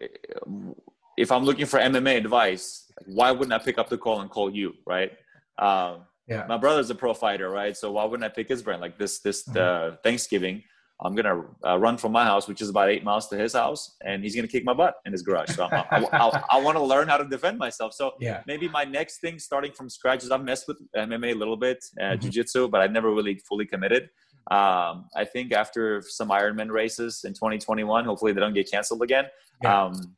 if 1.18 1.32
i'm 1.32 1.44
looking 1.44 1.66
for 1.66 1.80
mma 1.80 2.18
advice 2.18 2.92
why 3.06 3.32
wouldn't 3.32 3.54
i 3.54 3.64
pick 3.64 3.78
up 3.78 3.90
the 3.90 3.98
call 3.98 4.22
and 4.22 4.30
call 4.30 4.50
you 4.50 4.74
right 4.86 5.12
um, 5.60 6.02
yeah. 6.28 6.46
my 6.48 6.58
brother's 6.58 6.90
a 6.90 6.96
pro 6.96 7.14
fighter 7.14 7.50
right 7.50 7.76
so 7.76 7.92
why 7.92 8.04
wouldn't 8.04 8.24
i 8.26 8.30
pick 8.30 8.48
his 8.48 8.62
brand? 8.62 8.82
like 8.82 8.98
this 8.98 9.20
this 9.20 9.48
mm-hmm. 9.48 9.96
thanksgiving 10.04 10.64
I'm 11.02 11.16
gonna 11.16 11.44
uh, 11.66 11.78
run 11.80 11.98
from 11.98 12.12
my 12.12 12.26
house, 12.26 12.48
which 12.48 12.62
is 12.62 12.70
about 12.70 12.90
eight 12.90 13.06
miles 13.06 13.28
to 13.30 13.38
his 13.38 13.54
house, 13.54 13.96
and 14.04 14.22
he's 14.22 14.36
gonna 14.36 14.50
kick 14.50 14.66
my 14.66 14.74
butt 14.74 14.96
in 15.06 15.14
his 15.14 15.22
garage. 15.22 15.50
So 15.56 15.64
I, 15.72 15.86
I, 15.92 16.06
I, 16.12 16.44
I 16.52 16.62
want 16.62 16.78
to 16.78 16.84
learn 16.84 17.08
how 17.08 17.16
to 17.16 17.24
defend 17.24 17.58
myself. 17.58 17.94
So 17.94 18.14
yeah. 18.20 18.42
maybe 18.46 18.68
my 18.68 18.84
next 18.84 19.20
thing, 19.20 19.40
starting 19.40 19.72
from 19.72 19.90
scratch, 19.90 20.24
is 20.24 20.32
I've 20.32 20.44
messed 20.44 20.68
with 20.68 20.78
MMA 20.98 21.32
a 21.32 21.36
little 21.36 21.56
bit, 21.56 21.84
uh, 22.00 22.04
mm-hmm. 22.04 22.22
jiu-jitsu, 22.22 22.68
but 22.68 22.82
I've 22.82 22.92
never 22.92 23.14
really 23.14 23.40
fully 23.48 23.66
committed. 23.66 24.10
Um, 24.52 25.06
I 25.16 25.26
think 25.32 25.54
after 25.54 26.02
some 26.02 26.30
Ironman 26.30 26.70
races 26.70 27.24
in 27.24 27.34
2021, 27.34 28.04
hopefully 28.04 28.34
they 28.34 28.42
don't 28.42 28.54
get 28.54 28.70
canceled 28.70 29.02
again. 29.02 29.26
Yeah. 29.64 29.84
Um, 29.84 30.16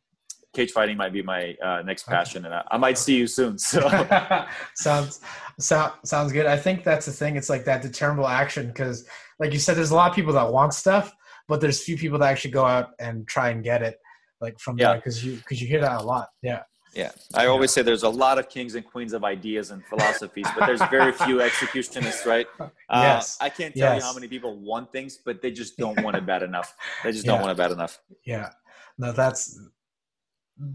cage 0.54 0.72
fighting 0.72 0.98
might 0.98 1.14
be 1.14 1.22
my 1.22 1.56
uh, 1.64 1.82
next 1.84 2.08
passion, 2.08 2.46
and 2.46 2.54
I, 2.54 2.64
I, 2.72 2.78
might 2.78 2.98
see 2.98 3.18
you 3.18 3.28
soon. 3.28 3.58
So 3.58 3.82
sounds 4.76 5.22
so, 5.60 5.92
sounds 6.04 6.32
good. 6.32 6.46
I 6.46 6.58
think 6.58 6.84
that's 6.84 7.06
the 7.06 7.12
thing. 7.12 7.36
It's 7.36 7.50
like 7.50 7.66
that 7.66 7.82
determinable 7.82 8.28
action 8.28 8.68
because, 8.68 9.06
like 9.40 9.54
you 9.54 9.60
said, 9.60 9.78
there's 9.78 9.92
a 9.92 9.96
lot 9.96 10.10
of 10.10 10.16
people 10.16 10.34
that 10.34 10.52
want 10.52 10.74
stuff, 10.74 11.14
but 11.48 11.62
there's 11.62 11.84
few 11.84 11.98
people 11.98 12.20
that 12.20 12.30
actually 12.32 12.52
go 12.52 12.66
out 12.66 12.90
and 13.00 13.28
try 13.28 13.50
and 13.50 13.64
get 13.64 13.82
it, 13.82 13.98
like 14.42 14.60
from 14.60 14.78
yeah. 14.78 14.96
because 14.96 15.24
you 15.24 15.36
because 15.38 15.62
you 15.62 15.68
hear 15.68 15.82
that 15.82 16.02
a 16.02 16.04
lot. 16.04 16.30
Yeah. 16.42 16.64
Yeah, 16.94 17.12
I 17.34 17.46
always 17.46 17.72
say 17.72 17.84
there's 17.84 18.04
a 18.04 18.10
lot 18.10 18.38
of 18.38 18.50
kings 18.50 18.76
and 18.76 18.86
queens 18.86 19.14
of 19.14 19.24
ideas 19.24 19.72
and 19.72 19.82
philosophies, 19.86 20.46
but 20.58 20.66
there's 20.66 20.82
very 20.90 21.14
few 21.14 21.42
executionists, 21.50 22.26
right? 22.26 22.46
Uh, 22.60 22.68
yes. 22.90 23.38
I 23.40 23.48
can't 23.48 23.74
tell 23.74 23.94
yes. 23.94 24.02
you 24.02 24.06
how 24.06 24.14
many 24.14 24.28
people 24.28 24.60
want 24.60 24.92
things, 24.92 25.18
but 25.24 25.42
they 25.42 25.52
just 25.52 25.78
don't 25.84 26.04
want 26.04 26.18
it 26.18 26.26
bad 26.26 26.44
enough. 26.44 26.76
They 27.06 27.14
just 27.14 27.26
yeah. 27.26 27.32
don't 27.32 27.42
want 27.42 27.52
it 27.54 27.58
bad 27.58 27.72
enough. 27.72 27.98
Yeah, 28.26 28.50
no, 28.98 29.14
that's 29.14 29.58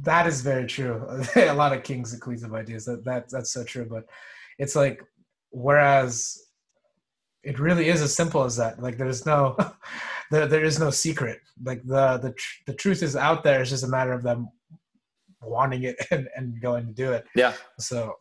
that 0.03 0.27
is 0.27 0.42
very 0.42 0.66
true. 0.66 1.07
a 1.37 1.53
lot 1.53 1.72
of 1.72 1.83
kings 1.83 2.12
and 2.12 2.20
queens 2.20 2.42
of 2.42 2.55
ideas. 2.55 2.85
That, 2.85 3.05
that 3.05 3.31
that's 3.31 3.53
so 3.53 3.64
true. 3.64 3.87
But 3.88 4.07
it's 4.59 4.75
like 4.75 5.03
whereas 5.51 6.38
it 7.42 7.61
really 7.61 7.88
is 7.88 8.03
as 8.03 8.14
simple 8.14 8.42
as 8.42 8.57
that. 8.57 8.83
Like 8.83 8.99
there's 8.99 9.25
no 9.25 9.57
there, 10.31 10.46
there 10.46 10.64
is 10.64 10.81
no 10.81 10.90
secret. 10.90 11.40
Like 11.62 11.83
the 11.85 12.18
the 12.18 12.33
tr- 12.33 12.62
the 12.66 12.75
truth 12.75 13.03
is 13.03 13.16
out 13.16 13.44
there. 13.44 13.61
It's 13.61 13.70
just 13.70 13.85
a 13.85 13.88
matter 13.88 14.12
of 14.12 14.22
them 14.22 14.49
wanting 15.40 15.85
it 15.85 15.96
and, 16.11 16.29
and 16.37 16.61
going 16.61 16.87
to 16.87 16.92
do 16.92 17.12
it. 17.12 17.27
Yeah. 17.35 17.53
So 17.79 18.14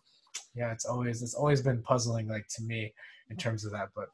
yeah, 0.53 0.71
it's 0.71 0.85
always 0.85 1.23
it's 1.23 1.33
always 1.33 1.61
been 1.61 1.81
puzzling 1.81 2.27
like 2.27 2.47
to 2.55 2.63
me 2.63 2.93
in 3.29 3.37
terms 3.37 3.65
of 3.65 3.71
that. 3.71 3.89
But 3.95 4.09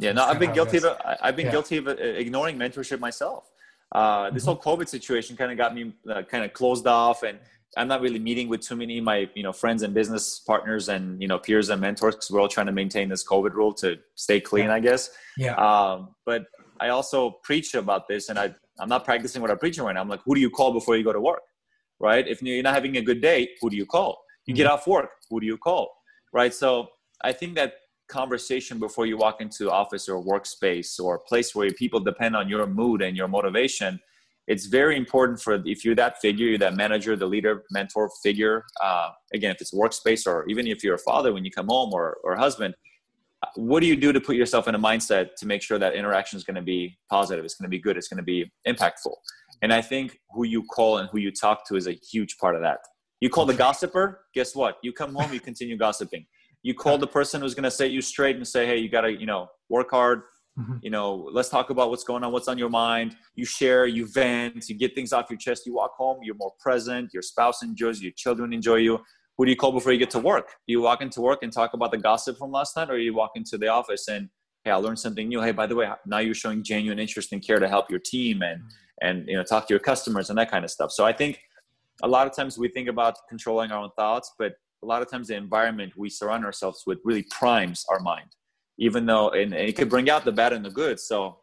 yeah, 0.00 0.12
no, 0.12 0.24
I've 0.24 0.38
been 0.38 0.52
guilty 0.52 0.78
of 0.78 0.86
I've 1.04 1.36
been 1.36 1.46
yeah. 1.46 1.52
guilty 1.52 1.76
of 1.76 1.86
uh, 1.86 1.92
ignoring 1.92 2.56
mentorship 2.56 2.98
myself. 2.98 3.48
Uh, 3.92 4.30
this 4.30 4.44
mm-hmm. 4.44 4.52
whole 4.52 4.76
COVID 4.78 4.88
situation 4.88 5.36
kind 5.36 5.50
of 5.50 5.58
got 5.58 5.74
me 5.74 5.92
uh, 6.08 6.22
kind 6.22 6.44
of 6.44 6.52
closed 6.52 6.86
off, 6.86 7.22
and 7.22 7.38
I'm 7.76 7.88
not 7.88 8.00
really 8.00 8.18
meeting 8.18 8.48
with 8.48 8.60
too 8.60 8.76
many 8.76 8.98
of 8.98 9.04
my 9.04 9.28
you 9.34 9.42
know 9.42 9.52
friends 9.52 9.82
and 9.82 9.92
business 9.92 10.40
partners 10.46 10.88
and 10.88 11.20
you 11.20 11.28
know 11.28 11.38
peers 11.38 11.70
and 11.70 11.80
mentors 11.80 12.14
because 12.14 12.30
we're 12.30 12.40
all 12.40 12.48
trying 12.48 12.66
to 12.66 12.72
maintain 12.72 13.08
this 13.08 13.26
COVID 13.26 13.52
rule 13.52 13.72
to 13.74 13.98
stay 14.14 14.40
clean, 14.40 14.66
yeah. 14.66 14.74
I 14.74 14.80
guess. 14.80 15.10
Yeah. 15.36 15.54
Um, 15.54 16.14
but 16.24 16.44
I 16.80 16.88
also 16.88 17.38
preach 17.42 17.74
about 17.74 18.06
this, 18.06 18.28
and 18.28 18.38
I 18.38 18.54
I'm 18.78 18.88
not 18.88 19.04
practicing 19.04 19.42
what 19.42 19.50
I'm 19.50 19.58
preaching 19.58 19.84
right 19.84 19.94
now. 19.94 20.00
I'm 20.00 20.08
like, 20.08 20.22
who 20.24 20.34
do 20.34 20.40
you 20.40 20.50
call 20.50 20.72
before 20.72 20.96
you 20.96 21.04
go 21.04 21.12
to 21.12 21.20
work, 21.20 21.42
right? 21.98 22.26
If 22.26 22.42
you're 22.42 22.62
not 22.62 22.74
having 22.74 22.96
a 22.96 23.02
good 23.02 23.20
day, 23.20 23.50
who 23.60 23.70
do 23.70 23.76
you 23.76 23.86
call? 23.86 24.22
You 24.46 24.54
mm-hmm. 24.54 24.56
get 24.56 24.66
off 24.66 24.86
work, 24.86 25.10
who 25.28 25.40
do 25.40 25.46
you 25.46 25.58
call, 25.58 25.90
right? 26.32 26.54
So 26.54 26.88
I 27.22 27.32
think 27.32 27.54
that 27.56 27.74
conversation 28.10 28.78
before 28.78 29.06
you 29.06 29.16
walk 29.16 29.40
into 29.40 29.70
office 29.70 30.08
or 30.08 30.22
workspace 30.22 31.00
or 31.00 31.16
a 31.16 31.20
place 31.20 31.54
where 31.54 31.70
people 31.70 32.00
depend 32.00 32.36
on 32.36 32.48
your 32.48 32.66
mood 32.66 33.00
and 33.02 33.16
your 33.16 33.28
motivation 33.28 34.00
it's 34.50 34.66
very 34.66 34.96
important 34.96 35.40
for 35.40 35.62
if 35.64 35.84
you're 35.84 35.94
that 35.94 36.20
figure 36.20 36.46
you're 36.46 36.58
that 36.58 36.74
manager 36.74 37.14
the 37.14 37.26
leader 37.26 37.62
mentor 37.70 38.10
figure 38.22 38.64
uh, 38.82 39.10
again 39.32 39.52
if 39.52 39.60
it's 39.60 39.72
workspace 39.72 40.26
or 40.26 40.44
even 40.48 40.66
if 40.66 40.82
you're 40.82 40.96
a 40.96 41.04
father 41.10 41.32
when 41.32 41.44
you 41.44 41.50
come 41.50 41.68
home 41.68 41.92
or, 41.92 42.18
or 42.24 42.36
husband 42.36 42.74
what 43.54 43.80
do 43.80 43.86
you 43.86 43.96
do 43.96 44.12
to 44.12 44.20
put 44.20 44.36
yourself 44.36 44.68
in 44.68 44.74
a 44.74 44.78
mindset 44.78 45.34
to 45.38 45.46
make 45.46 45.62
sure 45.62 45.78
that 45.78 45.94
interaction 45.94 46.36
is 46.36 46.44
going 46.44 46.56
to 46.56 46.62
be 46.62 46.98
positive 47.08 47.44
it's 47.44 47.54
going 47.54 47.70
to 47.70 47.74
be 47.76 47.78
good 47.78 47.96
it's 47.96 48.08
going 48.08 48.18
to 48.18 48.24
be 48.24 48.50
impactful? 48.66 49.14
And 49.62 49.72
i 49.72 49.80
think 49.80 50.18
who 50.34 50.44
you 50.44 50.62
call 50.64 50.98
and 50.98 51.08
who 51.10 51.18
you 51.18 51.30
talk 51.30 51.66
to 51.68 51.76
is 51.76 51.86
a 51.86 51.92
huge 51.92 52.36
part 52.38 52.54
of 52.56 52.62
that. 52.62 52.78
You 53.20 53.30
call 53.30 53.46
the 53.46 53.54
gossiper 53.54 54.04
guess 54.34 54.56
what? 54.56 54.78
You 54.82 54.92
come 54.92 55.14
home 55.14 55.32
you 55.32 55.40
continue 55.40 55.76
gossiping 55.76 56.26
you 56.62 56.74
call 56.74 56.98
the 56.98 57.06
person 57.06 57.40
who's 57.40 57.54
going 57.54 57.64
to 57.64 57.70
set 57.70 57.90
you 57.90 58.02
straight 58.02 58.36
and 58.36 58.46
say 58.46 58.66
hey 58.66 58.76
you 58.78 58.88
got 58.88 59.02
to 59.02 59.12
you 59.12 59.26
know 59.26 59.48
work 59.68 59.90
hard. 59.90 60.22
Mm-hmm. 60.58 60.78
you 60.82 60.90
know 60.90 61.30
let's 61.32 61.48
talk 61.48 61.70
about 61.70 61.90
what's 61.90 62.02
going 62.02 62.24
on 62.24 62.32
what's 62.32 62.48
on 62.48 62.58
your 62.58 62.68
mind. 62.68 63.16
You 63.36 63.44
share 63.44 63.86
you 63.86 64.06
vent 64.06 64.68
you 64.68 64.76
get 64.76 64.94
things 64.96 65.12
off 65.12 65.30
your 65.30 65.38
chest 65.38 65.64
you 65.64 65.74
walk 65.74 65.92
home 65.96 66.18
you're 66.22 66.34
more 66.34 66.52
present 66.58 67.10
your 67.14 67.22
spouse 67.22 67.62
enjoys 67.62 68.00
you 68.00 68.06
your 68.06 68.14
children 68.16 68.52
enjoy 68.52 68.76
you. 68.76 68.98
Who 69.38 69.46
do 69.46 69.50
you 69.50 69.56
call 69.56 69.72
before 69.72 69.92
you 69.92 69.98
get 69.98 70.10
to 70.10 70.18
work? 70.18 70.48
Do 70.66 70.72
you 70.72 70.82
walk 70.82 71.00
into 71.02 71.20
work 71.20 71.38
and 71.42 71.52
talk 71.52 71.72
about 71.72 71.92
the 71.92 71.98
gossip 71.98 72.36
from 72.36 72.50
last 72.50 72.76
night 72.76 72.90
or 72.90 72.98
you 72.98 73.14
walk 73.14 73.30
into 73.36 73.56
the 73.58 73.68
office 73.68 74.08
and 74.08 74.28
hey 74.64 74.72
i 74.72 74.74
learned 74.74 74.98
something 74.98 75.28
new. 75.28 75.40
Hey 75.40 75.52
by 75.52 75.66
the 75.68 75.76
way 75.76 75.88
now 76.04 76.18
you're 76.18 76.34
showing 76.34 76.64
genuine 76.64 76.98
interest 76.98 77.32
and 77.32 77.40
care 77.46 77.60
to 77.60 77.68
help 77.68 77.88
your 77.88 78.00
team 78.00 78.42
and 78.42 78.60
mm-hmm. 78.60 79.06
and 79.06 79.28
you 79.28 79.36
know 79.36 79.44
talk 79.44 79.68
to 79.68 79.72
your 79.72 79.80
customers 79.80 80.30
and 80.30 80.38
that 80.38 80.50
kind 80.50 80.64
of 80.64 80.70
stuff. 80.70 80.90
So 80.90 81.04
i 81.06 81.12
think 81.12 81.40
a 82.02 82.08
lot 82.08 82.26
of 82.26 82.34
times 82.34 82.58
we 82.58 82.68
think 82.68 82.88
about 82.88 83.14
controlling 83.28 83.70
our 83.70 83.78
own 83.78 83.90
thoughts 83.96 84.32
but 84.38 84.54
a 84.82 84.86
lot 84.86 85.02
of 85.02 85.10
times 85.10 85.28
the 85.28 85.36
environment 85.36 85.92
we 85.96 86.08
surround 86.08 86.44
ourselves 86.44 86.84
with 86.86 86.98
really 87.04 87.24
primes 87.30 87.84
our 87.88 88.00
mind 88.00 88.36
even 88.78 89.06
though 89.06 89.30
and, 89.30 89.52
and 89.52 89.68
it 89.68 89.76
could 89.76 89.88
bring 89.88 90.08
out 90.10 90.24
the 90.24 90.32
bad 90.32 90.52
and 90.52 90.64
the 90.64 90.70
good 90.70 90.98
so 90.98 91.38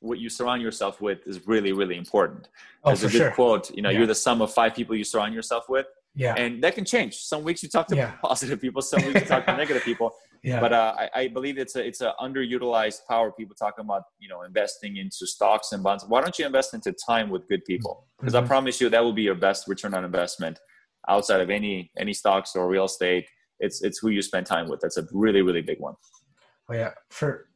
what 0.00 0.18
you 0.18 0.28
surround 0.28 0.62
yourself 0.62 1.00
with 1.00 1.26
is 1.26 1.46
really 1.46 1.72
really 1.72 1.96
important 1.96 2.48
oh, 2.84 2.90
there's 2.90 3.04
a 3.04 3.06
good 3.06 3.18
sure. 3.18 3.30
quote 3.32 3.70
you 3.74 3.82
know 3.82 3.90
yeah. 3.90 3.98
you're 3.98 4.06
the 4.06 4.14
sum 4.14 4.40
of 4.42 4.52
five 4.52 4.74
people 4.74 4.94
you 4.94 5.04
surround 5.04 5.34
yourself 5.34 5.64
with 5.68 5.86
yeah 6.14 6.34
and 6.34 6.62
that 6.62 6.74
can 6.74 6.84
change 6.84 7.16
some 7.16 7.42
weeks 7.42 7.62
you 7.62 7.68
talk 7.68 7.86
to 7.86 7.96
yeah. 7.96 8.12
positive 8.22 8.60
people 8.60 8.82
some 8.82 9.04
weeks 9.04 9.20
you 9.20 9.26
talk 9.26 9.44
to 9.46 9.56
negative 9.64 9.82
people 9.82 10.12
Yeah. 10.42 10.60
But 10.60 10.72
uh, 10.72 10.94
I, 10.96 11.20
I, 11.22 11.28
believe 11.28 11.58
it's 11.58 11.74
a 11.74 11.84
it's 11.84 12.00
an 12.00 12.12
underutilized 12.20 13.06
power. 13.08 13.32
People 13.32 13.56
talking 13.56 13.84
about 13.84 14.04
you 14.18 14.28
know 14.28 14.42
investing 14.42 14.96
into 14.96 15.26
stocks 15.26 15.72
and 15.72 15.82
bonds. 15.82 16.04
Why 16.06 16.20
don't 16.20 16.38
you 16.38 16.46
invest 16.46 16.74
into 16.74 16.92
time 16.92 17.28
with 17.28 17.48
good 17.48 17.64
people? 17.64 18.06
Because 18.18 18.34
mm-hmm. 18.34 18.44
I 18.44 18.48
promise 18.48 18.80
you 18.80 18.88
that 18.88 19.02
will 19.02 19.12
be 19.12 19.22
your 19.22 19.34
best 19.34 19.66
return 19.66 19.94
on 19.94 20.04
investment 20.04 20.60
outside 21.08 21.40
of 21.40 21.50
any 21.50 21.90
any 21.98 22.12
stocks 22.12 22.56
or 22.56 22.68
real 22.68 22.84
estate. 22.84 23.26
It's 23.60 23.82
it's 23.82 23.98
who 23.98 24.10
you 24.10 24.22
spend 24.22 24.46
time 24.46 24.68
with. 24.68 24.80
That's 24.80 24.96
a 24.96 25.06
really 25.12 25.42
really 25.42 25.62
big 25.62 25.80
one. 25.80 25.94
Oh 26.68 26.74
yeah, 26.74 26.92
for 27.10 27.48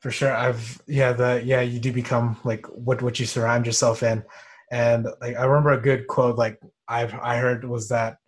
for 0.00 0.10
sure. 0.10 0.34
I've 0.34 0.80
yeah 0.86 1.12
the 1.12 1.42
yeah 1.44 1.60
you 1.60 1.80
do 1.80 1.92
become 1.92 2.36
like 2.44 2.66
what 2.66 3.02
what 3.02 3.18
you 3.20 3.26
surround 3.26 3.66
yourself 3.66 4.02
in, 4.02 4.24
and 4.70 5.06
like 5.20 5.36
I 5.36 5.44
remember 5.44 5.72
a 5.72 5.80
good 5.80 6.06
quote 6.06 6.36
like 6.36 6.60
I've 6.88 7.14
I 7.14 7.36
heard 7.36 7.64
was 7.64 7.88
that 7.88 8.18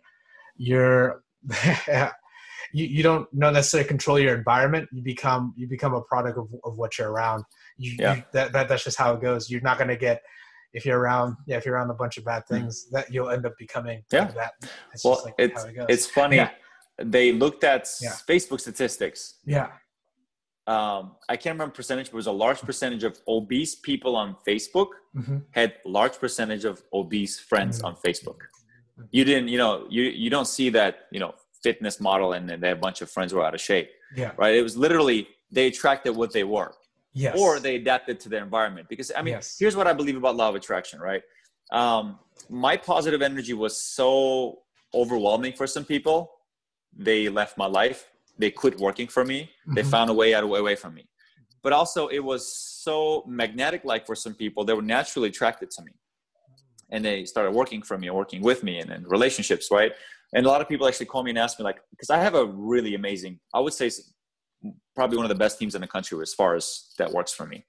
you're 0.57 1.23
you, 2.73 2.85
you 2.85 3.03
don't 3.03 3.27
not 3.33 3.53
necessarily 3.53 3.87
control 3.87 4.19
your 4.19 4.35
environment. 4.35 4.89
You 4.91 5.01
become 5.01 5.53
you 5.55 5.67
become 5.67 5.93
a 5.93 6.01
product 6.01 6.37
of, 6.37 6.49
of 6.63 6.77
what 6.77 6.97
you're 6.97 7.11
around. 7.11 7.43
You, 7.77 7.95
yeah. 7.99 8.15
You, 8.15 8.23
that, 8.33 8.53
that 8.53 8.69
that's 8.69 8.83
just 8.83 8.97
how 8.97 9.13
it 9.13 9.21
goes. 9.21 9.49
You're 9.49 9.61
not 9.61 9.77
going 9.77 9.89
to 9.89 9.97
get 9.97 10.21
if 10.77 10.85
you're 10.85 10.99
around 10.99 11.35
yeah 11.47 11.57
if 11.57 11.65
you're 11.65 11.75
around 11.75 11.89
a 11.89 11.99
bunch 12.03 12.15
of 12.19 12.23
bad 12.31 12.43
hmm. 12.47 12.53
things 12.53 12.89
that 12.91 13.11
you'll 13.11 13.31
end 13.35 13.45
up 13.45 13.55
becoming 13.57 14.03
yeah 14.11 14.27
that. 14.41 14.53
It's 14.93 15.03
well, 15.03 15.21
like 15.25 15.35
it's 15.37 15.63
it 15.65 15.85
it's 15.89 16.05
funny. 16.19 16.37
Yeah. 16.37 16.51
They 17.17 17.31
looked 17.31 17.63
at 17.63 17.83
yeah. 18.01 18.13
Facebook 18.27 18.59
statistics. 18.59 19.19
Yeah. 19.45 19.67
Um, 20.65 21.15
I 21.29 21.37
can't 21.37 21.53
remember 21.53 21.73
percentage, 21.73 22.07
but 22.07 22.17
it 22.17 22.23
was 22.25 22.27
a 22.27 22.39
large 22.45 22.61
percentage 22.61 23.03
of 23.03 23.19
obese 23.27 23.75
people 23.75 24.15
on 24.15 24.35
Facebook 24.47 24.89
mm-hmm. 25.15 25.37
had 25.51 25.75
large 25.85 26.15
percentage 26.19 26.65
of 26.65 26.83
obese 26.91 27.39
friends 27.39 27.77
mm-hmm. 27.77 27.87
on 27.87 27.95
Facebook. 27.95 28.39
You 29.11 29.23
didn't, 29.23 29.47
you 29.47 29.59
know, 29.59 29.85
you 29.89 30.03
you 30.23 30.29
don't 30.29 30.47
see 30.57 30.69
that, 30.71 30.93
you 31.11 31.19
know, 31.19 31.33
fitness 31.63 31.99
model 31.99 32.33
and 32.33 32.49
then 32.49 32.59
they 32.59 32.69
have 32.69 32.77
a 32.77 32.85
bunch 32.87 33.01
of 33.01 33.09
friends 33.09 33.31
who 33.31 33.39
are 33.39 33.45
out 33.45 33.53
of 33.53 33.61
shape. 33.61 33.89
Yeah. 34.15 34.31
Right. 34.37 34.55
It 34.55 34.63
was 34.63 34.75
literally 34.75 35.27
they 35.51 35.67
attracted 35.67 36.15
what 36.15 36.33
they 36.33 36.43
were. 36.43 36.73
Yes. 37.17 37.37
Or 37.39 37.59
they 37.59 37.75
adapted 37.75 38.19
to 38.21 38.29
their 38.29 38.43
environment. 38.43 38.87
Because 38.89 39.11
I 39.15 39.21
mean, 39.21 39.35
yes. 39.35 39.57
here's 39.59 39.75
what 39.75 39.87
I 39.87 39.93
believe 39.93 40.15
about 40.15 40.35
law 40.35 40.49
of 40.49 40.55
attraction, 40.55 40.99
right? 40.99 41.21
Um, 41.71 42.19
my 42.49 42.77
positive 42.77 43.21
energy 43.21 43.53
was 43.53 43.81
so 43.81 44.59
overwhelming 44.93 45.53
for 45.53 45.67
some 45.67 45.83
people. 45.83 46.31
They 46.95 47.29
left 47.29 47.57
my 47.57 47.65
life. 47.65 48.09
They 48.37 48.51
quit 48.51 48.79
working 48.79 49.07
for 49.07 49.25
me. 49.25 49.41
Mm-hmm. 49.41 49.73
They 49.73 49.83
found 49.83 50.09
a 50.09 50.13
way 50.13 50.33
out 50.33 50.43
away 50.43 50.75
from 50.75 50.93
me. 50.93 51.07
But 51.63 51.73
also 51.73 52.07
it 52.07 52.23
was 52.23 52.55
so 52.55 53.23
magnetic 53.27 53.83
like 53.83 54.05
for 54.05 54.15
some 54.15 54.35
people, 54.35 54.63
they 54.63 54.73
were 54.73 54.81
naturally 54.81 55.29
attracted 55.29 55.71
to 55.71 55.81
me. 55.83 55.91
And 56.91 57.03
they 57.03 57.25
started 57.25 57.51
working 57.51 57.81
for 57.81 57.97
me, 57.97 58.07
and 58.07 58.15
working 58.15 58.41
with 58.41 58.63
me 58.63 58.79
and 58.79 58.89
in 58.89 59.03
relationships, 59.03 59.67
right? 59.69 59.91
and 60.33 60.45
a 60.45 60.49
lot 60.49 60.61
of 60.61 60.67
people 60.67 60.87
actually 60.87 61.05
call 61.05 61.23
me 61.23 61.31
and 61.31 61.39
ask 61.39 61.59
me 61.59 61.63
like 61.63 61.79
because 61.91 62.09
i 62.09 62.17
have 62.17 62.35
a 62.35 62.45
really 62.45 62.95
amazing 62.95 63.39
i 63.53 63.59
would 63.59 63.73
say 63.73 63.89
probably 64.95 65.17
one 65.17 65.25
of 65.25 65.29
the 65.29 65.35
best 65.35 65.59
teams 65.59 65.75
in 65.75 65.81
the 65.81 65.87
country 65.87 66.19
as 66.21 66.33
far 66.33 66.55
as 66.55 66.93
that 66.97 67.11
works 67.11 67.33
for 67.33 67.45
me. 67.45 67.65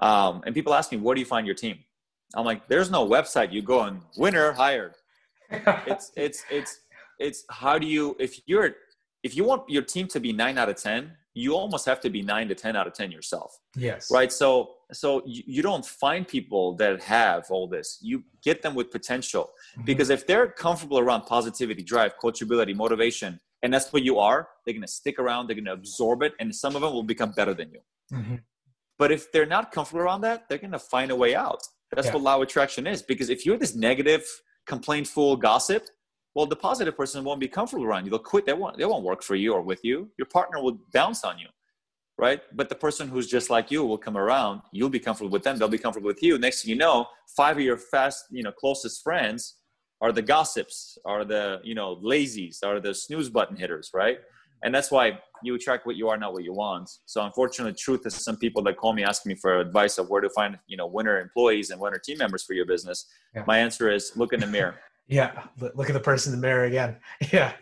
Um, 0.00 0.42
and 0.46 0.54
people 0.54 0.74
ask 0.74 0.92
me 0.92 0.98
where 0.98 1.14
do 1.14 1.20
you 1.20 1.26
find 1.26 1.46
your 1.46 1.56
team? 1.56 1.78
I'm 2.34 2.44
like 2.44 2.68
there's 2.68 2.90
no 2.90 3.08
website. 3.08 3.52
You 3.52 3.62
go 3.62 3.82
and 3.82 4.00
winner 4.16 4.52
hired 4.52 4.94
it's 5.50 6.12
it's 6.16 6.44
it's 6.50 6.80
it's 7.18 7.44
how 7.50 7.78
do 7.78 7.86
you 7.86 8.16
if 8.18 8.40
you're 8.46 8.70
if 9.22 9.36
you 9.36 9.44
want 9.44 9.68
your 9.68 9.82
team 9.82 10.06
to 10.08 10.20
be 10.20 10.32
nine 10.32 10.58
out 10.58 10.68
of 10.68 10.76
ten 10.76 11.12
you 11.34 11.54
almost 11.54 11.86
have 11.86 12.00
to 12.00 12.10
be 12.10 12.20
nine 12.20 12.48
to 12.48 12.54
ten 12.54 12.74
out 12.74 12.88
of 12.88 12.94
ten 12.94 13.12
yourself. 13.12 13.56
Yes. 13.76 14.10
Right? 14.10 14.32
So 14.32 14.70
so 14.92 15.22
you, 15.24 15.42
you 15.46 15.62
don't 15.62 15.86
find 15.86 16.26
people 16.26 16.74
that 16.76 17.00
have 17.02 17.44
all 17.50 17.68
this. 17.68 17.98
You 18.02 18.24
get 18.42 18.60
them 18.62 18.74
with 18.74 18.90
potential. 18.90 19.44
Mm-hmm. 19.44 19.84
because 19.84 20.10
if 20.10 20.26
they're 20.26 20.48
comfortable 20.48 20.98
around 20.98 21.22
positivity 21.22 21.82
drive 21.82 22.14
coachability 22.22 22.74
motivation 22.74 23.38
and 23.62 23.72
that's 23.72 23.92
what 23.92 24.02
you 24.02 24.18
are. 24.18 24.48
They're 24.64 24.74
going 24.74 24.82
to 24.82 24.88
stick 24.88 25.18
around. 25.18 25.46
They're 25.46 25.56
going 25.56 25.64
to 25.64 25.72
absorb 25.72 26.22
it. 26.22 26.34
And 26.40 26.54
some 26.54 26.76
of 26.76 26.82
them 26.82 26.92
will 26.92 27.02
become 27.02 27.32
better 27.32 27.54
than 27.54 27.70
you. 27.70 27.80
Mm-hmm. 28.12 28.36
but 28.98 29.12
if 29.12 29.30
they're 29.32 29.44
not 29.44 29.70
comfortable 29.70 30.00
around 30.00 30.22
that 30.22 30.48
they're 30.48 30.56
going 30.56 30.72
to 30.72 30.78
find 30.78 31.10
a 31.10 31.16
way 31.16 31.34
out. 31.34 31.60
That's 31.94 32.06
yeah. 32.06 32.14
what 32.14 32.22
law 32.22 32.36
of 32.36 32.42
attraction 32.42 32.86
is. 32.86 33.02
Because 33.02 33.28
if 33.28 33.44
you're 33.44 33.58
this 33.58 33.74
negative 33.74 34.24
complaintful 34.66 35.36
gossip 35.36 35.86
well 36.34 36.46
the 36.46 36.56
positive 36.56 36.96
person 36.96 37.24
won't 37.24 37.40
be 37.40 37.48
comfortable 37.48 37.84
around 37.84 38.04
you. 38.04 38.10
They'll 38.10 38.20
quit. 38.20 38.46
They 38.46 38.52
won't 38.52 38.78
they 38.78 38.84
won't 38.84 39.04
work 39.04 39.22
for 39.22 39.34
you 39.34 39.52
or 39.54 39.62
with 39.62 39.80
you. 39.82 40.08
Your 40.18 40.26
partner 40.26 40.62
will 40.62 40.78
bounce 40.92 41.24
on 41.24 41.38
you 41.38 41.48
right? 42.18 42.40
But 42.52 42.68
the 42.68 42.74
person 42.74 43.08
who's 43.08 43.28
just 43.28 43.48
like 43.48 43.70
you 43.70 43.84
will 43.84 43.96
come 43.96 44.16
around. 44.16 44.62
You'll 44.72 44.88
be 44.88 44.98
comfortable 44.98 45.30
with 45.30 45.44
them. 45.44 45.56
They'll 45.56 45.68
be 45.68 45.78
comfortable 45.78 46.08
with 46.08 46.20
you. 46.20 46.36
Next 46.36 46.62
thing 46.62 46.70
you 46.70 46.76
know 46.76 47.06
five 47.36 47.56
of 47.56 47.62
your 47.62 47.76
fast 47.76 48.24
you 48.30 48.42
know 48.42 48.52
closest 48.52 49.02
friends 49.02 49.56
are 50.00 50.12
the 50.12 50.22
gossips 50.22 50.98
are 51.04 51.24
the 51.24 51.60
you 51.64 51.74
know 51.74 51.96
lazies 51.96 52.58
are 52.64 52.80
the 52.80 52.94
snooze 52.94 53.28
button 53.28 53.56
hitters 53.56 53.90
right 53.94 54.18
and 54.64 54.74
that's 54.74 54.90
why 54.90 55.18
you 55.42 55.54
attract 55.54 55.86
what 55.86 55.94
you 55.96 56.08
are 56.08 56.16
not 56.16 56.32
what 56.32 56.44
you 56.44 56.52
want 56.52 56.88
so 57.06 57.24
unfortunately 57.24 57.72
truth 57.72 58.04
is 58.06 58.14
some 58.14 58.36
people 58.36 58.62
that 58.62 58.76
call 58.76 58.92
me 58.92 59.04
asking 59.04 59.30
me 59.30 59.36
for 59.36 59.58
advice 59.58 59.98
of 59.98 60.08
where 60.08 60.20
to 60.20 60.30
find 60.30 60.58
you 60.66 60.76
know 60.76 60.86
winner 60.86 61.20
employees 61.20 61.70
and 61.70 61.80
winner 61.80 61.98
team 61.98 62.18
members 62.18 62.42
for 62.42 62.54
your 62.54 62.66
business 62.66 63.06
yeah. 63.34 63.44
my 63.46 63.58
answer 63.58 63.90
is 63.90 64.16
look 64.16 64.32
in 64.32 64.40
the 64.40 64.46
mirror 64.46 64.74
yeah, 65.08 65.44
look 65.58 65.88
at 65.88 65.94
the 65.94 66.00
person 66.00 66.32
in 66.32 66.40
the 66.40 66.46
mirror 66.46 66.64
again. 66.64 66.96
Yeah, 67.32 67.52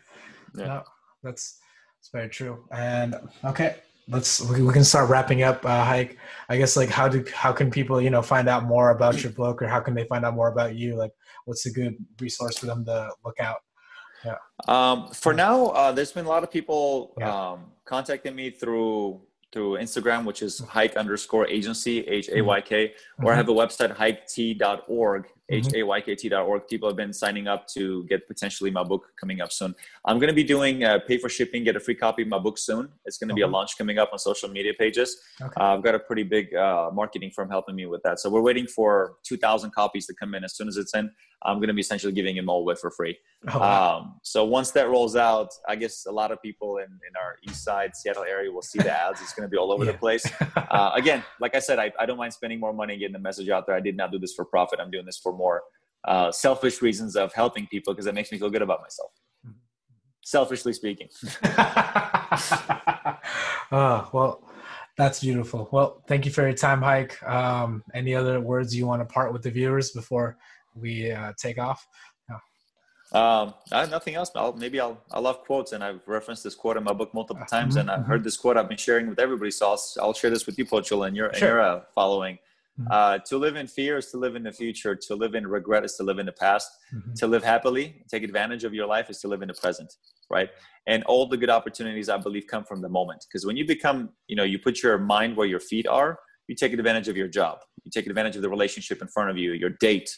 yeah. 0.55 0.67
No, 0.67 0.83
that's 1.23 1.59
that's 1.99 2.11
very 2.13 2.29
true. 2.29 2.65
And 2.73 3.15
okay, 3.45 3.77
let's 4.09 4.41
we 4.41 4.73
can 4.73 4.85
start 4.85 5.09
wrapping 5.09 5.43
up. 5.43 5.65
Uh, 5.65 5.85
Hayk, 5.85 6.19
I 6.49 6.57
guess 6.57 6.77
like 6.77 6.89
how 6.89 7.09
do 7.09 7.25
how 7.33 7.53
can 7.53 7.71
people 7.71 8.01
you 8.01 8.11
know 8.11 8.23
find 8.23 8.49
out 8.49 8.65
more 8.65 8.91
about 8.91 9.23
your 9.23 9.33
book, 9.33 9.63
or 9.63 9.69
how 9.69 9.81
can 9.81 9.95
they 9.95 10.05
find 10.05 10.25
out 10.25 10.35
more 10.35 10.49
about 10.49 10.75
you? 10.75 10.97
Like, 10.97 11.13
what's 11.47 11.65
a 11.67 11.71
good 11.71 11.97
resource 12.21 12.59
for 12.59 12.67
them 12.67 12.85
to 12.85 13.11
look 13.25 13.41
out? 13.41 13.63
Yeah. 14.25 14.37
Um, 14.69 15.09
for 15.13 15.33
now, 15.33 15.67
uh, 15.69 15.93
there's 15.93 16.13
been 16.13 16.27
a 16.27 16.29
lot 16.29 16.43
of 16.43 16.51
people 16.51 17.15
yeah. 17.19 17.53
um, 17.53 17.73
contacting 17.85 18.37
me 18.37 18.51
through 18.51 19.23
through 19.53 19.79
Instagram, 19.79 20.25
which 20.25 20.43
is 20.43 20.61
mm-hmm. 20.61 20.79
hayk 20.79 20.97
underscore 20.97 21.47
agency, 21.47 22.01
H 22.01 22.29
A 22.33 22.43
Y 22.43 22.61
K, 22.61 22.93
or 23.23 23.33
I 23.33 23.37
mm-hmm. 23.37 23.37
have 23.37 23.49
a 23.49 23.53
website, 23.53 23.97
haykt.org, 23.97 25.27
Mm-hmm. 25.51 25.69
H-A-Y-K-T.org. 25.69 26.67
People 26.67 26.89
have 26.89 26.97
been 26.97 27.13
signing 27.13 27.47
up 27.47 27.69
to 27.69 28.05
get 28.05 28.27
potentially 28.27 28.71
my 28.71 28.83
book 28.83 29.07
coming 29.19 29.41
up 29.41 29.53
soon. 29.53 29.75
I'm 30.05 30.19
going 30.19 30.29
to 30.29 30.35
be 30.35 30.43
doing 30.43 30.83
uh, 30.83 30.99
pay 31.07 31.19
for 31.19 31.29
shipping, 31.29 31.63
get 31.63 31.77
a 31.77 31.81
free 31.81 31.95
copy 31.95 32.23
of 32.23 32.29
my 32.29 32.39
book 32.39 32.59
soon. 32.59 32.89
It's 33.05 33.17
going 33.17 33.29
to 33.29 33.35
be 33.35 33.43
a 33.43 33.47
launch 33.47 33.79
coming 33.79 33.99
up 33.99 34.11
on 34.13 34.19
social 34.19 34.49
media 34.49 34.73
pages. 34.77 35.17
Okay. 35.41 35.53
Uh, 35.57 35.77
I've 35.77 35.85
got 35.85 35.95
a 35.95 36.01
pretty 36.01 36.25
big 36.25 36.53
uh, 36.55 36.91
marketing 36.93 37.31
firm 37.31 37.49
helping 37.49 37.77
me 37.77 37.87
with 37.87 38.03
that. 38.03 38.19
So 38.19 38.29
we're 38.29 38.43
waiting 38.43 38.67
for 38.67 39.17
2,000 39.23 39.71
copies 39.73 40.07
to 40.07 40.15
come 40.15 40.35
in. 40.35 40.43
As 40.43 40.57
soon 40.57 40.67
as 40.67 40.77
it's 40.77 40.95
in, 40.95 41.13
I'm 41.43 41.59
going 41.59 41.69
to 41.69 41.75
be 41.75 41.81
essentially 41.81 42.13
giving 42.13 42.37
them 42.37 42.49
all 42.49 42.61
away 42.61 42.75
for 42.81 42.91
free. 42.91 43.17
Oh, 43.49 43.59
wow. 43.59 43.99
um, 43.99 44.21
so 44.23 44.45
once 44.45 44.71
that 44.73 44.89
rolls 44.89 45.17
out, 45.17 45.51
I 45.69 45.77
guess 45.77 46.07
a 46.07 46.13
lot 46.13 46.33
of 46.33 46.41
people 46.43 46.79
in, 46.79 46.85
in 46.85 47.17
our 47.21 47.37
East 47.49 47.63
Side, 47.63 47.95
Seattle 47.95 48.25
area 48.25 48.51
will 48.51 48.63
see 48.63 48.79
the 48.79 48.91
ads. 49.07 49.21
It's 49.21 49.35
going 49.35 49.47
to 49.47 49.51
be 49.51 49.57
all 49.57 49.71
over 49.71 49.85
yeah. 49.85 49.93
the 49.93 49.99
place. 49.99 50.27
Uh, 50.69 50.91
again, 50.95 51.23
like 51.41 51.55
I 51.55 51.61
said, 51.61 51.79
I, 51.79 51.93
I 51.99 52.07
don't 52.07 52.19
mind 52.19 52.33
spending 52.33 52.59
more 52.59 52.73
money 52.73 52.99
getting 52.99 53.13
the 53.13 53.21
message 53.21 53.49
out 53.49 53.67
there. 53.67 53.77
I 53.77 53.81
did 53.81 53.97
not 53.97 54.11
do 54.11 54.19
this 54.19 54.35
for 54.35 54.45
profit. 54.45 54.81
I'm 54.81 54.91
doing 54.91 55.07
this 55.07 55.17
for 55.17 55.33
more 55.33 55.63
uh, 56.07 56.33
selfish 56.33 56.83
reasons 56.83 57.15
of 57.17 57.33
helping 57.33 57.67
people 57.69 57.95
because 57.95 58.07
it 58.07 58.15
makes 58.15 58.33
me 58.33 58.39
feel 58.39 58.51
good 58.51 58.63
about 58.63 58.81
myself. 58.83 59.13
Selfishly 60.25 60.73
speaking. 60.73 61.09
oh, 63.71 64.09
well, 64.13 64.43
that's 64.97 65.21
beautiful. 65.21 65.69
Well, 65.71 66.03
thank 66.09 66.25
you 66.25 66.33
for 66.33 66.43
your 66.43 66.53
time, 66.53 66.83
Hayk. 66.83 67.23
Um, 67.23 67.85
any 67.95 68.15
other 68.15 68.41
words 68.41 68.75
you 68.75 68.87
want 68.87 69.03
to 69.03 69.07
part 69.07 69.33
with 69.33 69.43
the 69.43 69.51
viewers 69.51 69.93
before 69.93 70.37
we 70.81 71.11
uh, 71.11 71.33
take 71.39 71.59
off? 71.59 71.87
Um, 73.13 73.55
I, 73.73 73.87
nothing 73.87 74.15
else. 74.15 74.31
I'll, 74.35 74.53
maybe 74.53 74.81
I'll, 74.81 75.01
I 75.13 75.21
love 75.21 75.43
quotes 75.43 75.73
and 75.73 75.83
I've 75.83 76.01
referenced 76.07 76.43
this 76.43 76.55
quote 76.55 76.77
in 76.77 76.85
my 76.85 76.93
book 76.93 77.15
multiple 77.15 77.43
uh, 77.43 77.47
times 77.47 77.75
mm-hmm, 77.75 77.83
and 77.83 77.91
I've 77.91 78.01
mm-hmm. 78.01 78.11
heard 78.11 78.25
this 78.25 78.37
quote 78.37 78.57
I've 78.57 78.69
been 78.69 78.77
sharing 78.77 79.09
with 79.09 79.21
everybody. 79.21 79.51
So 79.51 79.71
I'll, 79.71 79.83
I'll 80.01 80.13
share 80.13 80.31
this 80.31 80.47
with 80.47 80.59
you, 80.59 80.67
Pochul, 80.67 81.07
and 81.07 81.17
your, 81.17 81.33
sure. 81.35 81.61
and 81.61 81.69
uh, 81.69 81.81
following. 81.95 82.39
Mm-hmm. 82.81 82.89
Uh, 82.91 83.19
to 83.19 83.39
live 83.39 83.57
in 83.57 83.69
fear 83.69 83.97
is 83.97 84.11
to 84.11 84.19
live 84.19 84.35
in 84.35 84.43
the 84.43 84.53
future. 84.53 84.95
To 84.95 85.15
live 85.15 85.35
in 85.35 85.47
regret 85.47 85.85
is 85.85 85.95
to 85.95 86.03
live 86.03 86.19
in 86.19 86.27
the 86.27 86.33
past. 86.33 86.69
Mm-hmm. 86.95 87.13
To 87.15 87.27
live 87.29 87.45
happily, 87.45 88.03
take 88.11 88.25
advantage 88.25 88.65
of 88.65 88.75
your 88.75 88.87
life 88.87 89.09
is 89.09 89.21
to 89.21 89.29
live 89.29 89.41
in 89.41 89.49
the 89.49 89.55
present, 89.55 89.95
right? 90.29 90.51
And 90.87 91.05
all 91.05 91.29
the 91.29 91.37
good 91.37 91.49
opportunities, 91.49 92.09
I 92.09 92.17
believe, 92.19 92.47
come 92.49 92.65
from 92.65 92.83
the 92.83 92.89
moment. 92.89 93.25
Because 93.29 93.47
when 93.47 93.57
you 93.57 93.67
become, 93.67 94.11
you 94.27 94.37
know, 94.37 94.45
you 94.45 94.59
put 94.59 94.83
your 94.83 94.99
mind 94.99 95.37
where 95.37 95.47
your 95.47 95.61
feet 95.61 95.87
are, 95.87 96.19
you 96.49 96.55
take 96.55 96.73
advantage 96.73 97.09
of 97.09 97.17
your 97.17 97.29
job. 97.29 97.59
You 97.85 97.91
take 97.91 98.07
advantage 98.07 98.37
of 98.37 98.43
the 98.43 98.51
relationship 98.51 99.01
in 99.01 99.09
front 99.09 99.31
of 99.31 99.39
you, 99.39 99.53
your 99.53 99.71
date, 99.71 100.11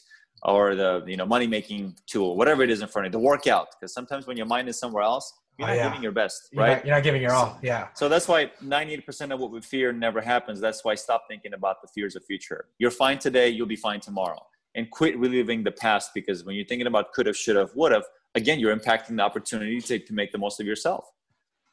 or 0.43 0.75
the 0.75 1.05
you 1.07 1.17
know 1.17 1.27
money 1.27 1.47
making 1.47 1.97
tool, 2.07 2.37
whatever 2.37 2.63
it 2.63 2.71
is 2.71 2.81
in 2.83 2.89
front 2.89 3.07
of 3.07 3.11
you, 3.11 3.19
the 3.19 3.25
workout. 3.25 3.69
Because 3.73 3.93
sometimes 3.93 4.27
when 4.27 4.37
your 4.37 4.47
mind 4.47 4.69
is 4.69 4.79
somewhere 4.79 5.03
else, 5.03 5.33
you're 5.59 5.69
oh, 5.69 5.71
not 5.73 5.77
yeah. 5.77 5.89
giving 5.89 6.03
your 6.03 6.13
best, 6.13 6.49
you're 6.53 6.63
right? 6.63 6.77
Not, 6.77 6.87
you're 6.87 6.95
not 6.95 7.03
giving 7.03 7.23
your 7.23 7.33
all. 7.33 7.59
Yeah. 7.63 7.89
So 7.95 8.09
that's 8.09 8.29
why 8.29 8.53
98% 8.65 9.33
of 9.33 9.41
what 9.41 9.51
we 9.51 9.61
fear 9.61 9.93
never 9.93 10.21
happens. 10.21 10.61
That's 10.61 10.85
why 10.85 10.95
stop 10.95 11.25
thinking 11.29 11.53
about 11.53 11.83
the 11.83 11.89
fears 11.89 12.15
of 12.15 12.25
future. 12.25 12.67
You're 12.79 12.93
fine 12.93 13.19
today, 13.19 13.49
you'll 13.49 13.67
be 13.67 13.77
fine 13.77 13.99
tomorrow. 13.99 14.41
And 14.77 14.89
quit 14.91 15.19
reliving 15.19 15.65
the 15.65 15.73
past 15.73 16.13
because 16.15 16.45
when 16.45 16.55
you're 16.55 16.65
thinking 16.65 16.87
about 16.87 17.13
could 17.13 17.27
have, 17.27 17.37
should 17.37 17.57
have, 17.57 17.71
would 17.75 17.91
have, 17.91 18.05
again, 18.37 18.61
you're 18.61 18.77
impacting 18.77 19.17
the 19.17 19.23
opportunity 19.23 19.81
to, 19.81 19.99
to 19.99 20.15
make 20.15 20.31
the 20.31 20.39
most 20.39 20.61
of 20.61 20.67
yourself. 20.67 21.11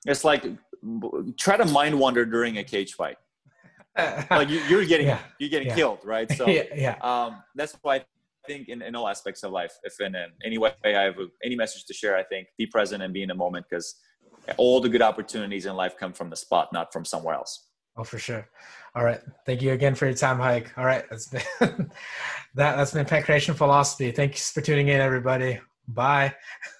It's 0.07 0.23
like 0.23 0.45
try 1.37 1.57
to 1.57 1.65
mind 1.65 1.99
wander 1.99 2.25
during 2.25 2.57
a 2.57 2.63
cage 2.63 2.93
fight. 2.93 3.17
like 4.29 4.49
you, 4.49 4.79
are 4.79 4.85
getting 4.85 5.07
yeah. 5.07 5.19
you're 5.39 5.49
getting 5.49 5.69
yeah. 5.69 5.75
killed, 5.75 5.99
right? 6.03 6.29
So 6.37 6.47
yeah, 6.47 6.63
yeah. 6.75 6.97
Um, 7.01 7.43
that's 7.55 7.77
why 7.81 7.95
I 7.95 8.05
think 8.47 8.69
in, 8.69 8.81
in 8.81 8.95
all 8.95 9.07
aspects 9.07 9.43
of 9.43 9.51
life, 9.51 9.73
if 9.83 9.99
in, 9.99 10.15
in 10.15 10.29
any 10.43 10.57
way 10.57 10.71
I 10.83 10.89
have 10.89 11.15
any 11.43 11.55
message 11.55 11.85
to 11.85 11.93
share, 11.93 12.15
I 12.15 12.23
think 12.23 12.47
be 12.57 12.65
present 12.65 13.03
and 13.03 13.13
be 13.13 13.21
in 13.21 13.29
the 13.29 13.35
moment 13.35 13.65
because 13.69 13.95
all 14.57 14.79
the 14.79 14.89
good 14.89 15.01
opportunities 15.01 15.65
in 15.65 15.75
life 15.75 15.95
come 15.97 16.13
from 16.13 16.29
the 16.29 16.35
spot, 16.35 16.69
not 16.71 16.93
from 16.93 17.05
somewhere 17.05 17.35
else. 17.35 17.67
Oh, 17.97 18.03
for 18.03 18.19
sure. 18.19 18.47
All 18.93 19.03
right. 19.03 19.21
Thank 19.45 19.61
you 19.61 19.71
again 19.71 19.95
for 19.95 20.05
your 20.05 20.15
time, 20.15 20.39
Hayk. 20.39 20.77
All 20.77 20.85
right. 20.85 21.05
That's 21.09 21.27
been 21.27 21.41
that 22.55 22.75
that's 22.75 22.91
been 22.91 23.05
Creation 23.05 23.53
Philosophy. 23.53 24.11
Thanks 24.11 24.51
for 24.51 24.61
tuning 24.61 24.89
in, 24.89 24.99
everybody. 24.99 25.59
Bye. 25.87 26.33